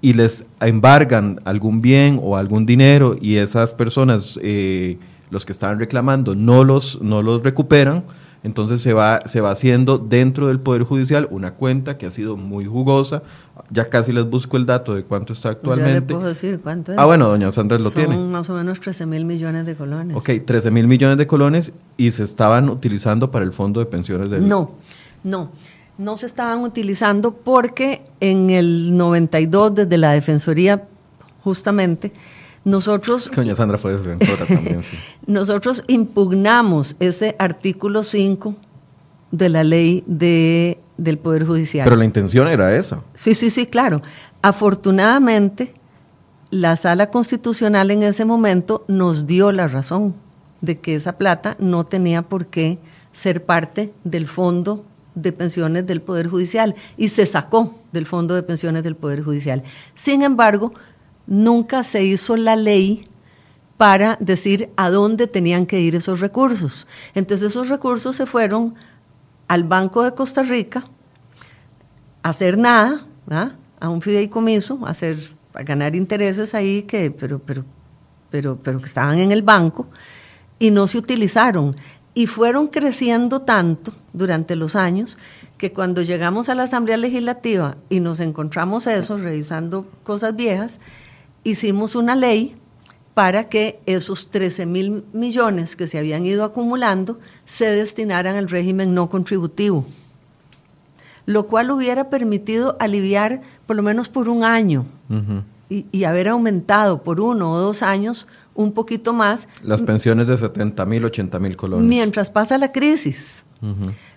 y 0.00 0.12
les 0.12 0.44
embargan 0.60 1.40
algún 1.44 1.80
bien 1.80 2.20
o 2.22 2.36
algún 2.36 2.66
dinero 2.66 3.16
y 3.20 3.36
esas 3.36 3.74
personas, 3.74 4.38
eh, 4.42 4.98
los 5.30 5.44
que 5.44 5.52
estaban 5.52 5.78
reclamando, 5.78 6.34
no 6.34 6.64
los, 6.64 7.00
no 7.02 7.22
los 7.22 7.42
recuperan, 7.42 8.04
entonces 8.42 8.80
se 8.80 8.92
va, 8.92 9.20
se 9.26 9.40
va 9.40 9.50
haciendo 9.50 9.98
dentro 9.98 10.46
del 10.46 10.60
Poder 10.60 10.84
Judicial 10.84 11.26
una 11.32 11.54
cuenta 11.54 11.98
que 11.98 12.06
ha 12.06 12.12
sido 12.12 12.36
muy 12.36 12.64
jugosa. 12.64 13.22
Ya 13.70 13.88
casi 13.88 14.12
les 14.12 14.24
busco 14.24 14.56
el 14.56 14.66
dato 14.66 14.94
de 14.94 15.02
cuánto 15.02 15.32
está 15.32 15.48
actualmente. 15.48 15.92
Ya 15.92 16.00
le 16.00 16.02
puedo 16.02 16.28
decir 16.28 16.60
cuánto 16.62 16.92
es. 16.92 16.98
Ah, 16.98 17.06
bueno, 17.06 17.26
doña 17.26 17.50
Sandra 17.50 17.76
lo 17.78 17.90
tiene. 17.90 18.14
Son 18.14 18.30
más 18.30 18.48
o 18.48 18.54
menos 18.54 18.78
13 18.78 19.06
mil 19.06 19.24
millones 19.24 19.66
de 19.66 19.74
colones. 19.74 20.16
Ok, 20.16 20.30
13 20.44 20.70
mil 20.70 20.86
millones 20.86 21.18
de 21.18 21.26
colones 21.26 21.72
y 21.96 22.12
se 22.12 22.22
estaban 22.22 22.68
utilizando 22.68 23.32
para 23.32 23.44
el 23.44 23.52
fondo 23.52 23.80
de 23.80 23.86
pensiones 23.86 24.30
del... 24.30 24.46
No, 24.46 24.72
no 25.24 25.50
no 25.98 26.16
se 26.16 26.26
estaban 26.26 26.60
utilizando 26.60 27.32
porque 27.32 28.02
en 28.20 28.50
el 28.50 28.96
92, 28.96 29.74
desde 29.74 29.98
la 29.98 30.12
Defensoría, 30.12 30.84
justamente, 31.42 32.12
nosotros... 32.64 33.30
Doña 33.34 33.54
Sandra 33.54 33.78
fue 33.78 33.96
defensora 33.96 34.46
también, 34.48 34.82
sí. 34.82 34.96
Nosotros 35.26 35.84
impugnamos 35.86 36.96
ese 37.00 37.36
artículo 37.38 38.02
5 38.02 38.54
de 39.30 39.48
la 39.48 39.64
ley 39.64 40.02
de, 40.06 40.78
del 40.96 41.18
Poder 41.18 41.46
Judicial. 41.46 41.84
Pero 41.84 41.96
la 41.96 42.04
intención 42.04 42.48
era 42.48 42.74
esa. 42.74 43.02
Sí, 43.14 43.34
sí, 43.34 43.50
sí, 43.50 43.66
claro. 43.66 44.02
Afortunadamente, 44.42 45.74
la 46.50 46.76
Sala 46.76 47.10
Constitucional 47.10 47.90
en 47.90 48.02
ese 48.02 48.24
momento 48.24 48.84
nos 48.88 49.26
dio 49.26 49.52
la 49.52 49.68
razón 49.68 50.14
de 50.60 50.78
que 50.78 50.94
esa 50.94 51.18
plata 51.18 51.56
no 51.58 51.84
tenía 51.84 52.22
por 52.22 52.46
qué 52.46 52.78
ser 53.12 53.44
parte 53.44 53.92
del 54.04 54.26
fondo 54.26 54.84
de 55.16 55.32
pensiones 55.32 55.86
del 55.86 56.00
Poder 56.00 56.28
Judicial 56.28 56.76
y 56.96 57.08
se 57.08 57.26
sacó 57.26 57.74
del 57.90 58.06
Fondo 58.06 58.36
de 58.36 58.44
Pensiones 58.44 58.84
del 58.84 58.94
Poder 58.94 59.24
Judicial. 59.24 59.64
Sin 59.94 60.22
embargo, 60.22 60.72
nunca 61.26 61.82
se 61.82 62.04
hizo 62.04 62.36
la 62.36 62.54
ley 62.54 63.08
para 63.76 64.16
decir 64.20 64.70
a 64.76 64.90
dónde 64.90 65.26
tenían 65.26 65.66
que 65.66 65.80
ir 65.80 65.96
esos 65.96 66.20
recursos. 66.20 66.86
Entonces 67.14 67.48
esos 67.48 67.68
recursos 67.68 68.14
se 68.14 68.26
fueron 68.26 68.74
al 69.48 69.64
Banco 69.64 70.02
de 70.02 70.12
Costa 70.12 70.42
Rica 70.42 70.84
a 72.22 72.30
hacer 72.30 72.58
nada, 72.58 73.06
a 73.80 73.88
un 73.88 74.02
fideicomiso, 74.02 74.80
a, 74.86 74.90
hacer, 74.90 75.18
ganar 75.64 75.96
intereses 75.96 76.54
ahí, 76.54 76.82
que, 76.82 77.10
pero, 77.10 77.38
pero, 77.38 77.64
pero, 78.30 78.58
pero 78.62 78.78
que 78.78 78.86
estaban 78.86 79.18
en 79.18 79.32
el 79.32 79.42
banco, 79.42 79.86
y 80.58 80.70
no 80.70 80.86
se 80.86 80.98
utilizaron. 80.98 81.70
Y 82.16 82.28
fueron 82.28 82.68
creciendo 82.68 83.42
tanto 83.42 83.92
durante 84.14 84.56
los 84.56 84.74
años 84.74 85.18
que 85.58 85.74
cuando 85.74 86.00
llegamos 86.00 86.48
a 86.48 86.54
la 86.54 86.62
Asamblea 86.62 86.96
Legislativa 86.96 87.76
y 87.90 88.00
nos 88.00 88.20
encontramos 88.20 88.86
eso, 88.86 89.18
revisando 89.18 89.86
cosas 90.02 90.34
viejas, 90.34 90.80
hicimos 91.44 91.94
una 91.94 92.16
ley 92.16 92.56
para 93.12 93.50
que 93.50 93.80
esos 93.84 94.30
13 94.30 94.64
mil 94.64 95.04
millones 95.12 95.76
que 95.76 95.86
se 95.86 95.98
habían 95.98 96.24
ido 96.24 96.42
acumulando 96.42 97.18
se 97.44 97.66
destinaran 97.66 98.36
al 98.36 98.48
régimen 98.48 98.94
no 98.94 99.10
contributivo, 99.10 99.84
lo 101.26 101.46
cual 101.46 101.70
hubiera 101.70 102.08
permitido 102.08 102.78
aliviar 102.80 103.42
por 103.66 103.76
lo 103.76 103.82
menos 103.82 104.08
por 104.08 104.30
un 104.30 104.42
año 104.42 104.86
y, 105.68 106.04
haber 106.04 106.28
aumentado 106.28 107.02
por 107.02 107.20
uno 107.20 107.52
o 107.52 107.58
dos 107.58 107.82
años 107.82 108.28
un 108.54 108.72
poquito 108.72 109.12
más. 109.12 109.48
Las 109.62 109.82
pensiones 109.82 110.26
de 110.28 110.36
70 110.36 110.86
mil, 110.86 111.04
80 111.04 111.38
mil 111.38 111.56
colones. 111.56 111.86
Mientras 111.86 112.30
pasa 112.30 112.56
la 112.58 112.72
crisis. 112.72 113.44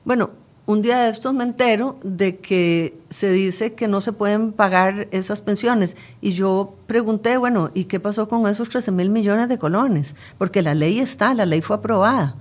Bueno, 0.05 0.29
un 0.65 0.83
día 0.83 0.99
de 0.99 1.09
estos 1.09 1.33
me 1.33 1.43
entero 1.43 1.97
de 2.03 2.37
que 2.37 2.95
se 3.09 3.31
dice 3.31 3.73
que 3.73 3.87
no 3.87 4.01
se 4.01 4.13
pueden 4.13 4.51
pagar 4.51 5.07
esas 5.09 5.41
pensiones. 5.41 5.97
Y 6.21 6.33
yo 6.33 6.75
pregunté, 6.85 7.37
bueno, 7.37 7.71
¿y 7.73 7.85
qué 7.85 7.99
pasó 7.99 8.27
con 8.27 8.47
esos 8.47 8.69
13 8.69 8.91
mil 8.91 9.09
millones 9.09 9.49
de 9.49 9.57
colones? 9.57 10.13
Porque 10.37 10.61
la 10.61 10.75
ley 10.75 10.99
está, 10.99 11.33
la 11.33 11.47
ley 11.47 11.61
fue 11.61 11.77
aprobada. 11.77 12.35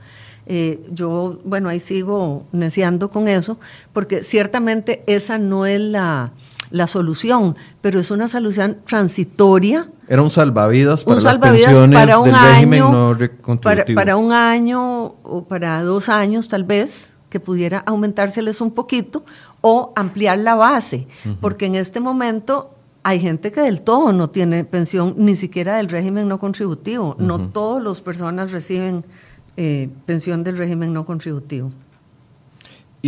Eh, 0.45 0.81
yo, 0.91 1.41
bueno, 1.45 1.71
ahí 1.71 1.81
sigo 1.81 2.45
neciando 2.53 3.11
con 3.11 3.29
eso, 3.29 3.59
porque 3.93 4.23
ciertamente 4.23 5.03
esa 5.07 5.39
no 5.39 5.65
es 5.65 5.81
la, 5.81 6.33
la 6.71 6.87
solución, 6.87 7.57
pero 7.81 7.99
es 7.99 8.11
una 8.11 8.29
solución 8.29 8.79
transitoria. 8.87 9.89
Era 10.09 10.23
un 10.23 10.31
salvavidas 10.31 11.05
para 11.05 11.21
las 11.21 11.39
pensiones 11.39 11.99
para 11.99 12.19
un 12.19 12.27
del 12.27 12.35
año, 12.35 12.55
régimen 12.55 12.81
no 12.81 13.61
para, 13.61 13.85
para, 13.85 14.17
un 14.17 14.33
año 14.33 15.15
o 15.23 15.45
para 15.47 15.83
dos 15.83 16.09
años 16.09 16.49
tal 16.49 16.65
vez, 16.65 17.13
que 17.29 17.41
pudiera 17.41 17.81
aumentárseles 17.81 18.61
un 18.61 18.71
poquito 18.71 19.25
o 19.61 19.93
ampliar 19.97 20.39
la 20.39 20.55
base, 20.55 21.07
porque 21.41 21.67
en 21.67 21.75
este 21.75 22.01
momento 22.01 22.71
hay 23.03 23.21
gente 23.21 23.53
que 23.53 23.61
del 23.61 23.81
todo 23.81 24.13
no 24.13 24.31
tiene 24.31 24.65
pensión, 24.65 25.15
ni 25.17 25.37
siquiera 25.37 25.77
del 25.77 25.89
régimen 25.89 26.29
no 26.29 26.39
contributivo. 26.39 27.17
No 27.19 27.49
todas 27.51 27.83
las 27.83 28.01
personas 28.01 28.51
reciben 28.51 29.05
eh, 29.57 29.89
pensión 30.07 30.45
del 30.45 30.57
régimen 30.57 30.93
no 30.93 31.05
contributivo. 31.05 31.71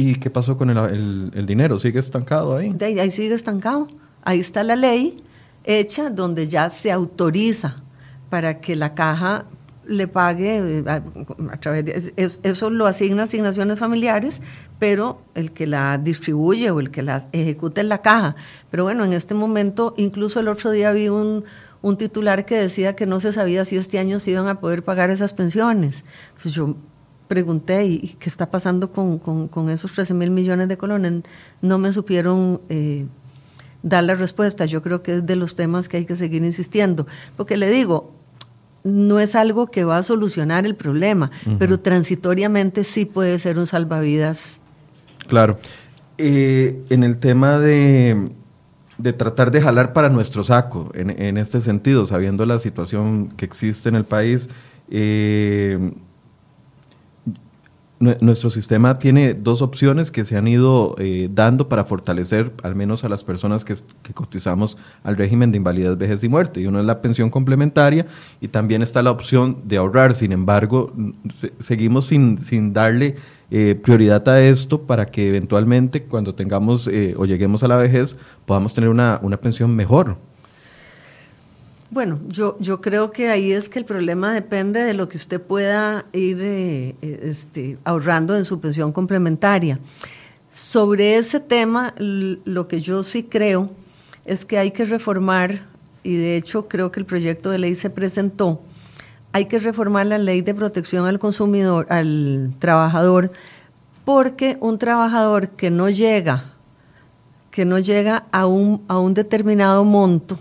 ¿Y 0.01 0.14
qué 0.14 0.30
pasó 0.30 0.57
con 0.57 0.70
el, 0.70 1.46
dinero? 1.46 1.78
¿Sigue 1.78 2.01
estancado 2.01 2.57
ahí? 2.57 2.74
ahí? 2.80 3.11
sigue 3.11 3.34
estancado. 3.34 3.86
Ahí 4.22 4.40
está 4.40 4.64
la 4.64 4.74
ley 4.74 5.22
hecha 5.64 6.09
donde 6.09 6.46
ya 6.46 6.70
se 6.70 6.90
autoriza 6.90 7.82
para 8.30 8.61
que 8.61 8.76
la 8.76 8.94
caja 8.94 9.44
le 9.84 10.09
pague 10.09 10.78
eh, 10.78 10.84
a, 10.86 11.03
través 11.59 11.84
de 11.84 12.14
eso 12.16 12.70
lo 12.70 12.86
asigna 12.86 13.24
asignaciones 13.24 13.78
familiares, 13.78 14.40
pero 14.78 15.20
el 15.34 15.53
que 15.53 15.66
la 15.66 15.98
distribuye 15.98 16.70
o 16.70 16.80
el 16.80 16.90
que 16.90 17.03
la 17.03 17.28
ejecuta 17.32 17.82
es 17.82 17.86
la 17.86 18.01
caja. 18.01 18.36
Pero 18.70 18.84
bueno, 18.84 19.05
en 19.05 19.12
este 19.12 19.34
momento, 19.34 19.92
incluso 19.98 20.40
el 20.40 20.48
otro 20.48 20.70
día 20.70 20.92
vi 20.92 21.11
un, 21.11 21.44
un 21.82 21.98
titular 21.98 22.46
que 22.46 22.57
decía 22.57 22.96
que 22.96 23.05
no 23.05 23.20
se 23.20 23.34
sabía 23.34 23.66
si 23.66 23.76
este 23.76 23.98
año 23.98 24.18
se 24.18 24.30
iban 24.30 24.48
a 24.48 24.61
poder 24.61 24.82
pagar 24.82 25.11
esas 25.11 25.34
pensiones. 25.34 26.05
Entonces 26.28 26.53
yo 26.53 26.76
pregunté, 27.30 27.86
¿y 27.86 28.16
qué 28.18 28.28
está 28.28 28.50
pasando 28.50 28.90
con, 28.90 29.70
esos 29.70 29.92
13 29.92 30.14
mil 30.14 30.32
millones 30.32 30.66
de 30.66 30.76
colones? 30.76 31.22
No 31.62 31.78
me 31.78 31.92
supieron 31.92 32.60
eh, 32.68 33.06
dar 33.84 34.02
la 34.02 34.16
respuesta. 34.16 34.66
Yo 34.66 34.82
creo 34.82 35.04
que 35.04 35.14
es 35.14 35.26
de 35.26 35.36
los 35.36 35.54
temas 35.54 35.88
que 35.88 35.98
hay 35.98 36.06
que 36.06 36.16
seguir 36.16 36.42
insistiendo. 36.42 37.06
Porque 37.36 37.56
le 37.56 37.70
digo, 37.70 38.10
no 38.82 39.20
es 39.20 39.36
algo 39.36 39.68
que 39.68 39.84
va 39.84 39.98
a 39.98 40.02
solucionar 40.02 40.66
el 40.66 40.74
problema, 40.74 41.30
pero 41.60 41.78
transitoriamente 41.78 42.82
sí 42.82 43.04
puede 43.04 43.38
ser 43.38 43.60
un 43.60 43.68
salvavidas. 43.68 44.60
Claro. 45.28 45.60
Eh, 46.18 46.82
en 46.90 47.04
el 47.04 47.18
tema 47.18 47.60
de, 47.60 48.28
de, 48.98 49.12
tratar 49.12 49.52
de 49.52 49.62
jalar 49.62 49.92
para 49.92 50.08
nuestro 50.08 50.42
saco, 50.42 50.90
en, 50.94 51.10
en, 51.10 51.38
este 51.38 51.60
sentido, 51.60 52.06
sabiendo 52.06 52.44
la 52.44 52.58
situación 52.58 53.28
que 53.28 53.44
existe 53.44 53.88
en 53.88 53.94
el 53.94 54.04
país, 54.04 54.48
eh, 54.90 55.92
nuestro 58.01 58.48
sistema 58.48 58.98
tiene 58.98 59.34
dos 59.34 59.61
opciones 59.61 60.11
que 60.11 60.24
se 60.24 60.34
han 60.38 60.48
ido 60.48 60.96
eh, 60.98 61.28
dando 61.30 61.68
para 61.68 61.84
fortalecer 61.84 62.51
al 62.62 62.74
menos 62.74 63.05
a 63.05 63.11
las 63.11 63.24
personas 63.24 63.62
que, 63.62 63.76
cotizamos 64.14 64.78
al 65.05 65.18
régimen 65.18 65.53
de 65.53 65.59
invalidez, 65.59 65.98
vejez 65.98 66.24
y 66.24 66.28
muerte. 66.30 66.62
Y 66.62 66.66
uno 66.66 66.80
es 66.80 66.86
la 66.86 67.03
pensión 67.03 67.28
complementaria 67.28 68.07
y 68.40 68.48
también 68.48 68.80
está 68.80 69.03
la 69.03 69.11
opción 69.11 69.59
de 69.64 69.76
ahorrar. 69.76 70.14
Sin 70.14 70.32
embargo, 70.32 70.94
seguimos 71.59 72.07
sin, 72.07 72.38
sin 72.38 72.72
darle 72.72 73.16
eh, 73.51 73.78
prioridad 73.82 74.26
a 74.30 74.40
esto 74.40 74.80
para 74.80 75.05
que 75.05 75.28
eventualmente 75.28 76.05
cuando 76.05 76.34
tengamos 76.34 76.88
eh, 76.88 77.14
o 77.18 77.26
lleguemos 77.26 77.62
a 77.64 77.68
la 77.68 77.76
vejez 77.76 78.16
podamos 78.46 78.72
tener 78.72 78.88
una, 78.88 79.20
una 79.22 79.36
pensión 79.36 79.76
mejor. 79.76 80.16
Bueno, 81.93 82.20
yo, 82.28 82.57
yo 82.61 82.80
creo 82.80 83.11
que 83.11 83.30
ahí 83.30 83.51
es 83.51 83.68
que 83.68 83.80
el 83.80 83.84
problema 83.84 84.32
depende 84.32 84.84
de 84.84 84.95
lo 84.95 85.09
que 85.09 85.16
usted 85.16 85.41
pueda 85.41 86.05
ir 86.12 86.41
eh, 86.41 86.95
eh, 87.03 87.20
este, 87.24 87.78
ahorrando 87.82 88.36
en 88.36 88.45
su 88.45 88.61
pensión 88.61 88.93
complementaria. 88.93 89.80
Sobre 90.53 91.16
ese 91.16 91.41
tema, 91.41 91.93
lo 91.99 92.68
que 92.68 92.80
yo 92.80 93.03
sí 93.03 93.24
creo 93.24 93.70
es 94.24 94.45
que 94.45 94.57
hay 94.57 94.70
que 94.70 94.84
reformar, 94.84 95.66
y 96.05 96.14
de 96.14 96.36
hecho 96.36 96.68
creo 96.68 96.93
que 96.93 97.01
el 97.01 97.07
proyecto 97.07 97.51
de 97.51 97.59
ley 97.59 97.74
se 97.74 97.91
presentó, 97.91 98.62
hay 99.32 99.47
que 99.47 99.59
reformar 99.59 100.07
la 100.07 100.18
ley 100.18 100.43
de 100.43 100.55
protección 100.55 101.07
al 101.07 101.18
consumidor, 101.18 101.88
al 101.91 102.55
trabajador, 102.61 103.32
porque 104.05 104.59
un 104.61 104.78
trabajador 104.78 105.51
que 105.51 105.70
no 105.70 105.91
llega, 105.91 106.53
que 107.51 107.64
no 107.64 107.80
llega 107.80 108.26
a 108.30 108.47
un, 108.47 108.84
a 108.86 109.01
un 109.01 109.12
determinado 109.14 109.84
monto, 109.84 110.38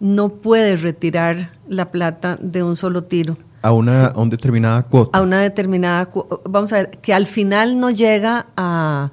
no 0.00 0.28
puede 0.28 0.76
retirar 0.76 1.52
la 1.68 1.90
plata 1.90 2.38
de 2.40 2.62
un 2.62 2.76
solo 2.76 3.04
tiro. 3.04 3.36
A 3.62 3.72
una, 3.72 4.06
a 4.06 4.20
una 4.20 4.30
determinada 4.30 4.82
cuota. 4.84 5.18
A 5.18 5.22
una 5.22 5.40
determinada 5.40 6.10
Vamos 6.44 6.72
a 6.72 6.76
ver, 6.76 6.90
que 6.98 7.12
al 7.12 7.26
final 7.26 7.80
no 7.80 7.90
llega 7.90 8.46
a, 8.56 9.10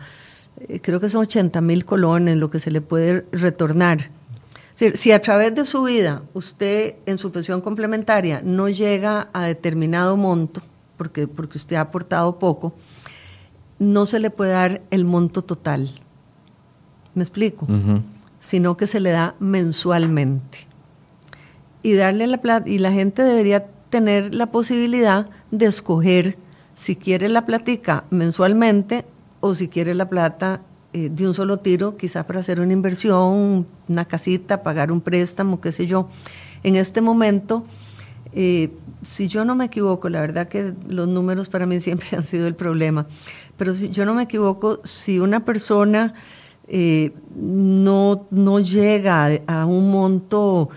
eh, 0.67 0.79
creo 0.81 0.99
que 0.99 1.09
son 1.09 1.21
80 1.21 1.61
mil 1.61 1.85
colones 1.85 2.37
lo 2.37 2.49
que 2.49 2.59
se 2.59 2.71
le 2.71 2.81
puede 2.81 3.25
retornar. 3.31 4.09
Si 4.75 5.11
a 5.11 5.21
través 5.21 5.55
de 5.55 5.65
su 5.65 5.83
vida 5.83 6.23
usted 6.33 6.95
en 7.05 7.17
su 7.17 7.31
pensión 7.31 7.61
complementaria 7.61 8.41
no 8.43 8.67
llega 8.69 9.29
a 9.31 9.45
determinado 9.45 10.17
monto, 10.17 10.61
porque, 10.97 11.27
porque 11.27 11.57
usted 11.57 11.75
ha 11.75 11.81
aportado 11.81 12.37
poco, 12.37 12.73
no 13.79 14.05
se 14.05 14.19
le 14.19 14.29
puede 14.29 14.51
dar 14.51 14.81
el 14.89 15.05
monto 15.05 15.43
total. 15.43 15.89
¿Me 17.13 17.21
explico? 17.23 17.67
Sino 18.39 18.75
que 18.75 18.87
se 18.87 18.99
le 18.99 19.11
da 19.11 19.35
mensualmente. 19.39 20.72
Y 21.83 21.93
darle 21.93 22.25
la 22.27 22.37
plata, 22.41 22.67
y 22.67 22.79
la 22.79 22.91
gente 22.91 23.23
debería 23.23 23.67
tener 23.89 24.33
la 24.33 24.47
posibilidad 24.47 25.29
de 25.51 25.67
escoger 25.67 26.37
si 26.73 26.95
quiere 26.95 27.29
la 27.29 27.45
platica 27.45 28.05
mensualmente 28.09 29.05
o 29.41 29.53
si 29.53 29.67
quiere 29.67 29.93
la 29.93 30.09
plata 30.09 30.61
eh, 30.93 31.09
de 31.11 31.27
un 31.27 31.33
solo 31.33 31.57
tiro, 31.57 31.97
quizá 31.97 32.25
para 32.25 32.39
hacer 32.39 32.59
una 32.59 32.71
inversión, 32.71 33.67
una 33.87 34.05
casita, 34.05 34.63
pagar 34.63 34.91
un 34.91 35.01
préstamo, 35.01 35.59
qué 35.59 35.71
sé 35.71 35.85
yo. 35.85 36.07
En 36.63 36.75
este 36.75 37.01
momento, 37.01 37.65
eh, 38.31 38.71
si 39.01 39.27
yo 39.27 39.43
no 39.43 39.55
me 39.55 39.65
equivoco, 39.65 40.07
la 40.09 40.21
verdad 40.21 40.47
que 40.47 40.73
los 40.87 41.07
números 41.07 41.49
para 41.49 41.65
mí 41.65 41.79
siempre 41.81 42.07
han 42.15 42.23
sido 42.23 42.47
el 42.47 42.55
problema, 42.55 43.07
pero 43.57 43.75
si 43.75 43.89
yo 43.89 44.05
no 44.05 44.13
me 44.13 44.23
equivoco, 44.23 44.81
si 44.83 45.19
una 45.19 45.43
persona 45.43 46.13
eh, 46.67 47.11
no, 47.35 48.27
no 48.31 48.59
llega 48.59 49.29
a, 49.47 49.65
un 49.65 49.91
monto, 49.91 50.69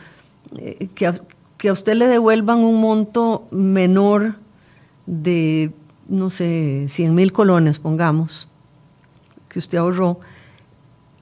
que, 0.95 1.13
que 1.57 1.69
a 1.69 1.73
usted 1.73 1.95
le 1.95 2.07
devuelvan 2.07 2.59
un 2.59 2.81
monto 2.81 3.47
menor 3.51 4.37
de, 5.07 5.73
no 6.09 6.31
sé, 6.31 6.87
100 6.89 7.15
mil 7.15 7.33
colones, 7.33 7.79
pongamos, 7.79 8.49
que 9.49 9.59
usted 9.59 9.79
ahorró, 9.79 10.21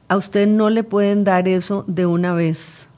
a 0.09 0.17
usted 0.17 0.47
no 0.49 0.71
le 0.71 0.85
pueden 0.85 1.25
dar 1.25 1.49
eso 1.49 1.85
de 1.87 2.07
una 2.07 2.35
vez. 2.35 2.89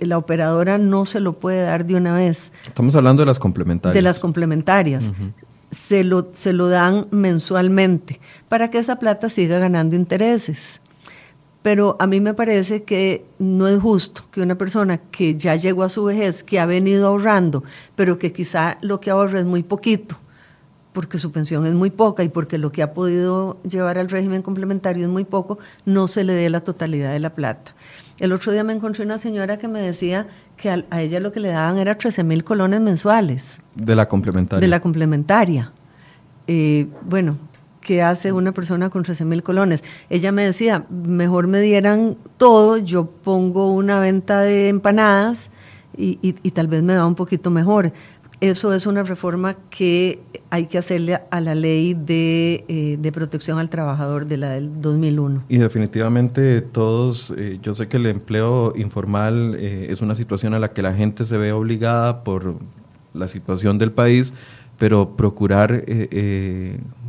la 0.00 0.18
operadora 0.18 0.78
no 0.78 1.04
se 1.04 1.20
lo 1.20 1.34
puede 1.34 1.62
dar 1.62 1.86
de 1.86 1.94
una 1.96 2.14
vez. 2.14 2.52
Estamos 2.66 2.94
hablando 2.94 3.22
de 3.22 3.26
las 3.26 3.38
complementarias. 3.38 3.94
De 3.94 4.02
las 4.02 4.18
complementarias. 4.18 5.10
se, 5.70 6.04
lo, 6.04 6.30
se 6.32 6.52
lo 6.52 6.68
dan 6.68 7.06
mensualmente 7.10 8.20
para 8.48 8.70
que 8.70 8.78
esa 8.78 8.96
plata 8.96 9.28
siga 9.28 9.58
ganando 9.58 9.96
intereses. 9.96 10.80
Pero 11.66 11.96
a 11.98 12.06
mí 12.06 12.20
me 12.20 12.32
parece 12.32 12.84
que 12.84 13.24
no 13.40 13.66
es 13.66 13.80
justo 13.80 14.22
que 14.30 14.40
una 14.40 14.54
persona 14.54 14.98
que 14.98 15.34
ya 15.34 15.56
llegó 15.56 15.82
a 15.82 15.88
su 15.88 16.04
vejez, 16.04 16.44
que 16.44 16.60
ha 16.60 16.64
venido 16.64 17.08
ahorrando, 17.08 17.64
pero 17.96 18.20
que 18.20 18.32
quizá 18.32 18.78
lo 18.82 19.00
que 19.00 19.10
ahorra 19.10 19.40
es 19.40 19.46
muy 19.46 19.64
poquito, 19.64 20.16
porque 20.92 21.18
su 21.18 21.32
pensión 21.32 21.66
es 21.66 21.74
muy 21.74 21.90
poca 21.90 22.22
y 22.22 22.28
porque 22.28 22.56
lo 22.56 22.70
que 22.70 22.84
ha 22.84 22.94
podido 22.94 23.60
llevar 23.64 23.98
al 23.98 24.08
régimen 24.08 24.42
complementario 24.42 25.06
es 25.06 25.10
muy 25.10 25.24
poco, 25.24 25.58
no 25.84 26.06
se 26.06 26.22
le 26.22 26.34
dé 26.34 26.50
la 26.50 26.60
totalidad 26.60 27.10
de 27.10 27.18
la 27.18 27.34
plata. 27.34 27.74
El 28.20 28.30
otro 28.30 28.52
día 28.52 28.62
me 28.62 28.72
encontré 28.72 29.04
una 29.04 29.18
señora 29.18 29.58
que 29.58 29.66
me 29.66 29.80
decía 29.80 30.28
que 30.56 30.70
a, 30.70 31.02
ella 31.02 31.18
lo 31.18 31.32
que 31.32 31.40
le 31.40 31.48
daban 31.48 31.78
era 31.78 31.98
13 31.98 32.22
mil 32.22 32.44
colones 32.44 32.80
mensuales. 32.80 33.60
De 33.74 33.96
la 33.96 34.08
complementaria. 34.08 34.60
De 34.60 34.68
la 34.68 34.78
complementaria. 34.78 35.72
Eh, 36.46 36.86
bueno, 37.02 37.38
¿qué 37.86 38.02
hace 38.02 38.32
una 38.32 38.50
persona 38.50 38.90
con 38.90 39.04
13 39.04 39.24
mil 39.24 39.44
colones? 39.44 39.84
Ella 40.10 40.32
me 40.32 40.44
decía, 40.44 40.84
mejor 40.90 41.46
me 41.46 41.60
dieran 41.60 42.16
todo, 42.36 42.78
yo 42.78 43.06
pongo 43.06 43.72
una 43.72 44.00
venta 44.00 44.40
de 44.40 44.68
empanadas 44.68 45.52
y, 45.96 46.18
y 46.20 46.50
tal 46.50 46.66
vez 46.66 46.82
me 46.82 46.96
va 46.96 47.06
un 47.06 47.14
poquito 47.14 47.48
mejor 47.50 47.92
eso 48.40 48.74
es 48.74 48.86
una 48.86 49.02
reforma 49.02 49.56
que 49.70 50.20
hay 50.50 50.66
que 50.66 50.76
hacerle 50.76 51.20
a 51.30 51.40
la 51.40 51.54
ley 51.54 51.96
eh, 52.08 52.96
de, 52.98 53.12
protección 53.12 53.58
al 53.58 53.70
trabajador 53.70 54.26
de 54.26 54.36
la 54.36 54.50
del 54.50 54.80
2001. 54.80 55.44
Y 55.48 55.56
definitivamente 55.56 56.60
todos, 56.60 57.32
eh, 57.36 57.58
yo 57.62 57.72
sé 57.72 57.88
que 57.88 57.96
el 57.96 58.06
empleo 58.06 58.74
informal 58.76 59.56
eh, 59.58 59.86
es 59.90 60.02
una 60.02 60.14
situación 60.14 60.52
a 60.52 60.58
la 60.58 60.72
que 60.72 60.82
la 60.82 60.92
gente 60.92 61.24
se 61.24 61.38
ve 61.38 61.52
obligada 61.52 62.24
por 62.24 62.56
la 63.14 63.26
situación 63.26 63.78
del 63.78 63.92
país, 63.92 64.34
pero 64.78 65.16
procurar 65.16 65.84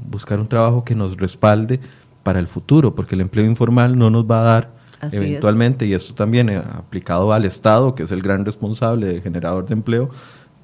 buscar 0.10 0.40
un 0.40 0.48
trabajo 0.48 0.84
que 0.84 0.96
nos 0.96 1.18
respalde 1.18 1.80
para 2.24 2.40
el 2.40 2.48
futuro, 2.48 2.96
porque 2.96 3.16
el 3.16 3.22
empleo 3.22 3.46
informal 3.46 3.98
no 3.98 4.10
nos 4.10 4.26
va 4.26 4.42
a 4.42 4.44
dar 4.44 4.78
eventualmente, 5.12 5.86
y 5.86 5.94
esto 5.94 6.14
también 6.14 6.50
aplicado 6.50 7.32
al 7.32 7.46
Estado, 7.46 7.96
que 7.96 8.04
es 8.04 8.12
el 8.12 8.22
gran 8.22 8.46
responsable, 8.46 9.22
generador 9.22 9.68
de 9.68 9.74
empleo, 9.74 10.10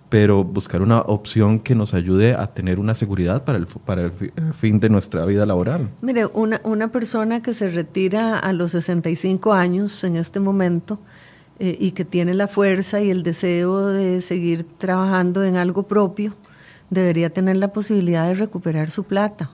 pero 0.10 0.43
buscar 0.43 0.82
una 0.82 1.01
opción 1.01 1.60
que 1.60 1.74
nos 1.74 1.93
ayude 1.93 2.36
a 2.36 2.47
tener 2.47 2.80
una 2.80 2.93
seguridad 2.93 3.45
para 3.45 3.58
el, 3.58 3.66
para 3.66 4.04
el 4.04 4.12
fin 4.54 4.80
de 4.80 4.89
nuestra 4.89 5.26
vida 5.26 5.45
laboral. 5.45 5.89
Mire, 6.01 6.28
una, 6.28 6.62
una 6.64 6.91
persona 6.91 7.41
que 7.41 7.54
se 7.54 7.70
retira 7.70 8.38
a 8.38 8.54
los 8.54 8.72
65 8.72 9.54
años 9.54 10.04
en 10.04 10.16
este 10.16 10.39
momento 10.39 10.99
eh, 11.58 11.76
y 11.80 11.91
que 11.91 12.06
tiene 12.06 12.36
la 12.36 12.47
fuerza 12.47 13.01
y 13.01 13.10
el 13.10 13.24
deseo 13.24 13.88
de 13.88 14.22
seguir 14.22 14.66
trabajando 14.78 15.43
en 15.43 15.56
algo 15.56 15.84
propio, 15.84 16.36
debería 16.94 17.30
tener 17.30 17.58
la 17.58 17.74
posibilidad 17.74 18.28
de 18.28 18.36
recuperar 18.36 18.89
su 18.89 19.04
plata 19.04 19.52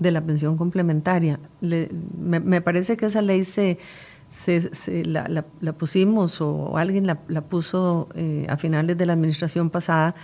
de 0.00 0.10
la 0.10 0.20
pensión 0.20 0.56
complementaria. 0.56 1.38
me, 1.60 2.40
me 2.40 2.60
parece 2.60 2.96
que 2.96 3.06
esa 3.06 3.22
ley 3.22 3.44
se 3.44 3.78
se, 4.34 5.04
la, 5.04 5.44
la, 5.60 5.72
pusimos 5.72 6.40
o 6.40 6.76
alguien 6.76 7.06
la, 7.06 7.16
puso 7.42 8.08
eh, 8.14 8.46
a 8.48 8.56
finales 8.56 8.98
de 8.98 9.06
la 9.06 9.12
administración 9.12 9.70
pasada, 9.70 10.14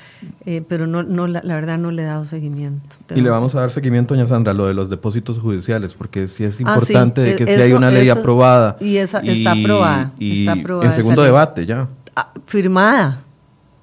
eh, 0.45 0.63
pero 0.67 0.87
no, 0.87 1.03
no 1.03 1.27
la, 1.27 1.41
verdad 1.43 1.79
no 1.79 1.91
le 1.91 2.03
he 2.03 2.05
dado 2.05 2.25
seguimiento. 2.25 2.97
Y 3.15 3.21
le 3.21 3.31
vamos 3.31 3.55
a 3.55 3.61
dar 3.61 3.71
seguimiento, 3.71 4.15
doña 4.15 4.27
Sandra, 4.27 4.53
lo 4.53 4.67
de 4.67 4.75
los 4.75 4.91
depósitos 4.91 5.39
judiciales, 5.39 5.95
porque 5.95 6.29
sí 6.29 6.45
es 6.45 6.59
ah, 6.59 6.63
importante 6.63 7.21
de 7.21 7.37
que 7.37 7.47
si 7.47 7.63
hay 7.63 7.73
una 7.73 7.91
ley 7.91 8.09
aprobada. 8.09 8.77
Y 8.81 8.97
esa 8.97 9.21
está 9.21 9.53
aprobada. 9.53 10.13
Y 10.19 10.47
en 10.47 10.93
segundo 10.93 11.23
debate 11.23 11.67
ya. 11.67 11.89
Ah, 12.17 12.33
firmada. 12.47 13.23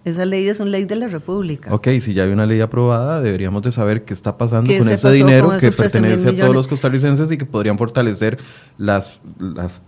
Esa 0.07 0.23
ley 0.23 0.47
es 0.47 0.61
una 0.61 0.71
ley 0.71 0.85
de 0.85 0.95
la 0.95 1.09
República. 1.09 1.73
Ok, 1.73 1.89
si 1.99 2.13
ya 2.13 2.23
hay 2.23 2.29
una 2.29 2.45
ley 2.45 2.61
aprobada, 2.61 3.19
deberíamos 3.21 3.61
de 3.61 3.73
saber 3.73 4.05
qué 4.05 4.13
está 4.13 4.37
pasando 4.37 4.71
con 4.77 4.87
ese 4.87 5.11
dinero 5.11 5.51
que 5.59 5.69
pertenece 5.69 6.29
a 6.29 6.35
todos 6.35 6.55
los 6.55 6.65
costarricenses 6.65 7.29
y 7.29 7.37
que 7.37 7.45
podrían 7.45 7.77
fortelecer 7.77 8.37
las, 8.77 9.19
las 9.37 9.81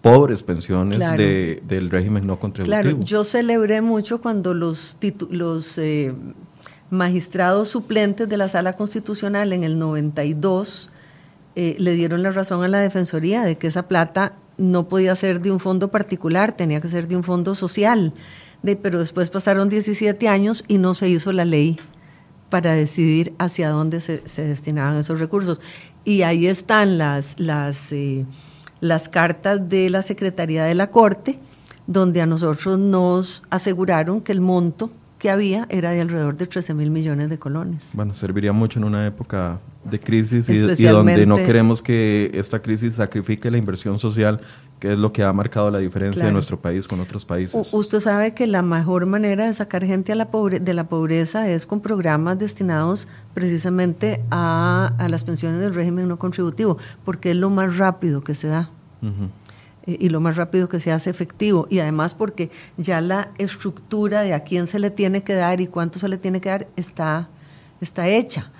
pobres 0.00 0.44
pensiones 0.44 1.00
del 1.00 1.90
régimen 1.90 2.24
no 2.24 2.38
contributivo. 2.38 2.80
Claro, 2.80 3.00
yo 3.00 3.24
celebré 3.24 3.80
mucho 3.80 4.20
cuando 4.20 4.54
los, 4.54 4.96
los 5.28 5.76
eh, 5.78 6.14
magistrados 6.90 7.68
suplentes 7.68 8.28
de 8.28 8.36
la 8.36 8.48
Sala 8.48 8.74
Constitucional 8.74 9.52
en 9.52 9.64
el 9.64 9.76
92 9.76 10.90
eh, 11.56 11.74
le 11.80 11.94
dieron 11.94 12.22
la 12.22 12.30
razón 12.30 12.62
a 12.62 12.68
la 12.68 12.78
Defensoría 12.78 13.42
de 13.42 13.58
que 13.58 13.66
esa 13.66 13.88
plata 13.88 14.34
no 14.56 14.88
podía 14.88 15.16
ser 15.16 15.40
de 15.40 15.50
un 15.50 15.58
fondo 15.58 15.88
particular, 15.88 16.56
tenía 16.56 16.80
que 16.80 16.88
ser 16.88 17.08
de 17.08 17.16
un 17.16 17.24
fondo 17.24 17.56
social. 17.56 18.12
De, 18.62 18.76
pero 18.76 18.98
después 18.98 19.30
pasaron 19.30 19.68
17 19.68 20.28
años 20.28 20.64
y 20.68 20.78
no 20.78 20.94
se 20.94 21.08
hizo 21.08 21.32
la 21.32 21.44
ley 21.44 21.78
para 22.50 22.74
decidir 22.74 23.34
hacia 23.38 23.68
dónde 23.70 24.00
se, 24.00 24.22
destinaban 24.36 24.96
esos 24.96 25.20
recursos. 25.20 25.60
Y 26.04 26.22
ahí 26.22 26.46
están 26.46 26.98
las... 26.98 27.38
las 27.38 27.92
eh, 27.92 28.24
las 28.80 29.08
cartas 29.08 29.68
de 29.68 29.90
la 29.90 30.02
Secretaría 30.02 30.64
de 30.64 30.74
la 30.74 30.88
Corte, 30.88 31.38
donde 31.86 32.20
a 32.20 32.26
nosotros 32.26 32.78
nos 32.78 33.42
aseguraron 33.50 34.20
que 34.20 34.32
el 34.32 34.40
monto 34.40 34.90
que 35.18 35.30
había 35.30 35.66
era 35.68 35.90
de 35.90 36.00
alrededor 36.00 36.36
de 36.36 36.46
13 36.46 36.74
mil 36.74 36.90
millones 36.90 37.28
de 37.28 37.38
colones. 37.38 37.90
Bueno, 37.94 38.14
serviría 38.14 38.52
mucho 38.52 38.78
en 38.78 38.84
una 38.84 39.04
época 39.06 39.58
de 39.84 39.98
crisis 39.98 40.48
y, 40.48 40.58
donde 40.58 41.26
no 41.26 41.36
queremos 41.36 41.82
que 41.82 42.30
esta 42.34 42.60
crisis 42.60 42.94
sacrifique 42.94 43.50
la 43.50 43.58
inversión 43.58 43.98
social, 43.98 44.40
que 44.78 44.92
es 44.92 44.98
lo 44.98 45.12
que 45.12 45.22
ha 45.24 45.32
marcado 45.32 45.70
la 45.70 45.78
diferencia 45.78 46.24
de 46.24 46.32
nuestro 46.32 46.60
país 46.60 46.86
con 46.86 47.00
otros 47.00 47.24
países. 47.24 47.72
usted 47.72 48.00
sabe 48.00 48.34
que 48.34 48.46
la 48.46 48.62
mejor 48.62 49.06
manera 49.06 49.46
de 49.46 49.52
sacar 49.52 49.84
gente 49.84 50.12
a 50.12 50.14
la 50.14 50.28
de 50.60 50.74
la 50.74 50.84
pobreza 50.84 51.48
es 51.48 51.66
con 51.66 51.80
programas 51.80 52.38
destinados 52.38 53.08
precisamente 53.34 54.22
a, 54.30 54.92
las 55.08 55.24
pensiones 55.24 55.60
del 55.60 55.74
régimen 55.74 56.08
no 56.08 56.18
contributivo, 56.18 56.78
porque 57.04 57.32
es 57.32 57.36
lo 57.36 57.50
más 57.50 57.76
rápido 57.76 58.22
que 58.22 58.34
se 58.34 58.48
da. 58.48 58.70
Eh, 59.86 59.96
y 59.98 60.08
lo 60.10 60.20
más 60.20 60.36
rápido 60.36 60.68
que 60.68 60.80
se 60.80 60.92
hace 60.92 61.10
efectivo. 61.10 61.66
Y 61.70 61.80
además 61.80 62.14
porque 62.14 62.50
ya 62.76 63.00
la 63.00 63.30
estructura 63.38 64.22
de 64.22 64.34
a 64.34 64.44
quién 64.44 64.66
se 64.66 64.78
le 64.78 64.90
tiene 64.90 65.22
que 65.22 65.34
dar 65.34 65.60
y 65.60 65.66
cuánto 65.66 65.98
se 65.98 66.08
le 66.08 66.18
tiene 66.18 66.40
que 66.40 66.50
dar 66.50 66.68
está, 66.76 67.28
está 67.80 68.06
hecha. 68.06 68.50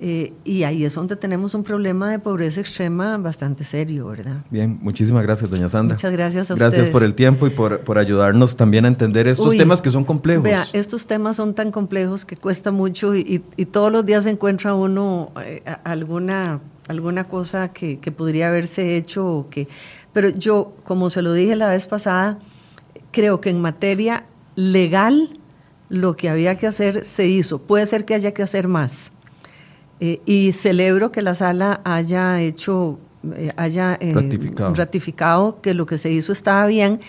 Eh, 0.00 0.32
y 0.44 0.64
ahí 0.64 0.84
es 0.84 0.94
donde 0.94 1.16
tenemos 1.16 1.54
un 1.54 1.62
problema 1.62 2.10
de 2.10 2.18
pobreza 2.18 2.60
extrema 2.60 3.16
bastante 3.16 3.64
serio, 3.64 4.08
¿verdad? 4.08 4.44
Bien, 4.50 4.78
muchísimas 4.82 5.22
gracias, 5.22 5.50
doña 5.50 5.68
Sandra. 5.68 5.94
Muchas 5.94 6.12
gracias 6.12 6.50
a 6.50 6.54
gracias 6.56 6.90
por 6.90 7.02
el 7.02 7.14
tiempo 7.14 7.46
y 7.46 7.50
por, 7.50 7.80
por, 7.80 7.98
ayudarnos 7.98 8.56
también 8.56 8.84
a 8.84 8.88
entender 8.88 9.28
estos 9.28 9.56
temas 9.56 9.80
que 9.80 9.90
son 9.90 10.04
complejos. 10.04 10.44
Vea, 10.44 10.66
estos 10.72 11.06
temas 11.06 11.36
son 11.36 11.54
tan 11.54 11.70
complejos 11.70 12.24
que 12.24 12.36
cuesta 12.36 12.72
mucho 12.72 13.14
y, 13.14 13.42
y, 13.56 13.64
todos 13.66 13.92
los 13.92 14.04
días 14.04 14.24
se 14.24 14.30
encuentra 14.30 14.74
uno 14.74 15.32
eh, 15.44 15.62
alguna, 15.84 16.60
alguna 16.88 17.24
cosa 17.24 17.68
que, 17.68 17.98
que 18.00 18.10
podría 18.10 18.48
haberse 18.48 18.96
hecho 18.96 19.26
o 19.26 19.48
que 19.48 19.68
pero 20.14 20.28
yo, 20.30 20.72
como 20.84 21.10
se 21.10 21.20
lo 21.20 21.34
dije 21.34 21.56
la 21.56 21.68
vez 21.68 21.86
pasada, 21.86 22.38
creo 23.10 23.40
que 23.40 23.50
en 23.50 23.60
materia 23.60 24.24
legal 24.54 25.40
lo 25.88 26.16
que 26.16 26.30
había 26.30 26.56
que 26.56 26.68
hacer 26.68 27.04
se 27.04 27.26
hizo. 27.26 27.58
Puede 27.58 27.84
ser 27.84 28.04
que 28.04 28.14
haya 28.14 28.32
que 28.32 28.42
hacer 28.42 28.68
más. 28.68 29.12
Eh, 30.00 30.20
y 30.26 30.52
celebro 30.52 31.12
que 31.12 31.22
la 31.22 31.34
sala 31.34 31.80
haya 31.84 32.40
hecho, 32.40 32.98
eh, 33.36 33.52
haya 33.56 33.98
ratificado. 34.00 34.74
ratificado. 34.74 35.60
que 35.60 35.74
lo 35.74 35.86
que 35.86 35.98
se 35.98 36.10
hizo 36.10 36.32
estaba 36.32 36.66
bien, 36.66 37.00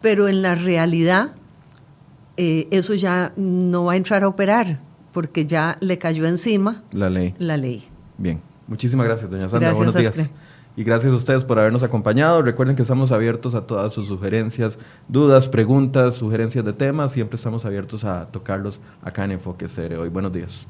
pero 0.00 0.28
en 0.28 0.42
la 0.42 0.54
realidad 0.54 1.34
eso 2.42 2.94
ya 2.94 3.34
no 3.36 3.84
va 3.84 3.92
a 3.92 3.96
entrar 3.96 4.22
a 4.22 4.28
operar 4.28 4.80
porque 5.12 5.44
ya 5.44 5.76
le 5.80 5.98
cayó 5.98 6.26
encima 6.26 6.82
la 6.90 7.10
ley. 7.10 7.34
La 7.38 7.58
ley. 7.58 7.86
Bien, 8.16 8.40
muchísimas 8.66 9.04
gracias, 9.06 9.30
doña 9.30 9.48
Sandra. 9.48 9.72
Buenos 9.72 9.94
días. 9.94 10.30
Y 10.76 10.84
gracias 10.84 11.12
a 11.12 11.16
ustedes 11.16 11.44
por 11.44 11.58
habernos 11.58 11.82
acompañado. 11.82 12.42
Recuerden 12.42 12.76
que 12.76 12.82
estamos 12.82 13.12
abiertos 13.12 13.54
a 13.54 13.66
todas 13.66 13.92
sus 13.92 14.06
sugerencias, 14.06 14.78
dudas, 15.08 15.48
preguntas, 15.48 16.14
sugerencias 16.14 16.64
de 16.64 16.72
temas. 16.72 17.12
Siempre 17.12 17.36
estamos 17.36 17.64
abiertos 17.64 18.04
a 18.04 18.26
tocarlos 18.26 18.80
acá 19.02 19.24
en 19.24 19.32
Enfoque 19.32 19.68
Cere. 19.68 19.96
Hoy, 19.96 20.08
buenos 20.08 20.32
días. 20.32 20.66